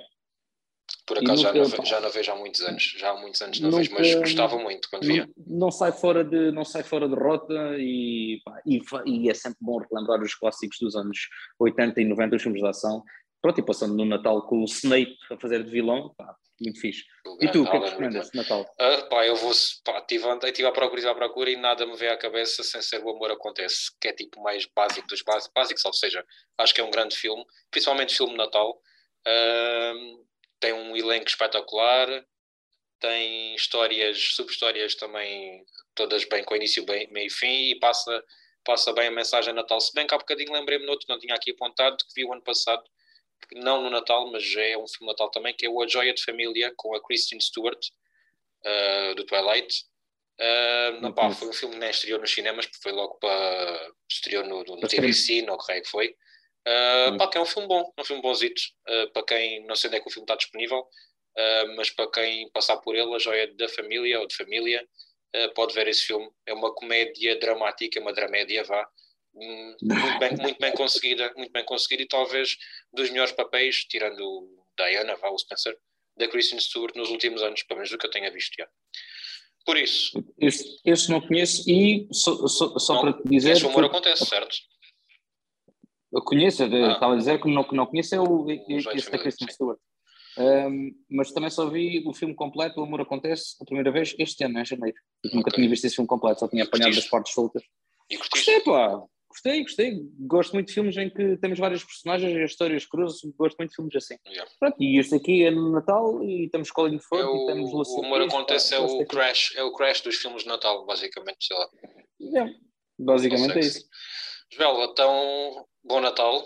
Por 1.05 1.17
acaso 1.17 1.43
nunca, 1.43 1.65
já, 1.65 1.77
não, 1.77 1.85
já 1.85 1.99
não 1.99 2.09
vejo 2.09 2.31
há 2.31 2.35
muitos 2.35 2.61
anos, 2.61 2.83
já 2.97 3.09
há 3.09 3.17
muitos 3.17 3.41
anos 3.41 3.59
não 3.59 3.71
nunca, 3.71 3.83
vejo, 3.83 3.95
mas 3.95 4.15
gostava 4.15 4.57
muito 4.57 4.89
quando 4.89 5.05
via. 5.05 5.29
Não, 5.35 5.57
não, 5.57 5.71
sai 5.71 5.91
fora 5.91 6.23
de, 6.23 6.51
não 6.51 6.63
sai 6.63 6.83
fora 6.83 7.09
de 7.09 7.15
rota 7.15 7.75
e, 7.77 8.39
pá, 8.45 8.61
e, 8.65 8.79
e, 9.05 9.29
é 9.29 9.33
sempre 9.33 9.57
bom 9.59 9.77
relembrar 9.77 10.21
os 10.21 10.35
clássicos 10.35 10.77
dos 10.79 10.95
anos 10.95 11.17
80 11.59 11.99
e 11.99 12.05
90, 12.05 12.35
os 12.35 12.41
filmes 12.41 12.61
de 12.61 12.67
ação. 12.67 13.03
Pronto, 13.41 13.59
e 13.59 13.65
passando 13.65 13.95
no 13.95 14.05
Natal 14.05 14.41
com 14.43 14.61
o 14.61 14.65
Snape 14.65 15.17
a 15.31 15.37
fazer 15.37 15.63
de 15.63 15.71
vilão, 15.71 16.13
pá, 16.15 16.35
muito 16.59 16.79
fixe. 16.79 17.03
E 17.39 17.49
tu, 17.49 17.63
o 17.63 17.69
que 17.69 17.75
é 17.75 17.79
que 17.79 17.89
recomendas 17.89 18.29
de 18.29 18.37
Natal? 18.37 18.61
Uh, 18.61 19.09
pá, 19.09 19.25
eu 19.25 19.35
vou, 19.35 19.51
pá, 19.83 19.99
tive, 20.01 20.23
tive 20.51 20.67
à 20.67 20.71
procura, 20.71 21.01
tive 21.01 21.11
à 21.11 21.15
procura 21.15 21.49
e 21.49 21.55
nada 21.55 21.85
me 21.85 21.95
veio 21.95 22.13
à 22.13 22.17
cabeça 22.17 22.63
sem 22.63 22.81
ser 22.81 23.03
o 23.03 23.09
amor 23.09 23.31
acontece, 23.31 23.91
que 23.99 24.07
é 24.07 24.13
tipo 24.13 24.41
mais 24.41 24.65
básico 24.67 25.07
dos 25.07 25.23
básicos, 25.23 25.83
ou 25.83 25.93
seja, 25.93 26.23
acho 26.59 26.73
que 26.73 26.81
é 26.81 26.83
um 26.83 26.91
grande 26.91 27.15
filme, 27.15 27.43
principalmente 27.71 28.15
filme 28.15 28.33
de 28.33 28.37
Natal. 28.37 28.79
Uh, 29.27 30.25
tem 30.59 30.73
um 30.73 30.95
elenco 30.95 31.27
espetacular, 31.27 32.07
tem 32.99 33.55
histórias, 33.55 34.35
sub-histórias 34.35 34.93
também, 34.93 35.65
todas 35.95 36.23
bem, 36.25 36.43
com 36.43 36.55
início, 36.55 36.85
bem, 36.85 37.11
meio 37.11 37.25
e 37.25 37.31
fim, 37.31 37.71
e 37.71 37.79
passa, 37.79 38.23
passa 38.63 38.93
bem 38.93 39.07
a 39.07 39.11
mensagem 39.11 39.51
Natal. 39.53 39.81
Se 39.81 39.91
bem 39.93 40.05
que 40.05 40.13
há 40.13 40.17
bocadinho 40.19 40.53
lembrei-me 40.53 40.85
no 40.85 40.91
outro, 40.91 41.07
não 41.09 41.17
tinha 41.17 41.33
aqui 41.33 41.51
apontado, 41.51 41.97
que 41.97 42.13
vi 42.15 42.23
o 42.23 42.31
ano 42.31 42.43
passado, 42.43 42.83
não 43.53 43.83
no 43.83 43.89
Natal, 43.89 44.29
mas 44.31 44.43
já 44.43 44.61
é 44.63 44.77
um 44.77 44.87
filme 44.87 45.11
Natal 45.11 45.29
também, 45.29 45.53
que 45.53 45.65
é 45.65 45.69
o 45.69 45.81
A 45.81 45.87
Joia 45.87 46.13
de 46.13 46.23
Família, 46.23 46.73
com 46.75 46.95
a 46.95 47.01
Kristen 47.01 47.39
Stewart, 47.39 47.79
uh, 48.65 49.15
do 49.15 49.25
Twilight. 49.25 49.85
Uh, 50.39 51.01
não, 51.01 51.13
pá, 51.13 51.29
foi 51.31 51.49
um 51.49 51.53
filme 51.53 51.75
que 51.75 51.79
nem 51.79 51.89
estreou 51.89 52.19
nos 52.19 52.33
cinemas, 52.33 52.65
porque 52.65 52.81
foi 52.81 52.91
logo 52.91 53.15
para. 53.15 53.91
estreou 54.09 54.43
no, 54.45 54.63
no, 54.63 54.75
no 54.77 54.87
TVC, 54.87 55.41
não 55.43 55.57
creio 55.57 55.83
que 55.83 55.89
foi. 55.89 56.15
Uh, 56.67 57.17
pá, 57.17 57.27
que 57.27 57.37
é 57.37 57.41
um 57.41 57.45
filme 57.45 57.67
bom, 57.67 57.91
um 57.97 58.03
filme 58.03 58.21
bonzito. 58.21 58.61
Uh, 58.87 59.11
para 59.11 59.25
quem. 59.25 59.65
não 59.65 59.75
sei 59.75 59.89
onde 59.89 59.97
é 59.97 59.99
que 59.99 60.07
o 60.07 60.11
filme 60.11 60.25
está 60.25 60.35
disponível, 60.35 60.87
mas 61.77 61.89
para 61.89 62.11
quem 62.11 62.49
passar 62.51 62.77
por 62.77 62.95
ele, 62.95 63.15
A 63.15 63.19
Joia 63.19 63.47
da 63.55 63.69
Família 63.69 64.19
ou 64.19 64.27
de 64.27 64.35
Família, 64.35 64.85
pode 65.55 65.73
ver 65.73 65.87
esse 65.87 66.05
filme. 66.05 66.29
É 66.45 66.53
uma 66.53 66.73
comédia 66.73 67.39
dramática, 67.39 68.01
uma 68.01 68.11
dramédia, 68.11 68.63
vá 68.65 68.85
muito 69.33 70.19
bem, 70.19 70.37
muito 70.37 70.59
bem 70.59 70.73
conseguida, 70.73 71.33
muito 71.35 71.51
bem 71.51 71.65
conseguida 71.65 72.03
e 72.03 72.07
talvez 72.07 72.57
dos 72.93 73.09
melhores 73.09 73.31
papéis, 73.31 73.85
tirando 73.85 74.49
Diana, 74.77 75.15
Val 75.17 75.37
Spencer, 75.37 75.77
da 76.17 76.27
Kristen 76.27 76.59
Stewart 76.59 76.95
nos 76.95 77.09
últimos 77.09 77.41
anos, 77.41 77.63
pelo 77.63 77.79
menos 77.79 77.91
do 77.91 77.97
que 77.97 78.05
eu 78.05 78.11
tenha 78.11 78.31
visto 78.31 78.53
já. 78.57 78.67
Por 79.65 79.77
isso. 79.77 80.23
Este, 80.39 80.81
este 80.85 81.11
não 81.11 81.21
conheço 81.21 81.69
e 81.69 82.07
só, 82.11 82.47
só, 82.47 82.79
só 82.79 82.93
não, 82.95 83.01
para 83.01 83.13
te 83.13 83.29
dizer. 83.29 83.51
Esse 83.51 83.65
humor 83.65 83.83
que... 83.83 83.89
acontece, 83.89 84.25
certo? 84.25 84.55
Eu 86.11 86.21
conheço, 86.23 86.63
ah. 86.63 86.91
estava 86.93 87.13
a 87.13 87.17
dizer 87.17 87.41
que 87.41 87.49
não, 87.49 87.63
que 87.63 87.75
não 87.75 87.85
conheço 87.85 88.15
é 88.15 88.19
o, 88.19 88.45
o 88.45 88.51
esse 88.51 89.09
da 89.09 89.17
Kristen 89.17 89.47
Stewart. 89.49 89.79
Um, 90.37 90.91
mas 91.09 91.31
também 91.31 91.49
só 91.49 91.69
vi 91.69 92.03
o 92.05 92.13
filme 92.13 92.33
completo, 92.33 92.79
O 92.79 92.83
Amor 92.83 93.01
Acontece, 93.01 93.55
a 93.61 93.65
primeira 93.65 93.91
vez 93.91 94.15
este 94.17 94.43
ano, 94.43 94.59
em 94.59 94.65
janeiro. 94.65 94.97
Okay. 95.25 95.37
Nunca 95.37 95.51
tinha 95.51 95.69
visto 95.69 95.85
esse 95.85 95.95
filme 95.95 96.07
completo, 96.07 96.39
só 96.39 96.47
tinha 96.47 96.63
apanhado 96.63 96.95
das 96.95 97.07
partes 97.07 97.33
soltas. 97.33 97.63
E 98.09 98.17
curtiste? 98.17 98.51
Gostei, 98.51 98.59
pá. 98.61 99.03
Gostei, 99.31 99.61
gostei. 99.63 100.01
Gosto 100.19 100.53
muito 100.53 100.67
de 100.67 100.73
filmes 100.73 100.97
em 100.97 101.09
que 101.09 101.37
temos 101.37 101.57
vários 101.57 101.85
personagens 101.85 102.35
e 102.35 102.43
histórias 102.43 102.85
cruzes. 102.85 103.21
Gosto 103.37 103.57
muito 103.57 103.69
de 103.69 103.75
filmes 103.77 103.95
assim. 103.95 104.17
Yeah. 104.27 104.51
Pronto, 104.59 104.75
e 104.77 104.99
este 104.99 105.15
aqui 105.15 105.45
é 105.45 105.51
no 105.51 105.71
Natal 105.71 106.21
e 106.21 106.49
temos 106.49 106.69
Colin 106.69 106.99
Firth 106.99 107.25
é 107.25 107.43
e 107.43 107.45
temos 107.45 107.71
Lucy 107.71 107.95
O 107.95 108.05
amor 108.05 108.21
acontece 108.21 108.75
é 108.75 108.79
o, 108.79 109.05
crash, 109.05 109.55
é 109.55 109.63
o 109.63 109.71
crash 109.71 110.01
dos 110.01 110.17
filmes 110.17 110.43
de 110.43 110.49
Natal, 110.49 110.85
basicamente, 110.85 111.47
sei 111.47 111.57
lá. 111.57 111.69
Yeah. 112.19 112.53
Basicamente 112.99 113.57
é 113.57 113.61
isso. 113.61 113.87
Joel, 114.51 114.83
então, 114.91 115.65
bom 115.81 116.01
Natal 116.01 116.45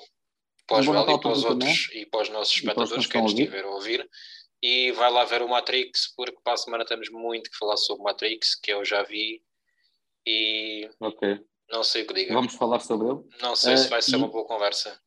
para 0.68 0.78
o 0.78 0.84
Joel 0.84 1.10
e 1.10 1.20
para 1.20 1.32
os 1.32 1.44
outros 1.44 1.88
também. 1.88 2.02
e 2.02 2.06
para 2.06 2.22
os 2.22 2.30
nossos 2.30 2.56
espectadores 2.56 3.08
que 3.08 3.18
nos 3.18 3.32
estiveram 3.32 3.70
a 3.70 3.76
ouvir. 3.76 4.08
E 4.62 4.92
vai 4.92 5.12
lá 5.12 5.26
ver 5.26 5.42
o 5.42 5.50
Matrix, 5.50 6.14
porque 6.16 6.38
para 6.44 6.54
a 6.54 6.58
semana 6.58 6.86
temos 6.86 7.10
muito 7.10 7.50
que 7.50 7.58
falar 7.58 7.78
sobre 7.78 8.04
Matrix, 8.04 8.56
que 8.56 8.72
eu 8.72 8.86
já 8.86 9.02
vi. 9.02 9.42
E 10.26 10.88
ok 11.00 11.40
não 11.72 11.84
sei 11.84 12.04
o 12.04 12.08
que 12.08 12.14
diga. 12.14 12.34
Vamos 12.34 12.56
falar 12.56 12.80
sobre 12.80 13.08
ele. 13.08 13.20
Não 13.42 13.56
sei 13.56 13.78
se 13.78 13.90
vai 13.90 14.02
ser 14.02 14.14
e, 14.14 14.16
uma 14.16 14.28
boa 14.28 14.46
conversa. 14.46 15.00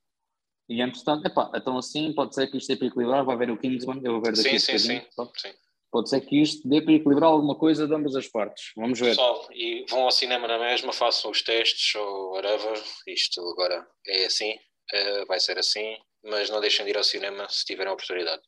E 0.69 0.81
entretanto, 0.81 1.27
epá, 1.27 1.51
então 1.55 1.79
assim 1.79 2.13
pode 2.13 2.35
ser 2.35 2.49
que 2.49 2.59
isto 2.59 2.69
dê 2.69 2.77
para 2.77 2.87
equilibrar, 2.89 3.25
vai 3.25 3.37
ver 3.37 3.51
o 3.51 3.59
Kingsman, 3.59 4.01
eu 4.05 4.13
vou 4.13 4.23
ver 4.23 4.37
daqui 4.37 4.59
sim, 4.59 4.59
sim, 4.59 4.79
sim, 4.79 5.01
sim. 5.37 5.55
Pode 5.91 6.11
ser 6.11 6.21
que 6.21 6.43
isto 6.43 6.69
dê 6.69 6.83
para 6.83 6.93
equilibrar 6.93 7.31
alguma 7.31 7.55
coisa 7.55 7.87
de 7.87 7.95
ambas 7.95 8.15
as 8.15 8.29
partes. 8.29 8.73
Vamos 8.77 9.01
ver. 9.01 9.11
Pessoal, 9.11 9.49
e 9.53 9.87
vão 9.89 10.03
ao 10.03 10.11
cinema 10.11 10.47
na 10.47 10.59
mesma, 10.59 10.93
façam 10.93 11.31
os 11.31 11.41
testes 11.41 11.95
ou 11.95 12.33
whatever. 12.33 12.79
Isto 13.07 13.41
agora 13.41 13.87
é 14.07 14.27
assim, 14.27 14.53
uh, 14.53 15.27
vai 15.27 15.41
ser 15.41 15.59
assim, 15.59 15.97
mas 16.23 16.51
não 16.51 16.61
deixem 16.61 16.85
de 16.85 16.91
ir 16.91 16.99
ao 16.99 17.05
cinema 17.05 17.49
se 17.49 17.65
tiverem 17.65 17.91
a 17.91 17.95
oportunidade. 17.95 18.43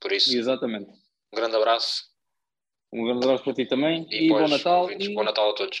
Por 0.00 0.12
isso, 0.12 0.36
Exatamente. 0.36 0.88
um 1.32 1.36
grande 1.36 1.56
abraço. 1.56 2.04
Um 2.92 3.04
grande 3.04 3.24
abraço 3.24 3.42
para 3.42 3.54
ti 3.54 3.66
também 3.66 4.06
e, 4.08 4.26
e 4.26 4.28
bom 4.28 4.46
Natal. 4.46 4.88
E... 4.92 5.12
Bom 5.12 5.24
Natal 5.24 5.50
a 5.50 5.54
todos 5.54 5.80